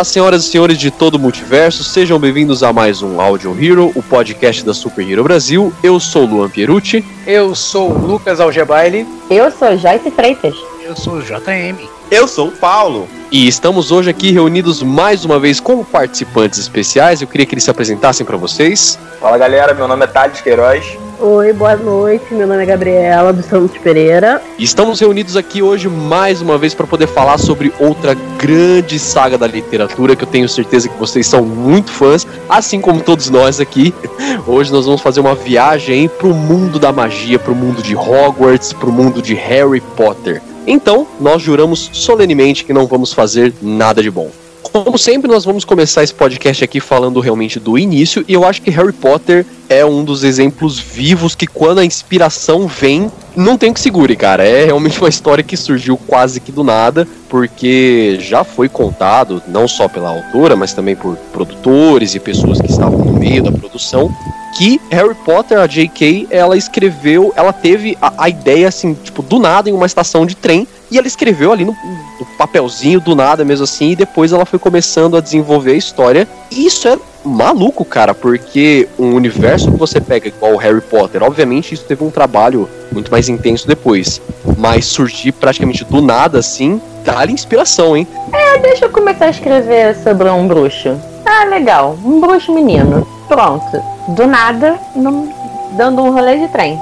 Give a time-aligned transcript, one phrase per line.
[0.00, 3.92] Olá, senhoras e senhores de todo o multiverso, sejam bem-vindos a mais um Audio Hero,
[3.94, 5.74] o podcast da Super Hero Brasil.
[5.82, 7.04] Eu sou Luan Pierucci.
[7.26, 9.06] Eu sou o Lucas Algebaile.
[9.28, 10.54] Eu sou Joyce Freitas.
[10.82, 11.86] Eu sou o JM.
[12.10, 13.06] Eu sou o Paulo.
[13.30, 17.20] E estamos hoje aqui reunidos mais uma vez como participantes especiais.
[17.20, 18.98] Eu queria que eles se apresentassem para vocês.
[19.20, 20.96] Fala galera, meu nome é Thales Queiroz.
[21.22, 22.32] Oi, boa noite.
[22.32, 24.42] Meu nome é Gabriela dos Santos Pereira.
[24.58, 29.46] Estamos reunidos aqui hoje mais uma vez para poder falar sobre outra grande saga da
[29.46, 33.92] literatura que eu tenho certeza que vocês são muito fãs, assim como todos nós aqui.
[34.48, 37.94] Hoje nós vamos fazer uma viagem para o mundo da magia, para o mundo de
[37.94, 40.40] Hogwarts, para o mundo de Harry Potter.
[40.66, 44.30] Então, nós juramos solenemente que não vamos fazer nada de bom.
[44.72, 48.62] Como sempre, nós vamos começar esse podcast aqui falando realmente do início, e eu acho
[48.62, 53.72] que Harry Potter é um dos exemplos vivos que, quando a inspiração vem, não tem
[53.72, 54.44] que segure, cara.
[54.46, 59.66] É realmente uma história que surgiu quase que do nada, porque já foi contado, não
[59.66, 64.08] só pela autora, mas também por produtores e pessoas que estavam no meio da produção,
[64.56, 69.38] que Harry Potter, a J.K., ela escreveu, ela teve a, a, ideia, assim, tipo, do
[69.38, 71.72] nada em uma estação de trem, e ela escreveu ali no,
[72.18, 76.28] no, papelzinho, do nada mesmo assim, e depois ela foi começando a desenvolver a história.
[76.50, 81.22] E isso é maluco, cara, porque um universo que você pega igual o Harry Potter,
[81.22, 84.20] obviamente isso teve um trabalho muito mais intenso depois,
[84.56, 88.06] mas surgir praticamente do nada, assim, dá-lhe inspiração, hein?
[88.32, 90.98] É, deixa eu começar a escrever sobre um bruxo.
[91.24, 93.06] Ah, legal, um bruxo menino.
[93.28, 93.80] Pronto.
[94.08, 95.32] Do nada, não,
[95.76, 96.78] dando um rolê de trem.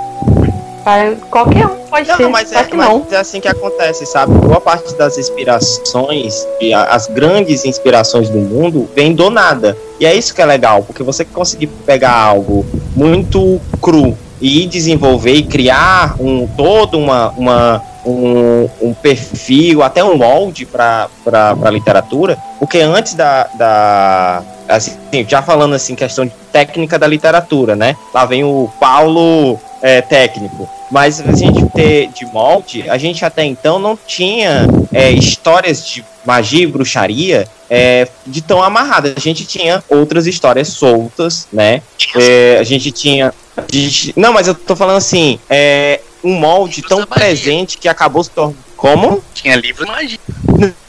[1.31, 2.29] Qualquer um pode não, ser.
[2.29, 3.07] Mas é, que mas não.
[3.11, 4.33] é assim que acontece, sabe?
[4.35, 9.77] Boa parte das inspirações, e as grandes inspirações do mundo, vem do nada.
[10.01, 15.35] E é isso que é legal, porque você conseguir pegar algo muito cru e desenvolver
[15.35, 22.39] e criar um todo uma, uma um, um perfil, até um molde para a literatura,
[22.59, 24.97] porque antes da, da assim,
[25.27, 27.97] já falando assim, questão de técnica da literatura, né?
[28.15, 30.69] Lá vem o Paulo é, técnico.
[30.91, 36.05] Mas a gente ter de molde, a gente até então não tinha é, histórias de
[36.25, 39.15] magia e bruxaria é, de tão amarrada.
[39.17, 41.83] A gente tinha outras histórias soltas, né?
[42.17, 43.33] É, a gente tinha.
[43.57, 48.25] a gente- não, mas eu tô falando assim, é, um molde tão presente que acabou
[48.25, 48.68] se tornando.
[48.79, 49.23] Como?
[49.35, 50.19] Tinha livro de magia.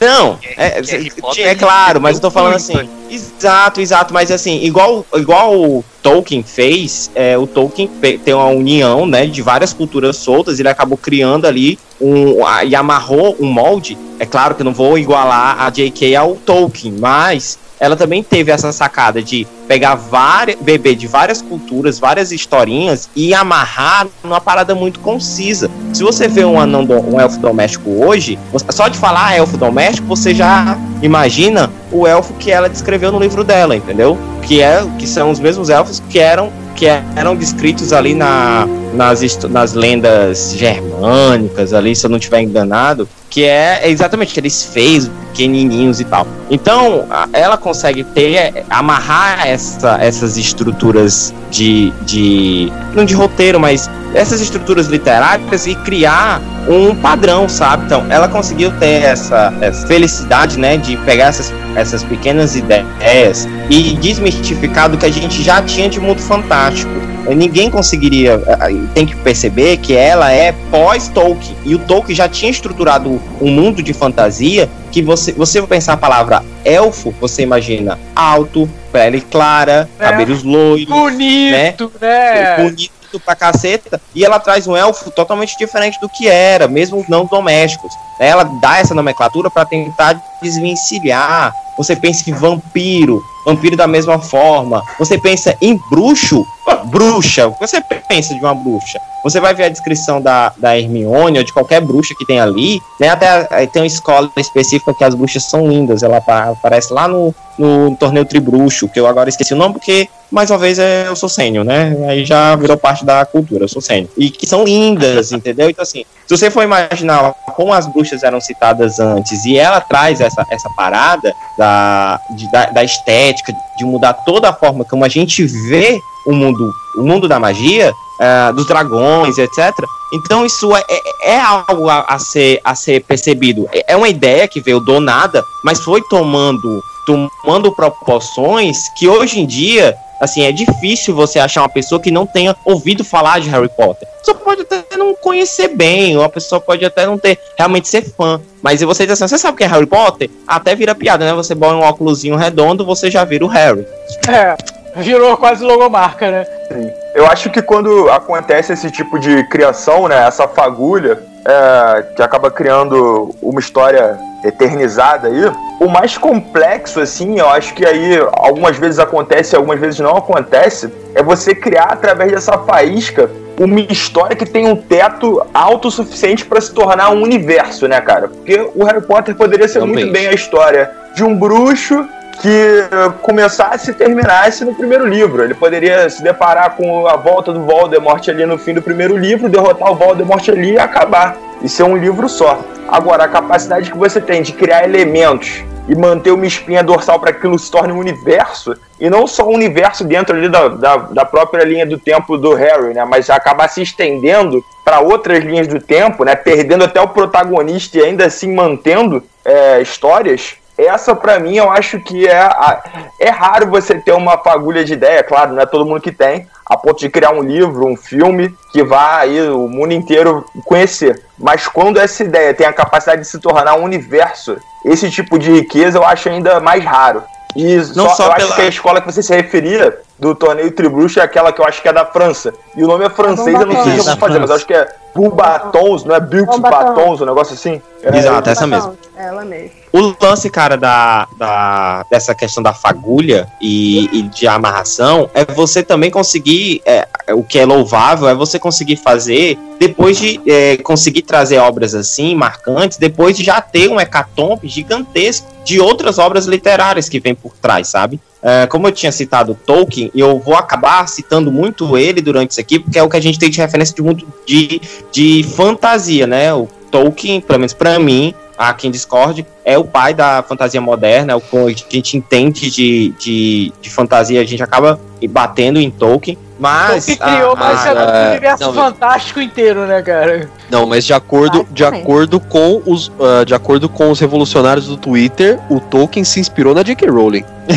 [0.00, 2.88] Não, é, tinha- é ele claro, mas eu tô falando assim.
[3.10, 7.90] Exato, exato, mas assim, igual, igual o Tolkien fez, é, o Tolkien
[8.24, 13.36] tem uma união, né, de várias culturas soltas, ele acabou criando ali um, e amarrou
[13.40, 13.98] um molde.
[14.20, 16.14] É claro que eu não vou igualar a J.K.
[16.14, 21.98] ao Tolkien, mas ela também teve essa sacada de pegar várias, beber de várias culturas,
[21.98, 25.70] várias historinhas e amarrar numa parada muito concisa.
[25.92, 30.34] Se você vê um anão, um elfo doméstico hoje, só de falar elfo doméstico, você
[30.34, 34.18] já imagina o elfo que ela descreveu no livro dela, entendeu?
[34.42, 39.20] Que é, que são os mesmos elfos que eram que eram descritos ali na, nas,
[39.50, 46.00] nas lendas germânicas ali, se eu não estiver enganado, que é exatamente aqueles feios, pequenininhos
[46.00, 46.26] e tal.
[46.50, 47.04] Então,
[47.34, 52.72] ela consegue ter, amarrar essa, essas estruturas de, de.
[52.94, 57.84] não de roteiro, mas essas estruturas literárias e criar um padrão, sabe?
[57.86, 63.94] Então, ela conseguiu ter essa, essa felicidade, né, de pegar essas, essas pequenas ideias e
[63.96, 66.90] desmistificar do que a gente já tinha de mundo fantástico.
[67.34, 68.42] Ninguém conseguiria.
[68.46, 71.54] eh, Tem que perceber que ela é pós-Tolkien.
[71.64, 75.96] E o Tolkien já tinha estruturado um mundo de fantasia que você, você pensar a
[75.96, 80.04] palavra elfo, você imagina alto, pele clara, É.
[80.04, 82.56] cabelos loiros, Bonito, né?
[82.58, 87.24] bonito pra caceta, e ela traz um elfo totalmente diferente do que era, mesmo não
[87.24, 87.92] domésticos.
[88.20, 91.54] Ela dá essa nomenclatura para tentar desvencilhar.
[91.76, 94.82] Você pensa em vampiro, vampiro da mesma forma.
[94.98, 96.44] Você pensa em bruxo,
[96.86, 97.48] bruxa.
[97.60, 98.98] Você pensa de uma bruxa?
[99.22, 102.80] você vai ver a descrição da, da Hermione ou de qualquer bruxa que tem ali,
[102.98, 103.10] né?
[103.10, 106.02] Até tem uma escola específica que as bruxas são lindas.
[106.02, 110.08] Ela apa- aparece lá no, no torneio Tribruxo, que eu agora esqueci o nome, porque
[110.30, 111.94] mais uma vez é, eu sou sênior, né?
[112.08, 114.08] Aí já virou parte da cultura, eu sou sênior.
[114.16, 115.68] E que são lindas, entendeu?
[115.68, 120.22] Então, assim, se você for imaginar como as bruxas eram citadas antes e ela traz
[120.22, 123.29] essa, essa parada da, de- da, da estética,
[123.76, 127.92] de mudar toda a forma como a gente vê o mundo, o mundo da magia,
[128.20, 129.72] ah, dos dragões, etc.
[130.12, 133.68] Então isso é, é, é algo a, a ser, a ser percebido.
[133.72, 139.40] É, é uma ideia que veio do nada, mas foi tomando, tomando proporções que hoje
[139.40, 143.48] em dia assim, é difícil você achar uma pessoa que não tenha ouvido falar de
[143.48, 144.06] Harry Potter.
[144.18, 148.02] Pessoa pode até não conhecer bem, ou a pessoa pode até não ter realmente ser
[148.02, 148.40] fã.
[148.62, 150.30] Mas e você diz assim, você sabe o que é Harry Potter?
[150.46, 151.32] Até vira piada, né?
[151.32, 153.86] Você bota um óculosinho redondo, você já vira o Harry.
[154.28, 154.56] É,
[154.96, 156.46] virou quase logomarca, né?
[156.70, 156.90] Sim.
[157.14, 162.50] Eu acho que quando acontece esse tipo de criação, né, essa fagulha, é, que acaba
[162.50, 168.98] criando uma história eternizada aí, o mais complexo, assim, eu acho que aí algumas vezes
[168.98, 174.66] acontece, algumas vezes não acontece, é você criar através dessa faísca uma história que tem
[174.66, 178.28] um teto alto o suficiente para se tornar um universo, né, cara?
[178.28, 179.96] Porque o Harry Potter poderia ser Também.
[179.96, 182.08] muito bem a história de um bruxo
[182.40, 182.88] que
[183.20, 185.44] começasse e terminasse no primeiro livro.
[185.44, 189.48] Ele poderia se deparar com a volta do Voldemort ali no fim do primeiro livro,
[189.48, 191.36] derrotar o Voldemort ali e acabar.
[191.62, 192.58] E ser um livro só.
[192.88, 197.32] Agora, a capacidade que você tem de criar elementos e manter uma espinha dorsal para
[197.32, 200.96] que aquilo se torne um universo, e não só um universo dentro ali da, da,
[200.96, 203.04] da própria linha do tempo do Harry, né?
[203.04, 206.34] Mas acabar se estendendo para outras linhas do tempo, né?
[206.34, 210.59] Perdendo até o protagonista e ainda assim mantendo é, histórias.
[210.86, 212.38] Essa, pra mim, eu acho que é.
[212.40, 212.82] a-
[213.18, 216.46] é raro você ter uma fagulha de ideia, claro, não é todo mundo que tem,
[216.64, 221.22] a ponto de criar um livro, um filme que vá aí o mundo inteiro conhecer.
[221.38, 225.50] Mas quando essa ideia tem a capacidade de se tornar um universo, esse tipo de
[225.52, 227.22] riqueza eu acho ainda mais raro.
[227.56, 230.36] E Não só, só eu pela- acho que a escola que você se referia do
[230.36, 232.54] torneio Tribruxo é aquela que eu acho que é da França.
[232.76, 234.56] E o nome é francês, eu não sei o que eu vou fazer, mas eu
[234.56, 236.58] acho que é Bulbatons, não é Bilks.
[236.60, 237.82] Batons, um negócio assim.
[238.04, 238.96] É, Exato, essa mesmo.
[239.16, 239.79] Ela mesmo.
[239.92, 245.82] O lance, cara, da, da, dessa questão da fagulha e, e de amarração é você
[245.82, 251.22] também conseguir, é, o que é louvável, é você conseguir fazer, depois de é, conseguir
[251.22, 257.08] trazer obras assim, marcantes, depois de já ter um hecatombe gigantesco de outras obras literárias
[257.08, 258.20] que vem por trás, sabe?
[258.42, 262.78] É, como eu tinha citado Tolkien, eu vou acabar citando muito ele durante isso aqui,
[262.78, 266.54] porque é o que a gente tem de referência de muito de, de fantasia, né?
[266.54, 268.34] O Tolkien, pelo menos pra mim,
[268.68, 272.70] aqui em Discord, é o pai da fantasia moderna, é o que a gente entende
[272.70, 277.06] de, de, de fantasia, a gente acaba batendo em Tolkien, mas...
[277.06, 280.48] que criou a- mais a- ah, o universo não, fantástico inteiro, né, cara?
[280.70, 282.02] Não, mas de acordo, de Basicamente.
[282.02, 286.74] acordo com os, ah, de acordo com os revolucionários do Twitter, o Tolkien se inspirou
[286.74, 287.08] na J.K.
[287.10, 287.44] Rowling.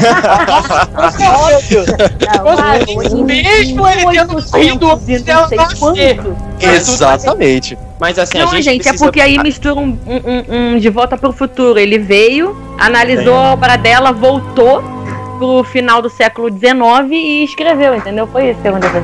[1.53, 1.85] Óbvio.
[3.25, 4.03] Mesmo ele
[4.51, 4.99] tendo.
[6.59, 7.77] Exatamente.
[8.03, 11.17] Mas assim, Não, a gente, gente, é porque aí mistura um, um- um- de volta
[11.17, 11.79] pro futuro.
[11.79, 14.83] Ele veio, analisou a obra dela, voltou
[15.39, 18.27] pro final do século XIX e escreveu, entendeu?
[18.27, 19.01] Foi isso que aconteceu.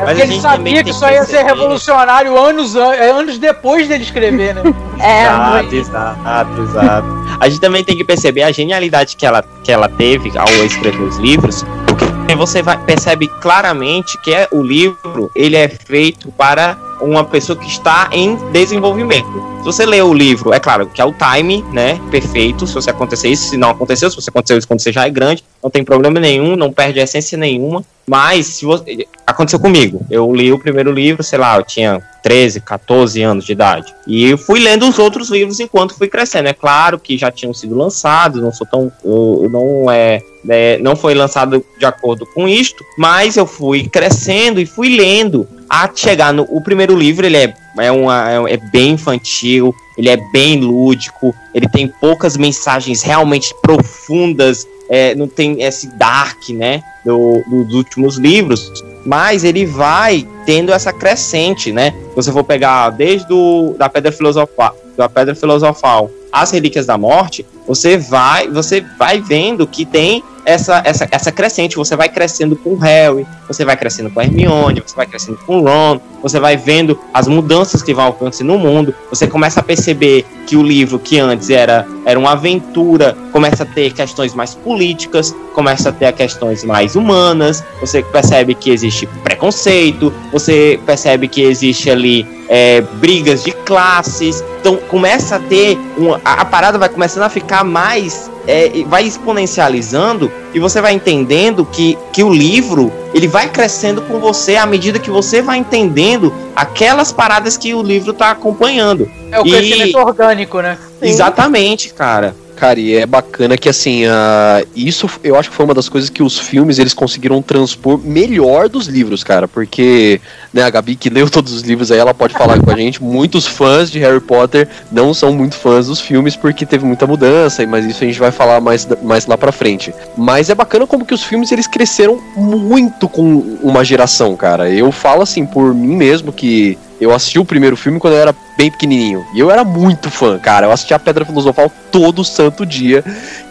[0.00, 3.86] É Mas ele sabia que que isso ia ser revolucionário anos, an- é, anos depois
[3.86, 4.62] dele escrever, né?
[5.00, 7.06] É, Exato, exato, exato.
[7.38, 11.00] A gente também tem que perceber a genialidade que ela, que ela teve ao escrever
[11.00, 16.76] os livros, porque você vai, percebe claramente que é, o livro ele é feito para
[17.00, 19.28] uma pessoa que está em desenvolvimento.
[19.58, 22.90] Se você lê o livro, é claro que é o time, né, perfeito, se você
[22.90, 25.70] acontecer isso, se não aconteceu, se você aconteceu isso quando você já é grande, não
[25.70, 30.58] tem problema nenhum, não perde essência nenhuma, mas se você, aconteceu comigo, eu li o
[30.58, 33.94] primeiro livro, sei lá, eu tinha 13, 14 anos de idade.
[34.06, 36.48] E eu fui lendo os outros livros enquanto fui crescendo.
[36.48, 38.90] É claro que já tinham sido lançados, não sou tão.
[39.04, 44.60] eu não é, é, não foi lançado de acordo com isto, mas eu fui crescendo
[44.60, 45.46] e fui lendo.
[45.68, 50.08] A chegar no o primeiro livro, ele é, é, uma, é, é bem infantil, ele
[50.08, 56.82] é bem lúdico, ele tem poucas mensagens realmente profundas, é, não tem esse dark, né?
[57.04, 58.70] do- dos últimos livros,
[59.06, 61.92] mas ele vai tendo essa crescente, né?
[62.10, 66.98] Se você for pegar desde o, da Pedra Filosofal, da Pedra Filosofal As Relíquias da
[66.98, 71.76] Morte, você vai, você vai vendo que tem essa, essa, essa crescente.
[71.76, 75.38] Você vai crescendo com o Harry, você vai crescendo com a Hermione, você vai crescendo
[75.46, 78.94] com o Ron, você vai vendo as mudanças que vão acontecendo no mundo.
[79.10, 83.66] Você começa a perceber que o livro, que antes era, era uma aventura, começa a
[83.66, 87.62] ter questões mais políticas, começa a ter questões mais humanas.
[87.80, 94.42] Você percebe que existe preconceito, você percebe que existe ali é, brigas de classes.
[94.60, 95.78] Então começa a ter.
[95.96, 98.30] Uma, a, a parada vai começando a ficar mais.
[98.46, 104.18] É, vai exponencializando e você vai entendendo que, que o livro ele vai crescendo com
[104.18, 109.10] você à medida que você vai entendendo aquelas paradas que o livro está acompanhando.
[109.30, 110.78] É o E- crescimento orgânico, né?
[111.02, 112.34] Exatamente, cara.
[112.58, 116.10] Cara, e é bacana que assim, ah, isso eu acho que foi uma das coisas
[116.10, 120.20] que os filmes eles conseguiram transpor melhor dos livros, cara, porque
[120.52, 123.00] né, a Gabi que leu todos os livros aí, ela pode falar com a gente.
[123.00, 127.64] Muitos fãs de Harry Potter não são muito fãs dos filmes porque teve muita mudança,
[127.64, 129.94] mas isso a gente vai falar mais, mais lá pra frente.
[130.16, 134.68] Mas é bacana como que os filmes eles cresceram muito com uma geração, cara.
[134.68, 138.34] Eu falo assim por mim mesmo que eu assisti o primeiro filme quando eu era
[138.56, 139.24] bem pequenininho.
[139.34, 140.66] E eu era muito fã, cara.
[140.66, 143.04] Eu assistia a Pedra Filosofal todo santo dia.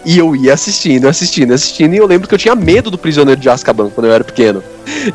[0.05, 1.93] E eu ia assistindo, assistindo, assistindo.
[1.93, 4.61] E eu lembro que eu tinha medo do Prisioneiro de Azkaban quando eu era pequeno.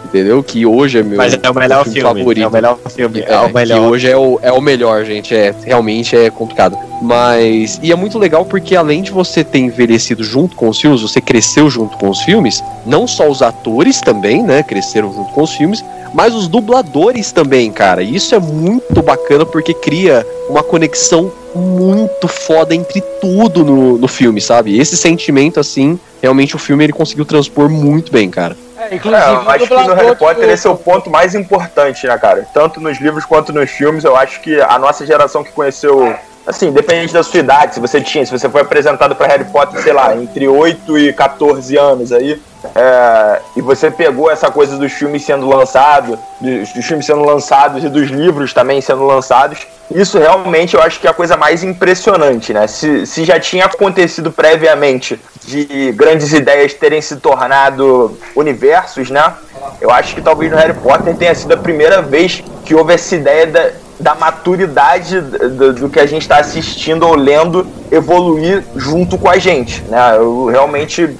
[0.04, 0.42] Entendeu?
[0.42, 2.20] Que hoje é meu Mas é o melhor filme filme.
[2.20, 2.44] favorito.
[2.44, 3.20] É o melhor filme.
[3.20, 3.80] É, é, o melhor.
[3.80, 5.34] Que hoje é o, é o melhor, gente.
[5.34, 6.76] É, realmente é complicado.
[7.00, 7.80] Mas.
[7.82, 11.20] E é muito legal porque além de você ter envelhecido junto com os filmes, você
[11.20, 14.62] cresceu junto com os filmes, não só os atores também, né?
[14.62, 18.02] Cresceram junto com os filmes, mas os dubladores também, cara.
[18.02, 24.08] E isso é muito bacana porque cria uma conexão muito foda entre tudo no, no
[24.08, 24.78] filme, sabe?
[24.78, 28.56] Esse sentimento, assim, realmente o filme ele conseguiu transpor muito bem, cara.
[28.90, 31.34] É, inclusive, É, eu acho que no Harry Potter do- esse é o ponto mais
[31.34, 32.46] importante, né, cara?
[32.52, 36.14] Tanto nos livros quanto nos filmes, eu acho que a nossa geração que conheceu.
[36.46, 39.80] Assim, dependente da sua idade, se você tinha, se você foi apresentado para Harry Potter,
[39.80, 42.40] sei lá, entre 8 e 14 anos aí,
[42.74, 47.84] é, e você pegou essa coisa dos filmes sendo lançados, dos, dos filmes sendo lançados
[47.84, 51.62] e dos livros também sendo lançados, isso realmente eu acho que é a coisa mais
[51.62, 52.66] impressionante, né?
[52.66, 59.32] Se, se já tinha acontecido previamente de grandes ideias terem se tornado universos, né?
[59.80, 63.14] Eu acho que talvez no Harry Potter tenha sido a primeira vez que houve essa
[63.14, 63.70] ideia da,
[64.02, 69.38] da maturidade do, do que a gente está assistindo ou lendo evoluir junto com a
[69.38, 70.16] gente, né?
[70.16, 71.16] Eu realmente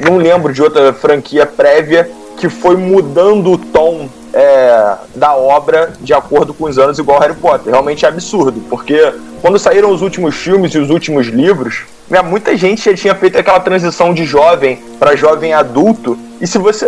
[0.00, 2.08] não lembro de outra franquia prévia
[2.38, 7.34] que foi mudando o tom é, da obra de acordo com os anos igual Harry
[7.34, 7.72] Potter.
[7.72, 12.56] Realmente é absurdo, porque quando saíram os últimos filmes e os últimos livros, né, muita
[12.56, 16.16] gente já tinha feito aquela transição de jovem para jovem adulto.
[16.40, 16.86] E se você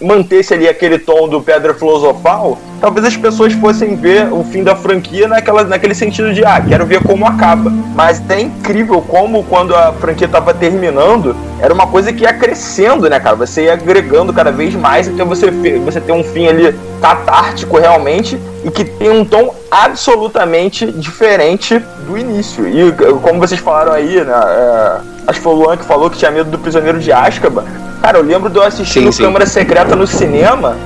[0.00, 4.76] mantesse ali aquele tom do Pedra Filosofal, talvez as pessoas fossem ver o fim da
[4.76, 7.70] franquia naquela, naquele sentido de, ah, quero ver como acaba.
[7.94, 13.08] Mas é incrível como quando a franquia estava terminando, era uma coisa que ia crescendo,
[13.08, 13.34] né, cara?
[13.36, 17.78] Você ia agregando cada vez mais até você, fe- você ter um fim ali catártico
[17.78, 22.68] realmente e que tem um tom absolutamente diferente do início.
[22.68, 24.32] E como vocês falaram aí, né?
[24.34, 24.96] é,
[25.28, 27.64] acho que foi o Luan que falou que tinha medo do prisioneiro de Azkaban.
[28.02, 29.22] Cara, eu lembro de eu assistindo Sim, sim.
[29.22, 30.76] Câmara Secreta no cinema,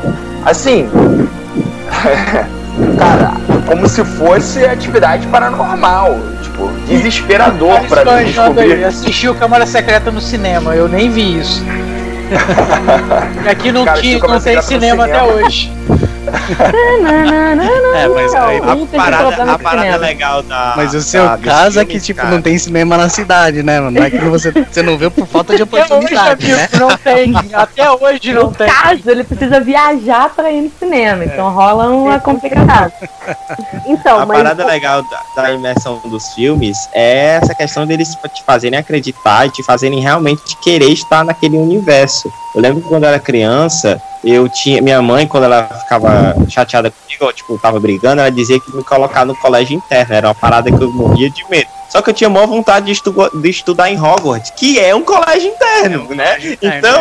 [0.45, 0.89] assim.
[2.99, 3.33] cara,
[3.67, 6.19] como se fosse atividade paranormal.
[6.43, 8.85] Tipo, desesperador pra mim espanjando aí, descobrir.
[8.85, 11.65] assistiu Câmara Secreta no cinema, eu nem vi isso.
[13.51, 15.35] Aqui não, Cara, tinha, não tem no cinema até cinema.
[15.47, 15.73] hoje.
[17.97, 20.75] É, mas aí- A parada, a parada legal da.
[20.77, 23.81] Mas o seu da- caso é que, tipo, cara, não tem cinema na cidade, né,
[23.81, 23.93] mano?
[23.99, 26.69] Não é que você, você não vê por falta de Até hoje, oportunidade, né?
[26.79, 27.35] não tem.
[27.53, 28.67] Até hoje não No tem.
[28.69, 32.93] caso, ele precisa viajar pra ir no cinema, então rola uma complicação.
[33.87, 35.03] Então, A mas parada legal
[35.35, 40.01] da, da imersão dos filmes é essa questão deles te fazerem acreditar e te fazerem
[40.01, 42.31] realmente querer estar naquele universo.
[42.55, 44.01] Eu lembro que quando eu era criança,
[44.33, 44.83] eu tinha.
[44.83, 48.83] Minha mãe, quando ela ficava chateada comigo, ou, tipo, tava brigando, ela dizia que me
[48.83, 50.15] colocar no colégio interno.
[50.15, 51.76] Era uma parada que eu morria de medo.
[51.97, 55.01] Só que eu tinha maior vontade de, estu- de estudar em Hogwarts, que é um
[55.03, 56.37] colégio interno, né?
[56.61, 57.01] Então,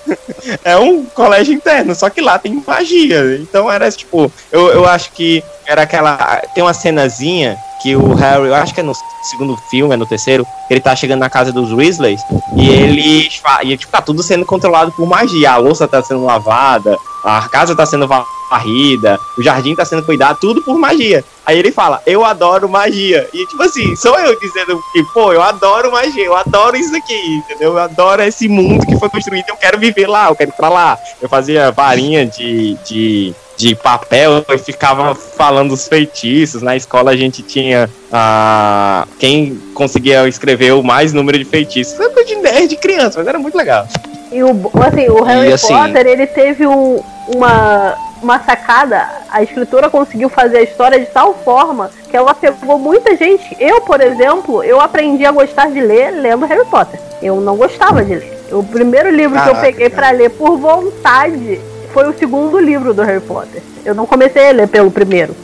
[0.64, 3.36] é um colégio interno, só que lá tem magia.
[3.38, 6.40] Então era tipo, eu, eu acho que era aquela.
[6.54, 8.94] Tem uma cenazinha que o Harry, eu acho que é no
[9.24, 12.22] segundo filme, é no terceiro, ele tá chegando na casa dos Weasleys
[12.56, 13.36] e eles.
[13.36, 15.52] fa- E tipo, tá tudo sendo controlado por magia.
[15.52, 18.08] A louça tá sendo lavada, a casa tá sendo
[18.50, 21.24] varrida, o jardim tá sendo cuidado, tudo por magia.
[21.46, 23.28] Aí ele fala, eu adoro magia.
[23.32, 27.36] E tipo assim, sou eu dizendo que, pô, eu adoro magia, eu adoro isso aqui,
[27.36, 27.72] entendeu?
[27.72, 30.68] Eu adoro esse mundo que foi construído, eu quero viver lá, eu quero ir pra
[30.68, 30.98] lá.
[31.22, 36.60] Eu fazia varinha de, de, de papel e ficava falando os feitiços.
[36.62, 41.94] Na escola a gente tinha a quem conseguia escrever o mais número de feitiços.
[41.94, 43.86] Foi coisa de nerd de criança, mas era muito legal.
[44.32, 44.50] E o,
[44.86, 47.02] assim, o Harry E, assim- Potter, ele teve um-
[47.34, 49.08] uma, uma sacada.
[49.30, 53.56] A escritora conseguiu fazer a história de tal forma que ela pegou muita gente.
[53.58, 57.00] Eu, por exemplo, eu aprendi a gostar de ler lendo Harry Potter.
[57.22, 58.40] Eu não gostava de ler.
[58.52, 61.60] O primeiro livro que eu Caraca, peguei pra ler por vontade
[61.92, 63.62] foi o segundo livro do Harry Potter.
[63.84, 65.34] Eu não comecei a ler pelo primeiro.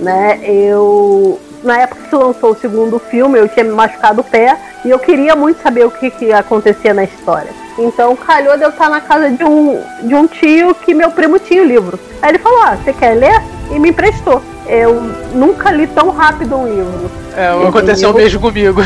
[0.00, 0.40] Né?
[0.44, 4.90] Eu na época que lançou o segundo filme, eu tinha me machucado o pé e
[4.90, 7.50] eu queria muito saber o que, que acontecia na história.
[7.80, 11.38] Então calhou de eu estar na casa de um, de um tio que meu primo
[11.38, 11.98] tinha o livro.
[12.20, 13.42] Aí ele falou, ah, você quer ler?
[13.70, 14.42] E me emprestou.
[14.66, 17.10] Eu nunca li tão rápido um livro.
[17.36, 18.82] É, aconteceu o mesmo comigo.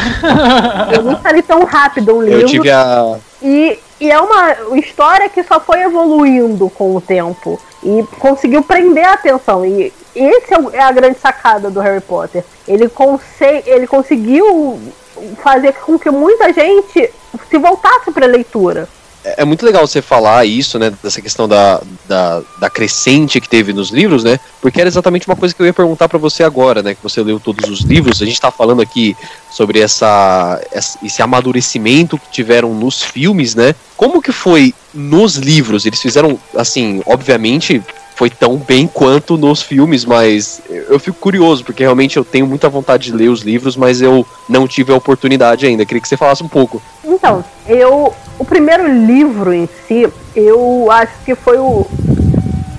[0.95, 2.41] Eu nunca li tão rápido um livro.
[2.43, 3.17] Eu tive a.
[3.43, 7.61] E, e é uma história que só foi evoluindo com o tempo.
[7.83, 9.65] E conseguiu prender a atenção.
[9.65, 12.45] E esse é, é a grande sacada do Harry Potter.
[12.69, 14.79] Ele, conse ele conseguiu
[15.43, 17.11] fazer com que muita gente
[17.51, 18.89] se voltasse para a leitura.
[19.25, 20.93] É é muito legal você falar isso, né?
[21.03, 24.39] Dessa questão da, da, da crescente que teve nos livros, né?
[24.61, 26.95] Porque era exatamente uma coisa que eu ia perguntar pra você agora, né?
[26.95, 28.21] Que você leu todos os livros.
[28.21, 29.17] A gente tá falando aqui
[29.51, 30.61] sobre essa-
[31.03, 33.75] esse amadurecimento que tiveram nos filmes, né?
[33.97, 35.87] Como que foi nos livros?
[35.87, 37.83] Eles fizeram, assim, obviamente.
[38.17, 42.69] Foi tão bem quanto nos filmes, mas eu fico curioso, porque realmente eu tenho muita
[42.69, 45.85] vontade de ler os livros, mas eu não tive a oportunidade ainda.
[45.85, 46.81] Queria que você falasse um pouco.
[47.05, 48.15] Então, eu.
[48.39, 51.87] O primeiro livro em si, eu acho que foi o.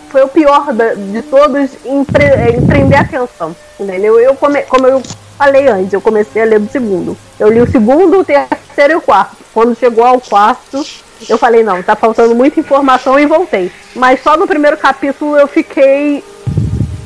[0.10, 3.54] Foi o pior da- de todos em, pre- em prender atenção.
[3.78, 4.18] Entendeu?
[4.18, 5.02] Eu come, como eu
[5.38, 7.18] falei antes, eu comecei a ler do segundo.
[7.38, 9.36] Eu li o segundo, o terceiro e o quarto.
[9.54, 10.86] Quando chegou ao quarto,
[11.28, 13.72] eu falei, não, tá faltando muita informação e voltei.
[13.96, 16.24] Mas só no primeiro capítulo eu fiquei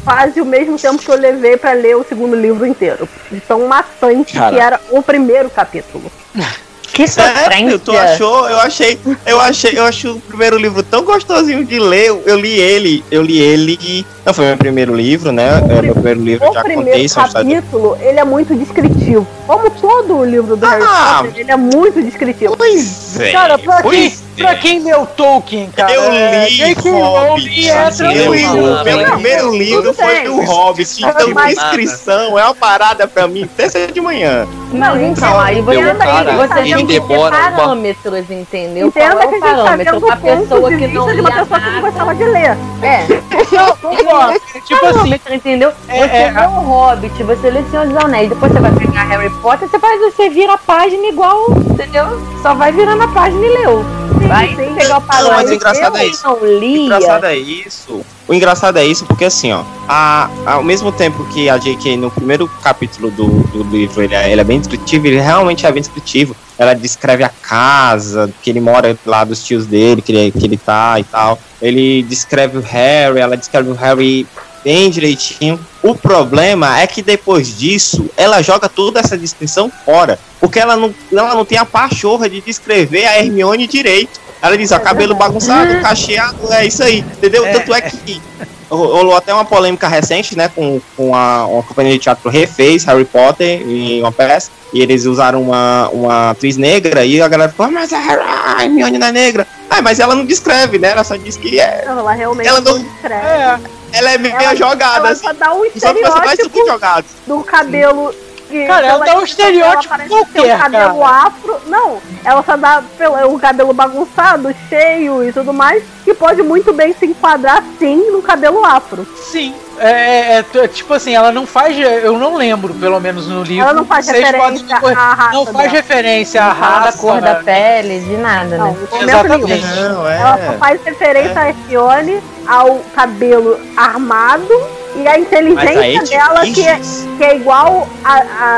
[0.04, 3.08] quase o mesmo tempo que eu levei pra ler o segundo livro inteiro.
[3.32, 4.56] De tão maçante Cara.
[4.56, 6.12] que era o primeiro capítulo.
[6.94, 8.14] Que Sério, tu sofrência.
[8.14, 8.50] achou?
[8.50, 12.08] Eu achei, eu achei, eu acho o primeiro livro tão gostosinho de ler.
[12.08, 14.06] Eu, eu li ele, eu li ele.
[14.26, 15.62] Não foi meu primeiro livro, né?
[15.62, 18.56] O É, meu primeiro livro, O já contei primeiro é história- capítulo, ele é muito
[18.56, 19.26] descritivo.
[19.48, 21.20] Como todo o livro do Harry Ah!
[21.24, 22.56] Potter, ele é muito descritivo.
[22.58, 23.32] Pois é.
[23.32, 24.56] Cara, pois pra é.
[24.56, 26.90] quem leu Tolkien, cara, Eu é, li J.K.
[26.92, 27.70] Hobbit.
[27.70, 28.84] É eu, tranquilo.
[28.84, 30.30] meu Não, primeiro livro tudo foi bem.
[30.30, 30.90] o Hobbit.
[31.10, 34.48] Então, descrição é uma parada pra mim terça de manhã.
[34.72, 38.30] Mas então, aí você Entenda que a tem, gente você tá tem que ter parâmetros,
[38.30, 38.88] entendeu?
[38.88, 39.98] Entenda Qual é que a o gente tá parâmetro?
[39.98, 42.58] o ponto pessoa de que não de uma pessoa que não gostava de ler.
[42.82, 43.06] É,
[44.66, 45.74] tipo assim, parâmetro, entendeu?
[45.88, 49.04] É, você é, lê o Hobbit, você lê Senhor dos Anéis, depois você vai pegar
[49.06, 52.06] Harry Potter, você faz, você vira a página igual, entendeu?
[52.42, 53.84] Só vai virando a página e leu.
[54.28, 54.76] Vai sim.
[54.76, 55.36] pegar o parâmetro.
[55.36, 56.28] mas o engraçado Eu é isso.
[56.28, 58.06] não O engraçado é isso.
[58.28, 61.98] O engraçado é isso porque assim, ó, a, ao mesmo tempo que a J.K.
[61.98, 65.72] no primeiro capítulo do, do livro ele é, ele é bem descritivo, ele realmente é
[65.72, 66.36] bem descritivo.
[66.58, 70.58] Ela descreve a casa, que ele mora lá dos tios dele, que ele, que ele
[70.58, 71.40] tá e tal.
[71.62, 74.28] Ele descreve o Harry, ela descreve o Harry
[74.64, 75.60] bem direitinho.
[75.82, 80.20] O problema é que depois disso, ela joga toda essa descrição fora.
[80.40, 84.20] Porque ela não, ela não tem a pachorra de descrever a Hermione direito.
[84.42, 87.44] Ela diz, ó, cabelo bagunçado, cacheado, é isso aí, entendeu?
[87.52, 88.22] Tanto é que
[88.70, 93.04] rolou até uma polêmica recente, né, com, com a, uma companhia de teatro refez Harry
[93.04, 97.66] Potter em uma peça, e eles usaram uma, uma atriz negra, e a galera ficou,
[97.66, 99.48] "Ah, mas a a Hermione não é negra.
[99.70, 102.62] Ah, mas ela não descreve, né, ela só diz que é, Não, ela realmente Ela
[102.62, 103.26] não- não descreve.
[103.26, 103.60] é,
[103.94, 107.12] ela é meio Ela- jogada, Ela assim, só dá um estereótipo super jogados.
[107.26, 108.14] do cabelo.
[108.50, 111.28] Que- Cara, ela dá um ela estereótipo parece qualquer, cabelo cara.
[111.28, 111.58] afro.
[111.68, 116.74] Não, ela só dá pelo, o cabelo bagunçado, cheio e tudo mais, que pode muito
[116.74, 119.08] bem se enquadrar sim no cabelo afro.
[119.16, 119.54] sim.
[119.82, 121.74] É, é, é, tipo assim, ela não faz.
[121.80, 123.64] Eu não lembro, pelo menos no livro.
[123.64, 124.98] Ela não faz referência corrigir.
[125.00, 125.70] à raça Não faz dela.
[125.70, 126.92] referência à Não raça.
[126.92, 128.78] da cor da pele, de nada, Não, né?
[128.92, 129.66] no momento Exatamente.
[129.80, 130.58] Não, Ela só é.
[130.58, 134.54] faz referência a Hermione, ao cabelo armado
[134.96, 136.80] e a inteligência aí dela que é,
[137.18, 138.14] que é igual a,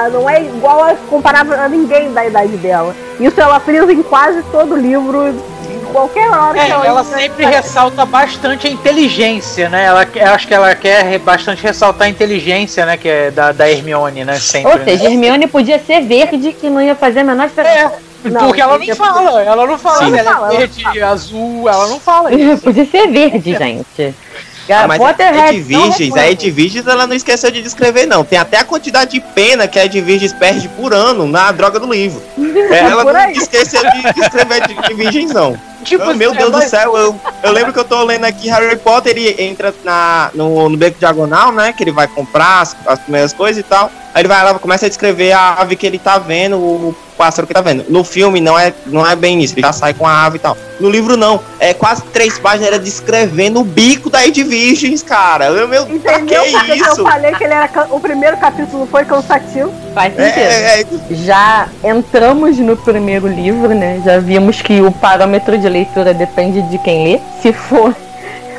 [0.05, 2.95] a- não é igual a comparável a ninguém da idade dela.
[3.19, 7.45] Isso ela frisa em quase todo livro, em qualquer hora É, que ela ela sempre
[7.45, 9.85] ressalta bastante a inteligência, né?
[9.85, 12.97] Ela, eu acho que ela quer bastante ressaltar a inteligência, né?
[12.97, 14.35] Que é da, da Hermione, né?
[14.39, 14.71] Sempre.
[14.71, 17.93] Ou seja, Hermione podia ser verde, que não ia fazer a menor diferença.
[18.23, 20.17] É, Não, porque ela não podia- fala, ela não fala Sim.
[20.17, 22.61] ela Fala, é ela verde, azul, ela não fala isso.
[22.63, 24.15] Podia ser verde, gente.
[24.71, 28.23] Ah, mas Potterhead a Edviges, a Edviges ela não esqueceu de descrever, não.
[28.23, 31.91] Tem até a quantidade de pena que a Edviges perde por ano na droga do
[31.91, 32.21] livro.
[32.71, 35.57] É, ela não esqueceu de descrever Edviges, não.
[35.83, 38.23] Tipo, Ah, meu é, Deus do mas- céu, eu, eu lembro que eu tô lendo
[38.25, 41.73] aqui Harry Potter, ele entra na, no, no beco diagonal, né?
[41.73, 43.91] Que ele vai comprar as, as primeiras coisas e tal.
[44.13, 47.47] Aí ele vai lá, começa a descrever a ave que ele tá vendo, o pássaro
[47.47, 47.85] que tá vendo.
[47.89, 50.39] No filme não é, não é bem isso, ele já sai com a ave e
[50.39, 50.57] tal.
[50.79, 55.45] No livro não, é quase três páginas era descrevendo o bico da Ed Virgens, cara.
[55.45, 56.43] Eu, meu, pra que Entendeu?
[56.51, 57.03] Porque eu isso?
[57.03, 59.71] falei que ele era o primeiro capítulo foi cansativo.
[59.93, 60.43] Faz É, sentido.
[60.43, 64.01] é, é, Já entramos no primeiro livro, né?
[64.03, 67.19] Já vimos que o parâmetro de leitura depende de quem lê.
[67.41, 67.95] Se for.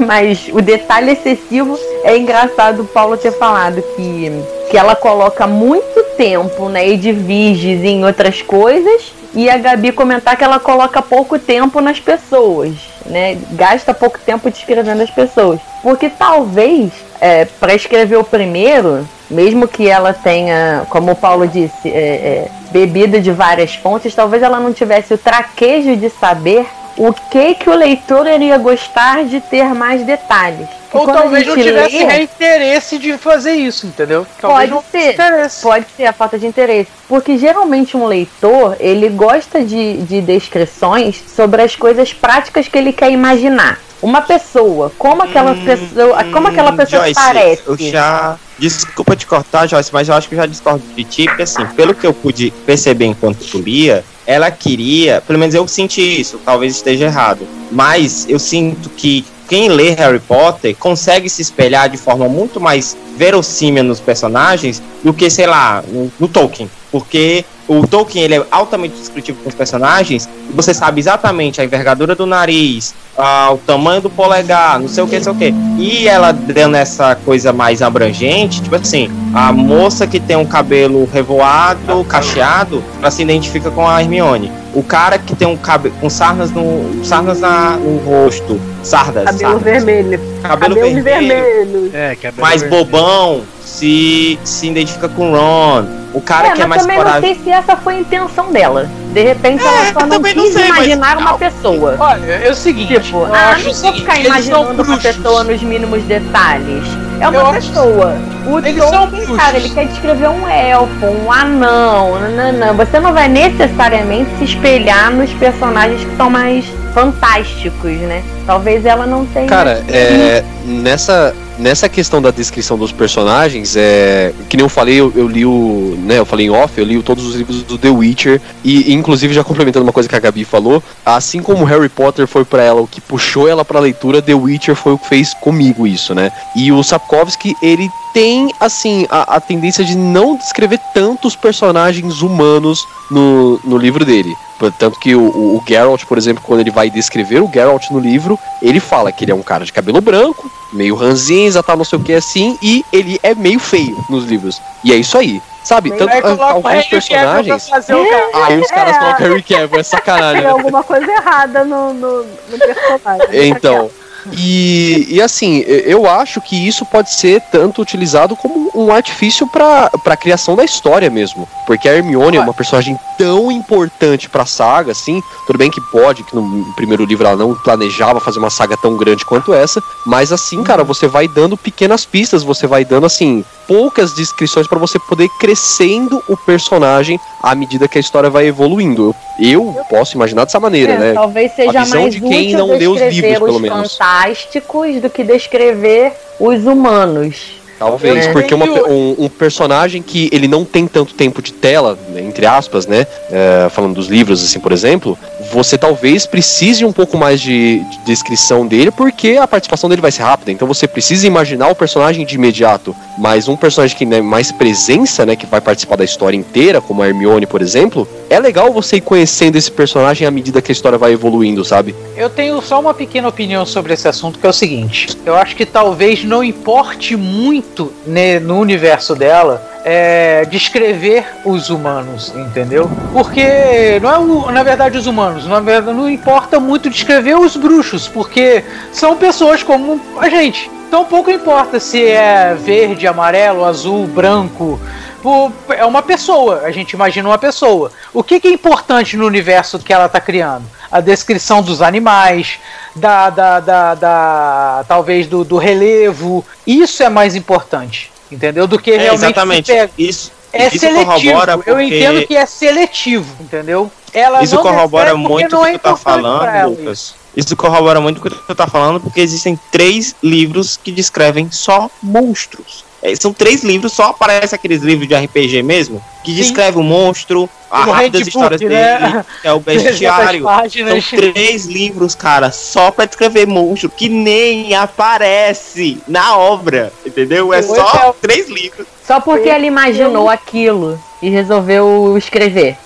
[0.06, 4.30] Mas o detalhe excessivo é engraçado o Paulo ter falado que,
[4.70, 9.12] que ela coloca muito tempo na e em outras coisas.
[9.34, 12.74] E a Gabi comentar que ela coloca pouco tempo nas pessoas,
[13.06, 13.38] né?
[13.52, 15.58] Gasta pouco tempo descrevendo as pessoas.
[15.82, 21.88] Porque talvez, é, para escrever o primeiro, mesmo que ela tenha, como o Paulo disse,
[21.88, 27.12] é, é, bebida de várias fontes, talvez ela não tivesse o traquejo de saber o
[27.12, 30.68] que que o leitor iria gostar de ter mais detalhes.
[30.94, 34.26] E Ou talvez não tivesse lê- interesse de fazer isso, entendeu?
[34.38, 35.16] Talvez Pode não ser.
[35.62, 36.90] Pode ser a falta de interesse.
[37.09, 42.92] Porque geralmente um leitor, ele gosta de, de descrições sobre as coisas práticas que ele
[42.92, 43.78] quer imaginar.
[44.02, 47.62] Uma pessoa, como aquela pessoa, como aquela pessoa Hum, Joyce, parece.
[47.66, 48.37] Eu já.
[48.62, 51.92] Desculpa te cortar, Joyce, mas eu acho que já discordo de ti, porque assim, pelo
[51.92, 56.77] que eu pude perceber enquanto tu lia, ela queria, pelo menos eu senti isso, talvez
[56.77, 62.29] esteja errado, mas eu sinto que quem lê Harry Potter consegue se espelhar de forma
[62.29, 66.70] muito mais verossímil nos personagens do que, sei lá, no, no Tolkien.
[66.92, 71.64] Porque o Tolkien ele é altamente descritivo com os personagens, e você sabe exatamente a
[71.64, 75.37] envergadura do nariz, ah, o tamanho do polegar, não sei o que, não sei o
[75.37, 75.55] que.
[75.79, 81.09] E ela dando essa coisa mais abrangente, tipo assim, a moça que tem um cabelo
[81.12, 84.51] revoado, cacheado, ela se identifica com a Hermione.
[84.75, 89.40] O cara que tem um cabelo com sarnas no, sarnas na, no rosto, sardas, Cabelo
[89.61, 89.62] sardas.
[89.85, 90.20] vermelho.
[90.42, 91.90] cabelo, Cabelo vermelho, vermelho.
[91.92, 92.85] É, que é bem mais vermelho.
[92.87, 95.85] bobão, se se identifica com o Ron.
[96.14, 98.52] O cara É, que é mas mais também não sei se essa foi a intenção
[98.52, 98.87] dela.
[99.14, 101.38] De repente ela só não também não quis sei, mas- imaginar uma Não.
[101.38, 101.96] pessoa.
[101.98, 105.62] Olha, é o seguinte, Tipo, eu ah, acho não vou ficar imaginando uma pessoa nos
[105.62, 106.85] mínimos detalhes.
[107.18, 108.14] É uma Eu pessoa.
[108.46, 109.37] O Eles são Tolkien, bruxos.
[109.37, 112.72] cara, ele quer descrever um elfo, um anão, nananã.
[112.74, 118.22] Você não vai necessariamente se espelhar nos personagens que são mais fantásticos, né?
[118.46, 119.46] Talvez ela não tenha.
[119.46, 125.12] Cara, é, nessa, nessa questão da descrição dos personagens, é, que nem eu falei, eu,
[125.14, 125.94] eu li o.
[125.98, 128.40] Né, eu falei em off, eu li todos os livros do The Witcher.
[128.64, 132.44] E, inclusive, já complementando uma coisa que a Gabi falou, assim como Harry Potter foi
[132.44, 135.87] pra ela o que puxou ela pra leitura, The Witcher foi o que fez comigo
[135.87, 136.33] isso, né?
[136.57, 142.87] E o Sapkowski, ele tem, assim, a, a tendência de não descrever tantos personagens humanos
[143.11, 144.35] no, no livro dele.
[144.70, 148.38] Tanto que o, o, Geralt, por exemplo, quando ele vai descrever o Geralt no livro,
[148.61, 151.98] ele fala que ele é um cara de cabelo branco, meio ranzinza, tal, não sei
[151.98, 154.61] o que assim, e ele é meio feio nos livros.
[154.85, 155.40] E é isso aí.
[155.64, 155.90] Sabe?
[155.92, 157.68] Tanto, Aí a- coloca o alguns personagens.
[157.68, 157.94] fazer.
[158.35, 158.98] Aí os caras É.
[158.98, 160.42] colocam Harry Cavill, é sacanagem.
[160.42, 160.51] Tem né?
[160.51, 163.48] alguma coisa errada no, no, no personagem.
[163.48, 163.88] Então.
[164.32, 169.90] E, e assim, eu acho que isso pode ser tanto utilizado como um artifício para
[170.06, 171.48] a criação da história mesmo.
[171.66, 175.22] Porque a Hermione é uma personagem tão importante pra saga, assim.
[175.46, 178.96] Tudo bem que pode, que no primeiro livro ela não planejava fazer uma saga tão
[178.96, 179.82] grande quanto essa.
[180.06, 184.78] Mas assim, cara, você vai dando pequenas pistas, você vai dando, assim, poucas descrições para
[184.78, 189.14] você poder crescendo o personagem à medida que a história vai evoluindo.
[189.38, 191.12] Eu, eu posso imaginar dessa maneira, É, né?
[191.14, 193.61] Talvez seja A visão mais de quem útil não leu os descrever livros, pelo os
[193.62, 193.96] menos.
[193.96, 197.62] fantásticos do que descrever os humanos.
[197.83, 201.99] Talvez, Eu porque uma um, um personagem que ele não tem tanto tempo de tela,
[202.09, 203.07] né, entre aspas, né?
[203.33, 205.18] é, falando dos livros, assim, por exemplo,
[205.51, 210.12] você talvez precise um pouco mais de, de descrição dele, porque a participação dele vai
[210.12, 210.53] ser rápida.
[210.53, 212.95] Então você precisa imaginar o personagem de imediato.
[213.18, 215.37] Mas um personagem que tem mais presença, né?
[215.37, 219.01] Que vai participar da história inteira, como a Hermione, por exemplo, é legal você ir
[219.01, 221.95] conhecendo esse personagem à medida que a história vai evoluindo, sabe?
[222.16, 225.55] Eu tenho só uma pequena opinião sobre esse assunto, que é o seguinte: eu acho
[225.57, 227.71] que talvez não importe muito
[228.06, 232.90] né, no universo dela é, descrever os humanos, entendeu?
[233.12, 237.56] Porque não é o, na verdade os humanos, na verdade não importa muito descrever os
[237.56, 240.70] bruxos, porque são pessoas como a gente.
[240.87, 244.78] Então pouco importa se é verde, amarelo, azul, branco.
[245.24, 247.90] O- É uma pessoa, a gente imagina uma pessoa.
[248.12, 250.64] O que, que é importante no universo que ela está criando?
[250.90, 252.58] A descrição dos animais,
[252.94, 256.44] da, da, da, da- talvez do, do relevo.
[256.66, 258.66] Isso é mais importante, entendeu?
[258.66, 259.66] Do que É, realmente exatamente.
[259.66, 259.92] se pega.
[259.96, 261.06] Isso, É Isso seletivo.
[261.06, 263.90] corrobora Eu porque- entendo que é seletivo, entendeu?
[264.12, 267.14] Ela Isso corrobora porque muito o é que tu tá falando, Lucas.
[267.35, 271.88] Isso corrobora muito o que tu tá falando, porque existem três livros que descrevem só
[272.02, 272.85] monstros.
[273.02, 276.36] É, são três livros, só aparece aqueles livros de RPG mesmo, que Sim.
[276.36, 278.68] descreve o monstro, a No rápidas handbook, histórias né?
[278.98, 280.44] dele, que é o 300 bestiário.
[280.44, 287.52] São três livros, cara, só pra descrever monstro, que nem aparece na obra, entendeu?
[287.52, 288.86] É só três livros.
[289.04, 292.76] Só porque ele imaginou aquilo e resolveu escrever.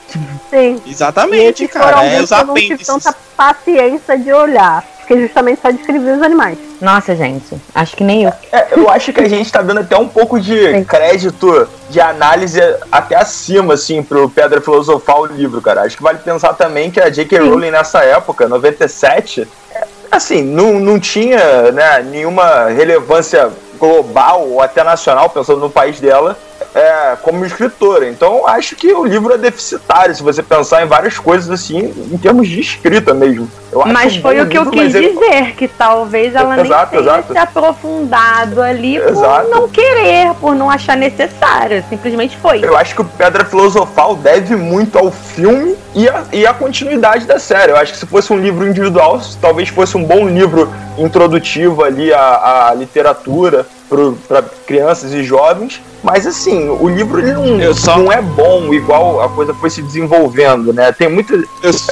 [0.49, 0.81] Sim.
[0.87, 2.05] Exatamente, cara.
[2.05, 2.87] É os apêndices.
[2.87, 4.83] tanta paciência de olhar.
[5.07, 6.59] Porque justamente só descrevi os animais.
[6.81, 8.33] Nossa, gente, acho que nem eu.
[8.51, 10.83] É, eu acho que a gente tá dando até um pouco de Sim.
[10.83, 15.83] crédito de análise até acima, assim, pro Pedra Filosofal o livro, cara.
[15.83, 17.41] Acho que vale pensar também que a J.K.
[17.41, 17.49] Sim.
[17.49, 24.83] Rowling nessa época, 97, é, assim, não, não tinha né, nenhuma relevância global ou até
[24.83, 26.37] nacional, pensando no país dela,
[26.75, 28.09] é, como escritora.
[28.09, 31.79] Então, acho que o livro é deficitário, se você pensar em várias coisas, assim,
[32.13, 33.51] em termos de escrita mesmo.
[33.73, 36.61] Eu acho Mas foi o que eu livro, quis mas ele- dizer, que talvez ela
[36.61, 37.33] Exato, nem tenha exato.
[37.33, 39.49] se aprofundado ali por Exato.
[39.51, 41.85] não querer, por não achar necessário.
[41.89, 42.65] Simplesmente foi.
[42.65, 47.27] Eu acho que o Pedra Filosofal deve muito ao filme e a, e a continuidade
[47.27, 47.73] da série.
[47.73, 52.13] Eu acho que se fosse um livro individual, talvez fosse um bom livro introdutivo ali
[52.13, 55.81] à, à literatura para crianças e jovens.
[56.03, 59.83] Mas assim, o livro ele não, só- não é bom igual a coisa foi se
[59.83, 60.93] desenvolvendo, né?
[60.93, 61.35] Tem muito.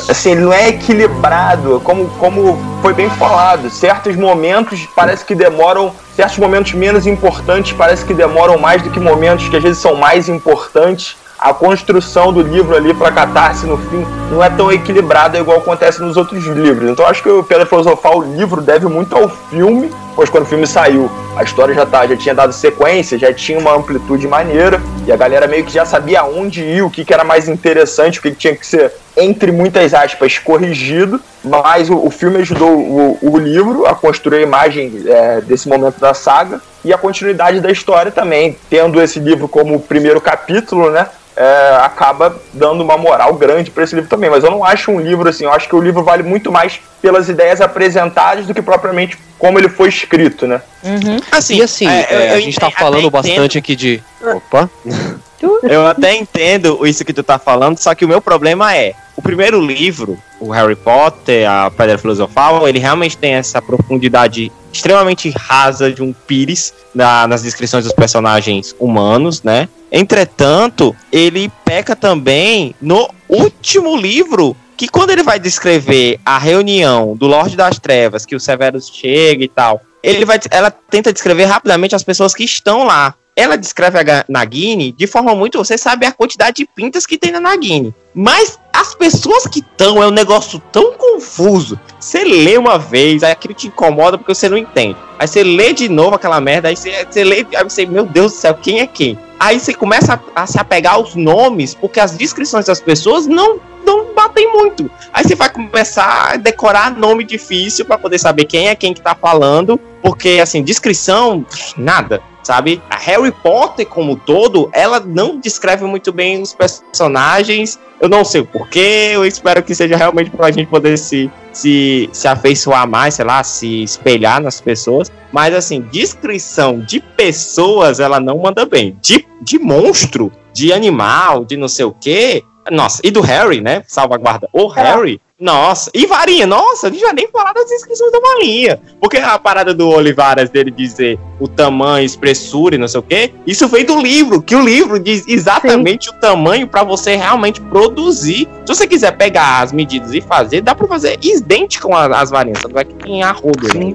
[0.09, 3.71] Assim, ele não é equilibrado, como, como foi bem falado.
[3.71, 5.93] Certos momentos parece que demoram.
[6.15, 9.97] Certos momentos menos importantes parece que demoram mais do que momentos que às vezes são
[9.97, 11.17] mais importantes.
[11.37, 16.01] A construção do livro ali para catarse no fim não é tão equilibrada igual acontece
[16.01, 16.89] nos outros livros.
[16.89, 20.47] Então acho que o Pedra Filosofal, o livro, deve muito ao filme, pois quando o
[20.47, 24.81] filme saiu, a história já, tá, já tinha dado sequência, já tinha uma amplitude maneira,
[25.07, 28.19] e a galera meio que já sabia onde ir, o que, que era mais interessante,
[28.19, 31.21] o que, que tinha que ser, entre muitas aspas, corrigido.
[31.43, 35.99] Mas o, o filme ajudou o, o livro a construir a imagem é, desse momento
[35.99, 40.91] da saga e a continuidade da história também, tendo esse livro como o primeiro capítulo,
[40.91, 41.09] né?
[41.37, 44.31] É, acaba dando uma moral grande para esse livro também.
[44.31, 46.81] Mas eu não acho um livro assim, eu acho que o livro vale muito mais
[47.03, 50.63] pelas ideias apresentadas do que propriamente como ele foi escrito, né?
[50.83, 51.19] Uhum.
[51.31, 53.11] Assim, e assim, é, eu- é, a gente tá até falando entendo.
[53.11, 54.03] bastante aqui de.
[54.23, 54.71] Opa!
[55.63, 59.21] Eu até entendo isso que tu tá falando, só que o meu problema é, o
[59.21, 65.91] primeiro livro, o Harry Potter, a Pedra Filosofal, ele realmente tem essa profundidade extremamente rasa
[65.93, 69.69] de um pires na- nas descrições dos personagens humanos, né?
[69.91, 77.27] Entretanto, ele peca também no último livro, que quando ele vai descrever a reunião do
[77.27, 81.95] Lorde das Trevas, que o Severus chega e tal, ele vai, ela tenta descrever rapidamente
[81.95, 83.15] as pessoas que estão lá.
[83.37, 85.59] Ela descreve a Nagini de forma muito.
[85.59, 87.95] Você sabe a quantidade de pintas que tem na Nagini.
[88.15, 88.59] Mas as
[89.05, 91.79] pessoas que estão é um negócio tão confuso.
[92.01, 94.97] Você lê uma vez, aí aquilo te incomoda porque você não entende.
[95.19, 98.39] Aí você lê de novo aquela merda, aí você, lê, aí você, meu Deus do
[98.39, 99.19] céu, quem é quem?
[99.39, 103.61] Aí você começa a, a se apegar aos nomes, porque as descrições das pessoas não,
[103.85, 104.91] não batem muito.
[105.13, 109.03] Aí você vai começar a decorar nome difícil pra poder saber quem é quem que
[109.03, 111.45] tá falando, porque assim, descrição,
[111.77, 112.23] nada.
[112.43, 112.83] Sabe?
[112.91, 117.81] A Harry Potter, como todo, ela não descreve muito bem os personagens.
[118.05, 122.07] Eu não sei o porquê, eu espero que seja realmente pra gente poder se, se,
[122.13, 125.11] se afeiçoar mais, sei lá, se espelhar nas pessoas.
[125.33, 128.95] Mas assim, descrição de pessoas ela não manda bem.
[129.01, 132.45] De, de monstro, de animal, de não sei o quê.
[132.71, 133.83] Nossa, e do Harry, né?
[133.87, 134.51] Salvaguarda.
[134.53, 135.19] O Harry.
[135.45, 138.81] Nossa, e Varinha, nossa, a gente já nem falar das descrições da Varinha.
[138.99, 143.31] Porque a parada do Olivaras dele dizer o tamanho, espessura e não sei o quê,
[143.47, 148.49] isso veio do livro, que o livro diz exatamente o tamanho pra você realmente produzir.
[148.65, 152.63] Se você quiser pegar as medidas e fazer, dá pra fazer idêntico com as varinhas,
[152.63, 153.93] tanto é que tem arrodo né?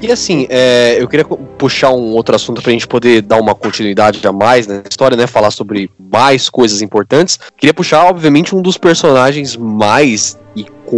[0.00, 4.24] E assim, é, eu queria puxar um outro assunto pra gente poder dar uma continuidade
[4.24, 5.26] a mais na história, né?
[5.26, 7.40] Falar sobre mais coisas importantes.
[7.56, 10.91] Queria puxar, obviamente, um dos personagens mais icônicos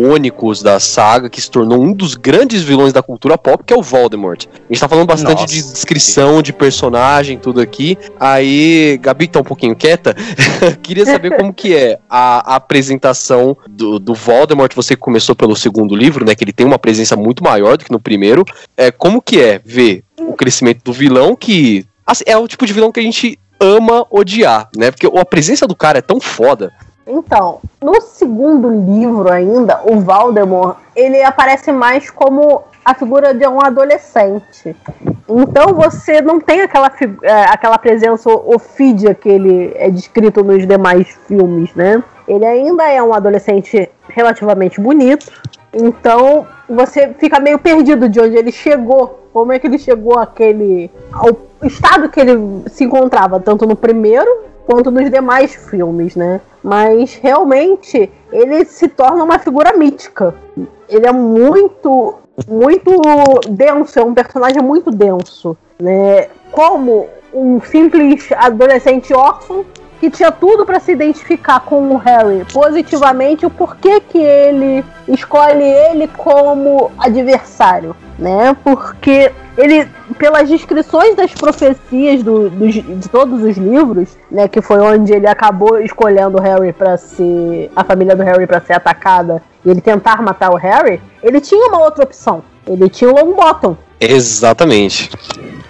[0.62, 3.82] da saga, que se tornou um dos grandes vilões da cultura pop, que é o
[3.82, 4.46] Voldemort.
[4.46, 5.46] A gente tá falando bastante Nossa.
[5.46, 7.96] de descrição de personagem, tudo aqui.
[8.18, 10.14] Aí, Gabi tá um pouquinho quieta.
[10.82, 14.74] Queria saber como que é a, a apresentação do, do Voldemort.
[14.74, 16.34] Você que começou pelo segundo livro, né?
[16.34, 18.44] Que ele tem uma presença muito maior do que no primeiro.
[18.76, 22.72] É, como que é ver o crescimento do vilão que assim, é o tipo de
[22.72, 24.90] vilão que a gente ama odiar, né?
[24.90, 26.72] Porque a presença do cara é tão foda.
[27.06, 33.60] Então, no segundo livro ainda, o Voldemort, ele aparece mais como a figura de um
[33.60, 34.76] adolescente.
[35.28, 41.08] Então você não tem aquela, é, aquela presença ofídia que ele é descrito nos demais
[41.26, 42.02] filmes, né?
[42.28, 45.30] Ele ainda é um adolescente relativamente bonito,
[45.72, 50.90] então você fica meio perdido de onde ele chegou, como é que ele chegou àquele
[51.12, 54.30] ao estado que ele se encontrava, tanto no primeiro
[54.66, 56.40] quanto nos demais filmes, né?
[56.62, 60.34] Mas realmente ele se torna uma figura mítica.
[60.88, 62.14] Ele é muito,
[62.48, 62.90] muito
[63.48, 66.28] denso, é um personagem muito denso, né?
[66.50, 69.64] Como um simples adolescente órfão
[70.04, 75.62] que tinha tudo para se identificar com o Harry positivamente, o porquê que ele escolhe
[75.62, 78.54] ele como adversário, né?
[78.62, 79.88] Porque ele,
[80.18, 85.26] pelas descrições das profecias do- dos- de todos os livros, né, que foi onde ele
[85.26, 89.80] acabou escolhendo o Harry para ser a família do Harry para ser atacada e ele
[89.80, 92.42] tentar matar o Harry, ele tinha uma outra opção.
[92.66, 93.76] Ele tinha o Longbottom.
[94.12, 95.10] Exatamente.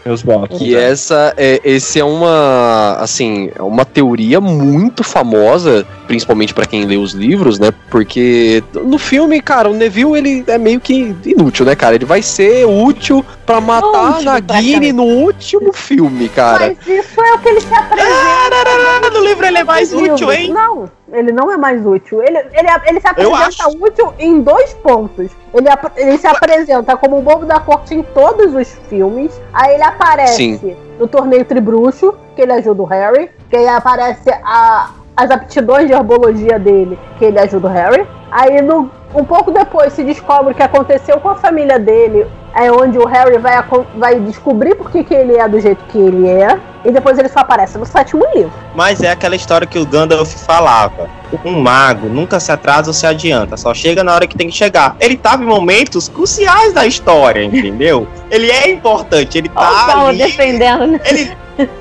[0.05, 0.59] Meus votos.
[0.59, 6.85] Que essa é, esse é uma assim, é uma teoria muito famosa, principalmente pra quem
[6.85, 7.73] lê os livros, né?
[7.91, 11.95] Porque no filme, cara, o Neville ele é meio que inútil, né, cara?
[11.95, 16.77] Ele vai ser útil pra matar Útil, Nagini no último filme, cara.
[16.77, 19.11] Mas isso é o que ele se apresenta.
[19.11, 20.53] no livro ele é mais útil, hein?
[20.53, 22.23] Não, ele não é mais útil.
[22.23, 25.31] Ele, ele, ele se apresenta útil em dois pontos.
[25.55, 28.24] Ele, ele se apresenta como o bobo da corte em todos
[28.55, 29.41] os filmes.
[29.53, 30.77] Aí ele aparece Sim.
[30.99, 33.31] no torneio Tribruxo, que ele ajuda o Harry.
[33.49, 38.07] Que aí aparece a, as aptidões de herbologia dele, que ele ajuda o Harry.
[38.31, 42.27] Aí no, um pouco depois se descobre o que aconteceu com a família dele.
[42.55, 43.63] É onde o Harry vai,
[43.97, 46.59] vai descobrir por que que ele é do jeito que ele é.
[46.85, 48.53] E depois ele só aparece no sétimo livro.
[48.75, 51.09] Mas é aquela história que o Gandalf falava.
[51.45, 54.55] Um mago nunca se atrasa ou se adianta, só chega na hora que tem que
[54.57, 54.95] chegar.
[55.01, 58.07] Ele tava em momentos cruciais da história, entendeu?
[58.31, 60.19] Ele é importante, ele Olha o tá Paulo ali.
[60.19, 61.01] defendendo, né?
[61.05, 61.33] Ele,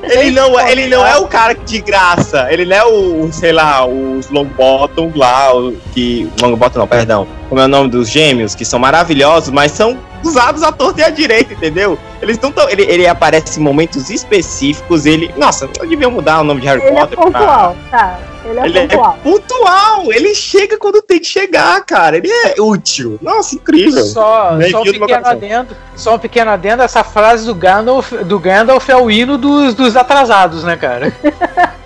[0.03, 2.47] ele, não, é- ele não é o cara de graça.
[2.51, 6.29] Ele não é o, sei lá, os Longbottom lá, o, que.
[6.41, 7.27] Longbottom não, perdão.
[7.49, 11.03] Como é o nome dos gêmeos, que são maravilhosos, mas são usados à torta e
[11.03, 11.97] à direita, entendeu?
[12.23, 12.69] Eles não tão.
[12.69, 15.33] Ele, ele aparece em momentos específicos, ele.
[15.37, 17.17] Nossa, eu devia mudar o nome de Harry Ele é Potter.
[17.17, 18.19] pra- pontual, tá?
[18.45, 19.17] Ele é Ele é pontual.
[19.23, 22.17] pontual, ele chega quando tem que chegar, cara.
[22.17, 23.17] Ele é útil.
[23.21, 24.03] Nossa, incrível.
[24.05, 28.39] Só, Nem só um pequeno adendo, só um pequeno adendo, essa frase do Gandalf, do
[28.39, 31.13] Gandalf é o hino dos, dos atrasados, né, cara?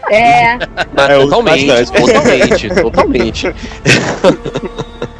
[0.09, 3.55] É, É, uso totalmente, totalmente, totalmente.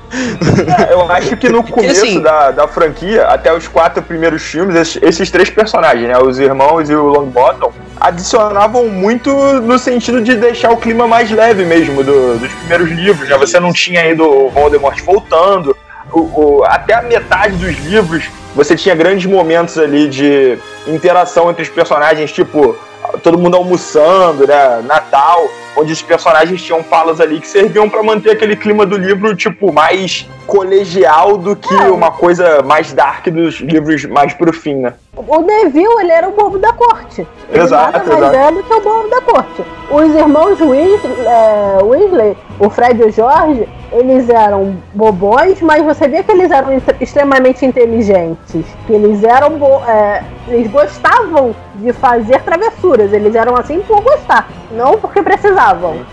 [0.90, 4.76] É, eu acho que no começo assim- da, da franquia, até os quatro primeiros filmes,
[4.76, 6.18] esses, esses três personagens, né?
[6.18, 11.66] Os irmãos e o Longbottom, adicionavam muito no sentido de deixar o clima mais leve
[11.66, 13.38] mesmo do- dos primeiros livros, né?
[13.38, 15.76] Você não tinha ainda o Voldemort voltando.
[16.12, 16.20] O,
[16.60, 21.70] o- até a metade dos livros, você tinha grandes momentos ali de interação entre os
[21.70, 22.78] personagens, tipo,
[23.22, 24.82] todo mundo almoçando, né?
[24.86, 29.36] Natal, onde os personagens tinham falas ali que serviam pra manter aquele clima do livro,
[29.36, 34.94] tipo, mais colegial do que uma coisa mais dark dos livros mais pro fim, né?
[35.16, 37.28] O Neville, ele era o bobo da corte.
[37.50, 38.60] Ele Exato, nada mais exato.
[38.60, 39.64] é que o bobo da corte.
[39.90, 46.08] Os irmãos Weasley, é, Weasley, o Fred e o George, eles eram bobões, mas você
[46.08, 48.66] via que eles eram extremamente inteligentes.
[48.86, 49.58] Que eles eram.
[49.88, 53.12] é, eles gostavam de fazer travessuras.
[53.12, 55.67] Eles eram assim por gostar, não porque precisavam.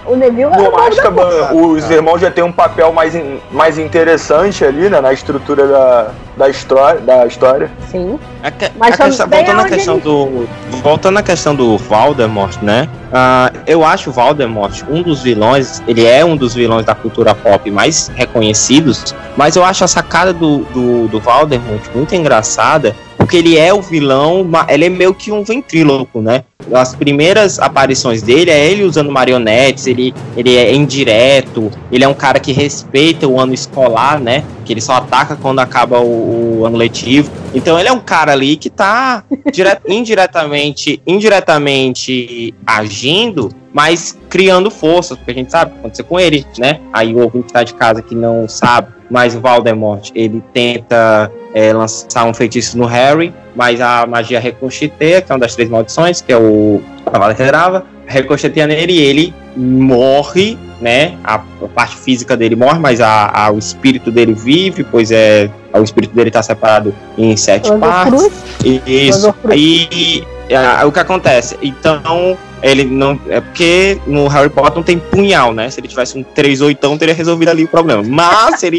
[0.06, 0.76] O Neville era o.
[0.78, 5.00] Azkaban, os irmãos já têm um papel mais, in- mais interessante ali, né?
[5.00, 7.70] Na estrutura da, da, história, da história.
[7.90, 8.18] Sim.
[8.42, 10.48] A que- Mas a questão- voltando é à onde questão do
[10.82, 12.88] voltando à questão do Voldemort, né?
[13.12, 15.82] Ah, eu acho o Voldemort um dos vilões.
[15.86, 19.14] Ele é um dos vilões da cultura pop mais reconhecidos.
[19.36, 22.94] Mas eu acho a sacada do, do, do Voldemort muito engraçada.
[23.24, 26.44] Porque ele é o vilão, ele é meio que um ventríloco, né?
[26.70, 32.12] As primeiras aparições dele é ele usando marionetes, ele, ele é indireto, ele é um
[32.12, 34.44] cara que respeita o ano escolar, né?
[34.66, 37.30] Que ele só ataca quando acaba o, o ano letivo.
[37.54, 45.16] Então ele é um cara ali que tá dire- indiretamente, indiretamente agindo, mas criando forças,
[45.16, 46.78] porque a gente sabe o que aconteceu com ele, né?
[46.92, 51.72] Aí o ouvinte tá de casa que não sabe, mas o Voldemort, ele tenta é,
[51.72, 56.20] lançar um feitiço no Harry, mas a magia reconcheteia, que é uma das três maldições,
[56.20, 61.14] que é o Cavalo Redrava, reconcheteia nele e ele morre, né?
[61.24, 65.48] A, a parte física dele morre, mas a, a- o espírito dele vive, pois é.
[65.72, 68.12] O espírito dele tá separado em sete partes.
[68.12, 68.32] Cruz.
[68.86, 69.34] Isso.
[69.54, 70.22] E
[70.86, 71.56] o que acontece?
[71.62, 73.18] Então, ele não.
[73.28, 75.68] É porque no Harry Potter não tem punhal, né?
[75.70, 78.02] Se ele tivesse um 3 oitão, teria resolvido ali o problema.
[78.06, 78.78] Mas ele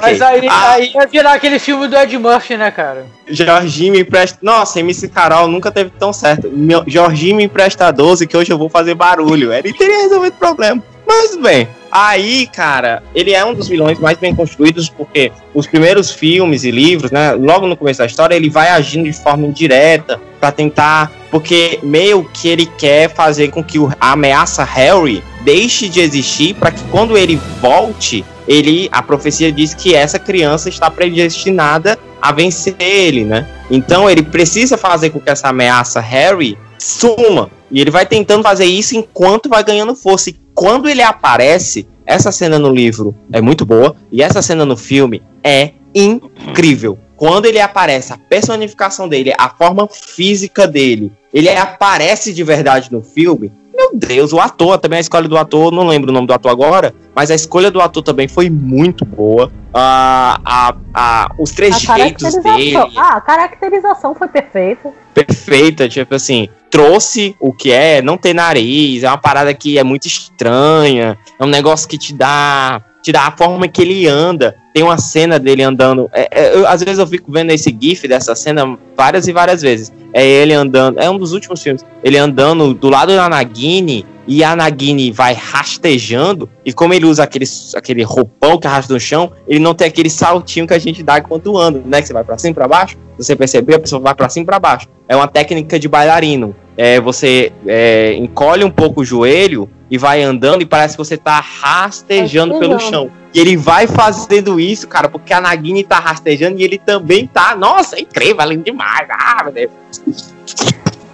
[0.00, 0.72] Mas aí, Ah.
[0.72, 3.06] aí ia virar aquele filme do Ed Murphy, né, cara?
[3.28, 4.38] Jorginho me empresta.
[4.42, 6.50] Nossa, MC Carol nunca teve tão certo.
[6.50, 9.52] Meu- Jorginho me empresta 12 que hoje eu vou fazer barulho.
[9.52, 10.82] Ele teria resolvido o problema.
[11.06, 11.68] Mas bem.
[11.90, 16.70] Aí, cara, ele é um dos vilões mais bem construídos porque os primeiros filmes e
[16.70, 21.10] livros, né, logo no começo da história, ele vai agindo de forma indireta pra tentar,
[21.32, 26.70] porque meio que ele quer fazer com que a ameaça Harry deixe de existir para
[26.70, 32.76] que quando ele volte, ele a profecia diz que essa criança está predestinada a vencer
[32.78, 33.48] ele, né?
[33.70, 37.50] Então ele precisa fazer com que essa ameaça Harry suma.
[37.70, 40.28] E ele vai tentando fazer isso enquanto vai ganhando força.
[40.28, 43.96] E quando ele aparece, essa cena no livro é muito boa.
[44.10, 46.98] E essa cena no filme é incrível.
[47.16, 53.02] Quando ele aparece, a personificação dele, a forma física dele, ele aparece de verdade no
[53.02, 53.52] filme.
[53.74, 56.50] Meu Deus, o ator, também a escolha do ator, não lembro o nome do ator
[56.50, 59.50] agora, mas a escolha do ator também foi muito boa.
[59.72, 62.76] Ah, a, a, os A trejeitos dele.
[62.96, 64.92] Ah, a caracterização foi perfeita.
[65.14, 69.82] perfeita, tipo assim, trouxe o que é não ter nariz, é uma parada que é
[69.82, 74.56] muito estranha, é um negócio que te dá, te dá a forma que ele anda.
[74.72, 78.08] Tem uma cena dele andando, é, é, eu- às vezes eu fico vendo esse gif
[78.08, 79.92] dessa cena várias e várias vezes.
[80.14, 84.44] É ele andando, é um dos últimos filmes, ele andando do lado da Nagini e
[84.44, 87.44] a Nagini vai rastejando e como ele usa aquele,
[87.74, 91.18] aquele roupão que arrasta no chão, ele não tem aquele saltinho que a gente dá
[91.18, 92.96] enquanto anda, né, que você vai pra cima e pra baixo.
[93.18, 94.88] Você perceber, a pessoa vai pra cima e pra baixo.
[95.08, 96.56] É uma técnica de bailarino.
[96.76, 101.18] É, você é, encolhe um pouco o joelho e vai andando e parece que você
[101.18, 103.10] tá rastejando pelo chão.
[103.34, 107.54] E ele vai fazendo isso, cara, porque a Nagini tá rastejando e ele também tá.
[107.54, 109.06] Nossa, é incrível, lindo demais.
[109.10, 109.70] Ah, meu Deus.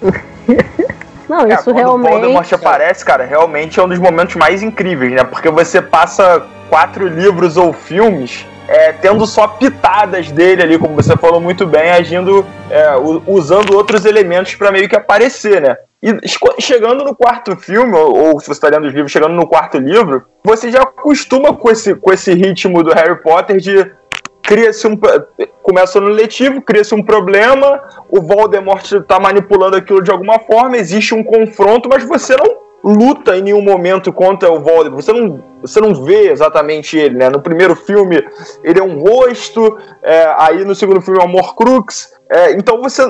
[1.29, 2.55] Não, É, isso quando o Voldemort realmente.
[2.55, 5.25] aparece, cara, realmente é um dos momentos mais incríveis, né?
[5.25, 11.17] Porque você passa quatro livros ou filmes é, tendo só pitadas dele ali, como você
[11.17, 12.95] falou muito bem, agindo, é,
[13.27, 15.77] usando outros elementos pra meio que aparecer, né?
[16.01, 16.17] E
[16.61, 19.79] chegando no quarto filme, ou, ou se você tá lendo os livros, chegando no quarto
[19.79, 23.91] livro, você já acostuma com esse, com esse ritmo do Harry Potter de
[24.49, 24.99] cria-se um.
[25.63, 31.15] Começa no letivo, cria-se um problema, o Voldemort tá manipulando aquilo de alguma forma, existe
[31.15, 35.05] um confronto, mas você não luta em nenhum momento contra o Voldemort.
[35.05, 37.29] Você não, você não vê exatamente ele, né?
[37.29, 38.27] No primeiro filme
[38.65, 42.15] ele é um rosto, é, aí no segundo filme é um Morcrux.
[42.31, 43.03] É, então você.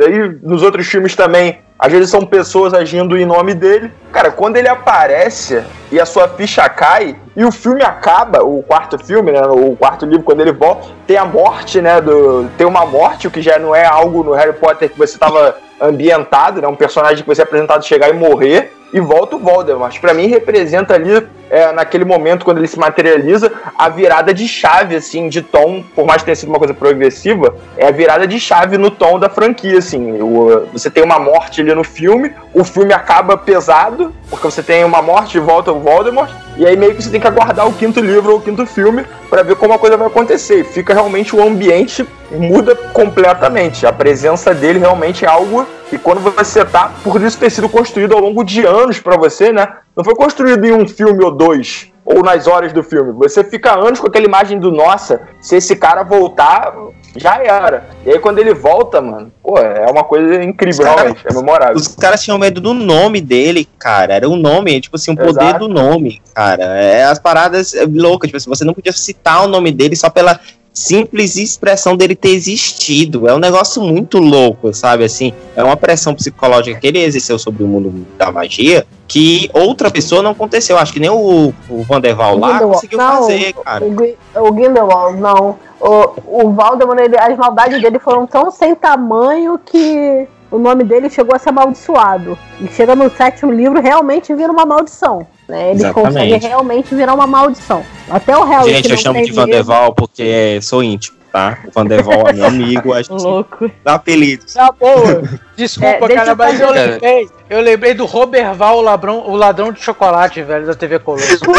[0.00, 3.90] Aí nos outros filmes também, às vezes são pessoas agindo em nome dele.
[4.12, 8.98] Cara, quando ele aparece e a sua ficha cai e o filme acaba, o quarto
[8.98, 9.40] filme, né?
[9.42, 12.00] O quarto livro, quando ele volta, tem a morte, né?
[12.00, 15.14] Do, tem uma morte, o que já não é algo no Harry Potter que você
[15.14, 16.68] estava ambientado, né?
[16.68, 18.72] Um personagem que você é apresentado chegar e morrer.
[18.92, 19.98] E volta o Voldemort.
[20.00, 24.96] Pra mim representa ali, é, naquele momento, quando ele se materializa, a virada de chave,
[24.96, 28.40] assim, de tom, por mais que tenha sido uma coisa progressiva, é a virada de
[28.40, 30.20] chave no tom da franquia, assim.
[30.20, 34.84] O- você tem uma morte ali no filme, o filme acaba pesado, porque você tem
[34.84, 37.72] uma morte e volta o Voldemort, e aí meio que você tem que aguardar o
[37.72, 40.60] quinto livro ou o quinto filme pra ver como a coisa vai acontecer.
[40.60, 43.86] E fica realmente o ambiente muda completamente.
[43.86, 48.14] A presença dele realmente é algo que quando você tá, por isso ter sido construído
[48.14, 49.68] ao longo de anos pra você, né?
[49.96, 53.12] Não foi construído em um filme ou dois, ou nas horas do filme.
[53.14, 56.72] Você fica anos com aquela imagem do nossa, se esse cara voltar,
[57.16, 57.88] já era.
[58.06, 61.76] E aí quando ele volta, mano, pô, é uma coisa incrível, cara- realmente, é memorável.
[61.76, 64.14] Os caras tinham medo do nome dele, cara.
[64.14, 65.66] Era o nome, tipo assim, o poder Exato.
[65.66, 66.62] do nome, cara.
[66.80, 70.08] É as paradas é, loucas, tipo assim, você não podia citar o nome dele só
[70.08, 70.38] pela
[70.80, 73.28] simples expressão dele ter existido.
[73.28, 75.04] É um negócio muito louco, sabe?
[75.04, 79.90] Assim, é uma pressão psicológica que ele exerceu sobre o mundo da magia que outra
[79.90, 80.78] pessoa não aconteceu.
[80.78, 82.74] Acho que nem o, o Vanderval lá Grindelwald.
[82.74, 83.84] conseguiu Não, fazer, cara.
[83.84, 85.58] O, o Grindelwald, não.
[85.80, 91.08] O, o Voldemort, ele- as maldades dele foram tão sem tamanho que o nome dele
[91.10, 92.38] chegou a ser amaldiçoado.
[92.60, 95.26] E chega no sétimo livro, realmente vira uma maldição.
[95.50, 95.70] Né?
[95.70, 96.14] Ele Exatamente.
[96.14, 97.84] consegue realmente virar uma maldição.
[98.08, 98.64] Até o Harry.
[98.64, 101.58] que Gente, eu chamo de Vanderval porque sou íntimo, tá?
[101.66, 103.70] O Vanderval é meu amigo, a gente Louco.
[103.84, 104.54] dá apelidos.
[104.54, 105.22] Tá boa.
[105.56, 107.28] Desculpa, É, cara, eu mas eu lembrei.
[107.50, 111.40] Eu lembrei do Roberval, o ladrão, o ladrão de chocolate, velho, da TV Colosso.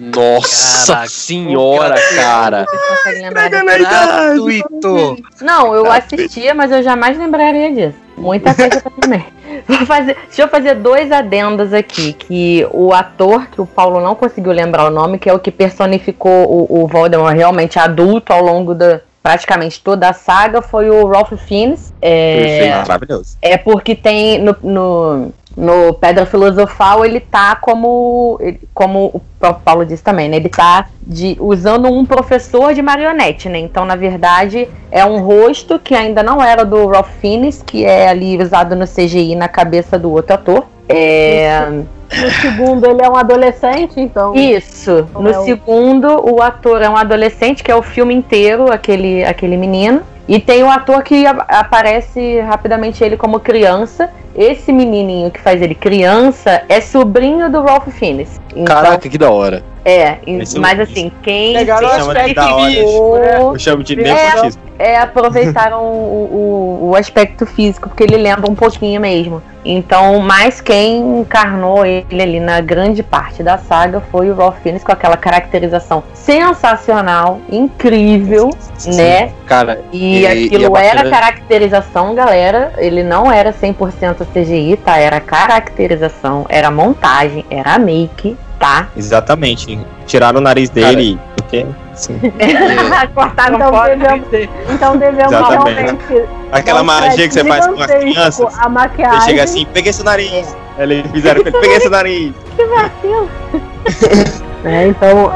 [0.00, 1.08] Nossa Caraca.
[1.08, 2.66] senhora, cara.
[3.04, 3.48] Vocês lembrar.
[3.48, 5.16] Gratuito.
[5.40, 8.03] Não, eu assistia, mas eu jamais lembraria disso.
[8.16, 9.24] Muita coisa pra também.
[9.66, 12.12] Vou fazer, deixa eu fazer dois adendos aqui.
[12.12, 15.50] Que o ator, que o Paulo não conseguiu lembrar o nome, que é o que
[15.50, 21.06] personificou o, o Voldemort realmente adulto ao longo da praticamente toda a saga, foi o
[21.06, 21.94] Ralph Fiennes.
[22.02, 23.38] É, Maravilhoso.
[23.40, 28.38] é porque tem no, no, No Pedra Filosofal ele tá como,
[28.74, 30.36] como o próprio Paulo disse também, né?
[30.36, 33.58] Ele tá de, usando um professor de marionete, né?
[33.58, 38.08] Então, na verdade, é um rosto que ainda não era do Ralph Fiennes, que é
[38.08, 40.64] ali usado no CGI na cabeça do outro ator.
[40.88, 44.34] É, No segundo ele é um adolescente, então.
[44.34, 45.06] isso.
[45.14, 48.70] Não No é o- segundo, o ator é um adolescente, que é o filme inteiro,
[48.72, 50.02] aquele, aquele menino.
[50.26, 54.10] E tem o ator que aparece rapidamente ele como criança.
[54.34, 58.40] Esse menininho que faz ele criança é sobrinho do Ralph Fiennes.
[58.56, 59.62] Então, Caraca, que da hora.
[59.84, 62.70] É, Esse eu mas assim, quem Pegaram de aspecto da hora.
[62.70, 63.36] físico, né?
[63.38, 64.02] Eu chamo de É.
[64.02, 64.62] nepotismo.
[64.78, 69.42] é, aproveitaram o, o, o aspecto físico, porque ele lembra um pouquinho mesmo.
[69.64, 74.82] Então, mas quem encarnou ele ali na grande parte da saga foi o Ralph Fiennes
[74.84, 78.50] com aquela caracterização sensacional, incrível,
[78.86, 79.32] né?
[79.46, 82.72] Cara, E, E- aquilo e é bacana- era caracterização, galera.
[82.78, 84.98] Ele não era 100% CGI, tá?
[84.98, 88.88] Era caracterização, era montagem, era make, tá?
[88.96, 89.78] Exatamente.
[90.06, 91.66] Tiraram o nariz dele, porque.
[91.94, 92.20] Sim.
[93.14, 94.28] Cortaram, então devemos,
[94.68, 95.80] então devemos Exatamente.
[96.06, 96.28] realmente.
[96.50, 98.58] Aquela magia que você faz com as crianças.
[98.58, 99.20] A maquiagem.
[99.20, 100.56] Você chega assim, peguei seu nariz.
[100.76, 102.32] Eles fizeram com ele, peguei seu nariz.
[104.64, 105.30] É, então.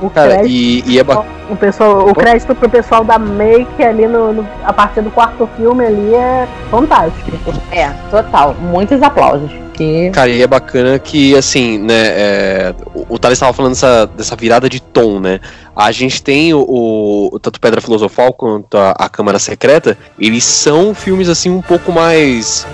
[0.00, 1.28] O cara, crédito, e, e é bacana.
[1.50, 5.48] o, pessoal, o crédito pro pessoal da Make ali no, no- a partir do quarto
[5.56, 7.30] filme ali é fantástico.
[7.70, 8.54] É, total.
[8.60, 9.50] Muitos aplausos.
[9.74, 14.06] Que Cara, e é bacana que, assim, né, é, o, o Thales estava falando dessa,
[14.06, 15.40] dessa virada de tom, né?
[15.74, 16.60] A gente tem o,
[17.32, 21.92] o- tanto Pedra Filosofal quanto a, a Câmara Secreta, eles são filmes, assim, um pouco
[21.92, 22.66] mais,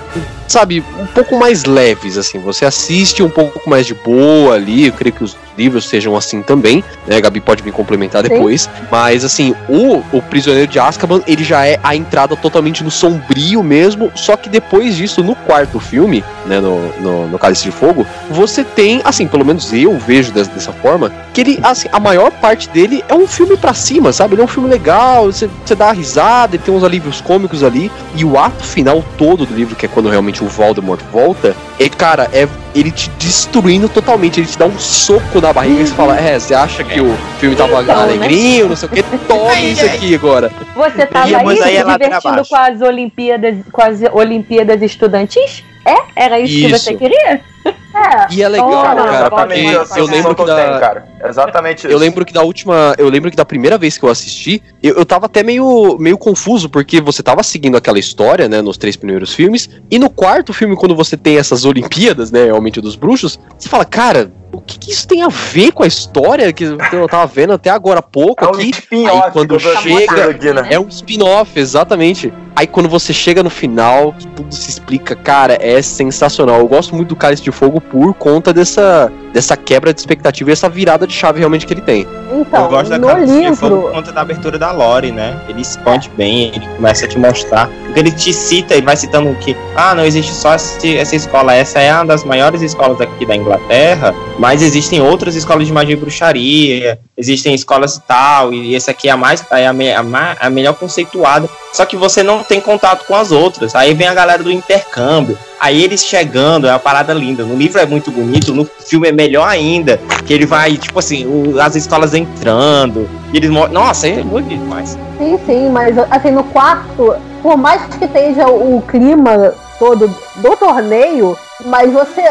[0.48, 2.40] sabe, um pouco mais leves, assim.
[2.40, 6.42] Você assiste um pouco mais de boa ali, eu creio que os livros sejam assim
[6.42, 7.16] também, né?
[7.16, 8.30] A Gabi pode me complementar Sim.
[8.30, 8.68] depois.
[8.90, 13.62] Mas, assim, o, o Prisioneiro de Azkaban, ele já é a entrada totalmente no sombrio
[13.62, 18.06] mesmo, só que depois disso, no quarto filme, né, no, no, no Cálice de Fogo,
[18.30, 22.30] você tem, assim, pelo menos eu vejo des- dessa forma, que ele, assim, a maior
[22.30, 24.34] parte dele é um filme pra cima, sabe?
[24.34, 27.62] Ele é um filme legal, você, você dá uma risada, ele tem uns alívios cômicos
[27.62, 31.54] ali, e o ato final todo do livro, que é quando realmente o Voldemort volta,
[31.78, 35.86] é, cara, é ele te destruindo totalmente, ele te dá um soco na barriga e
[35.86, 38.02] você fala, é, você acha que o filme tava Então, né?
[38.02, 40.50] alegrinho, não sei o que, tome isso aqui agora.
[40.74, 45.62] Você tava Ia, aí se é divertindo com as Olimpíadas, com as Olimpíadas estudantis?
[45.86, 46.24] É?
[46.24, 46.84] Era isso, que Isso.
[46.84, 47.40] você queria?
[47.96, 51.08] É, E é legal, Oh, cara, porque eu lembro que da, cara.
[51.24, 52.94] Exatamente Eu lembro que da última.
[52.98, 56.18] Eu lembro que da primeira vez que eu assisti, eu, eu tava até meio, meio
[56.18, 60.52] confuso, porque você tava seguindo aquela história, né, nos três primeiros filmes, e no quarto
[60.52, 64.78] filme, quando você tem essas Olimpíadas, né, realmente dos bruxos, você fala, cara, o que,
[64.78, 68.02] que isso tem a ver com a história que eu tava vendo até agora há
[68.02, 68.70] pouco É um aqui?
[68.70, 70.66] spin-off Aí quando tô chega- aqui, né?
[70.70, 72.32] É um spin-off, exatamente.
[72.54, 76.58] Aí quando você chega no final, que tudo se explica, cara, é sensacional.
[76.60, 80.52] Eu gosto muito do Cálice de Fogo por conta dessa, dessa quebra de expectativa e
[80.54, 82.06] essa virada de chave realmente que ele tem.
[82.32, 83.82] então, eu gosto da no Cálice de Fogo livro.
[83.82, 85.38] por conta da abertura da Lore, né?
[85.50, 87.68] Ele expande bem, ele começa a te mostrar.
[87.84, 91.54] Porque ele te cita, ele vai citando que, ah, não existe só esse- essa escola,
[91.54, 95.94] essa é uma das maiores escolas aqui da Inglaterra, mas existem outras escolas de magia
[95.94, 99.92] e bruxaria, existem escolas e tal, e essa aqui é a mais é a, me-
[99.92, 100.04] a
[100.40, 101.48] a melhor conceituada.
[101.72, 103.74] Só que você não tem contato com as outras.
[103.74, 105.36] Aí vem a galera do intercâmbio.
[105.60, 107.44] Aí eles chegando, é uma parada linda.
[107.44, 109.98] No livro é muito bonito, no filme é melhor ainda.
[110.26, 113.08] Que ele vai, tipo assim, o- as escolas entrando.
[113.32, 114.98] E eles Nossa, é bonito demais.
[115.18, 121.36] Sim, sim, mas assim, no quarto, por mais que esteja o clima todo do torneio,
[121.66, 122.22] mas você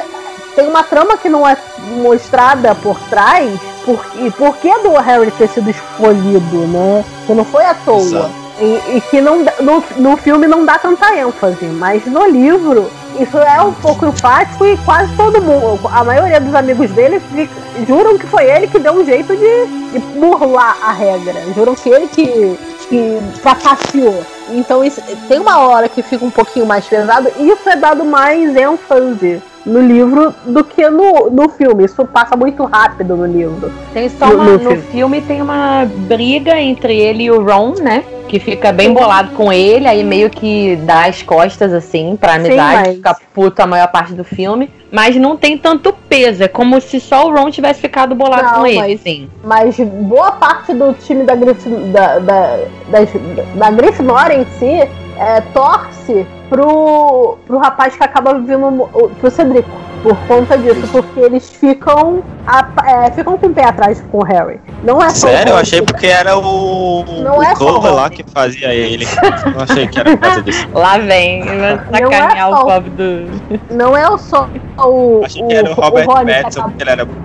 [0.56, 1.58] tem uma trama que não é
[2.02, 7.04] mostrada por trás, por, e por que do Harry ter sido escolhido, né?
[7.28, 7.98] Que não foi à toa.
[8.02, 8.46] Exato.
[8.60, 12.90] E, e que não, no, no filme não dá tanta ênfase, mas no livro
[13.20, 17.54] isso é um pouco enfático e quase todo mundo, a maioria dos amigos dele fica-
[17.86, 21.34] juram que foi ele que deu um jeito de, de burlar a regra.
[21.54, 24.24] Juram que ele que, que trapaceou.
[24.50, 28.06] Então isso, tem uma hora que fica um pouquinho mais pesado e isso é dado
[28.06, 31.86] mais ênfase no livro do que no, no filme.
[31.86, 33.72] Isso passa muito rápido no livro.
[33.94, 34.82] Tem só No- uma, no filme.
[34.92, 38.04] filme tem uma briga entre ele e o Ron, né?
[38.28, 42.58] Que fica bem bolado com ele, aí meio que dá as costas assim pra amizade,
[42.88, 44.70] mas- fica puto a maior parte do filme.
[44.92, 48.54] Mas não tem tanto peso, é como se só o Ron tivesse ficado bolado Não,
[48.62, 49.30] com ele, mas- assim.
[49.44, 52.60] Mas boa parte do time da, Grif, da, da,
[52.90, 53.10] das-
[53.56, 59.70] da Grifinória em si é, torce pro, pro rapaz que acaba vindo, o- pro Cedrico.
[60.04, 64.24] Por conta disso, porque eles ficam, a- é, ficam com o pé atrás com o
[64.24, 64.62] Harry.
[64.84, 67.56] Não é só o Sério, eu achei que- porque era o, Não o é só
[67.56, 69.08] Clover o lá que fazia ele.
[69.56, 70.68] Eu achei que era por causa disso.
[70.76, 73.26] Lá vem, é sacanear só- o pobre do.
[73.74, 77.08] Não é só o, Achei o, que era o Robert Pattinson, porque ele era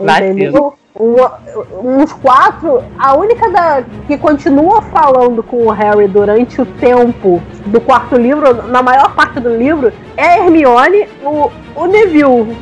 [0.00, 0.74] Entendeu?
[0.98, 7.40] Um- uns quatro, a única da, que continua falando com o Harry durante o tempo
[7.66, 12.56] do quarto livro, na maior parte do livro, é a Hermione, o, o Neville.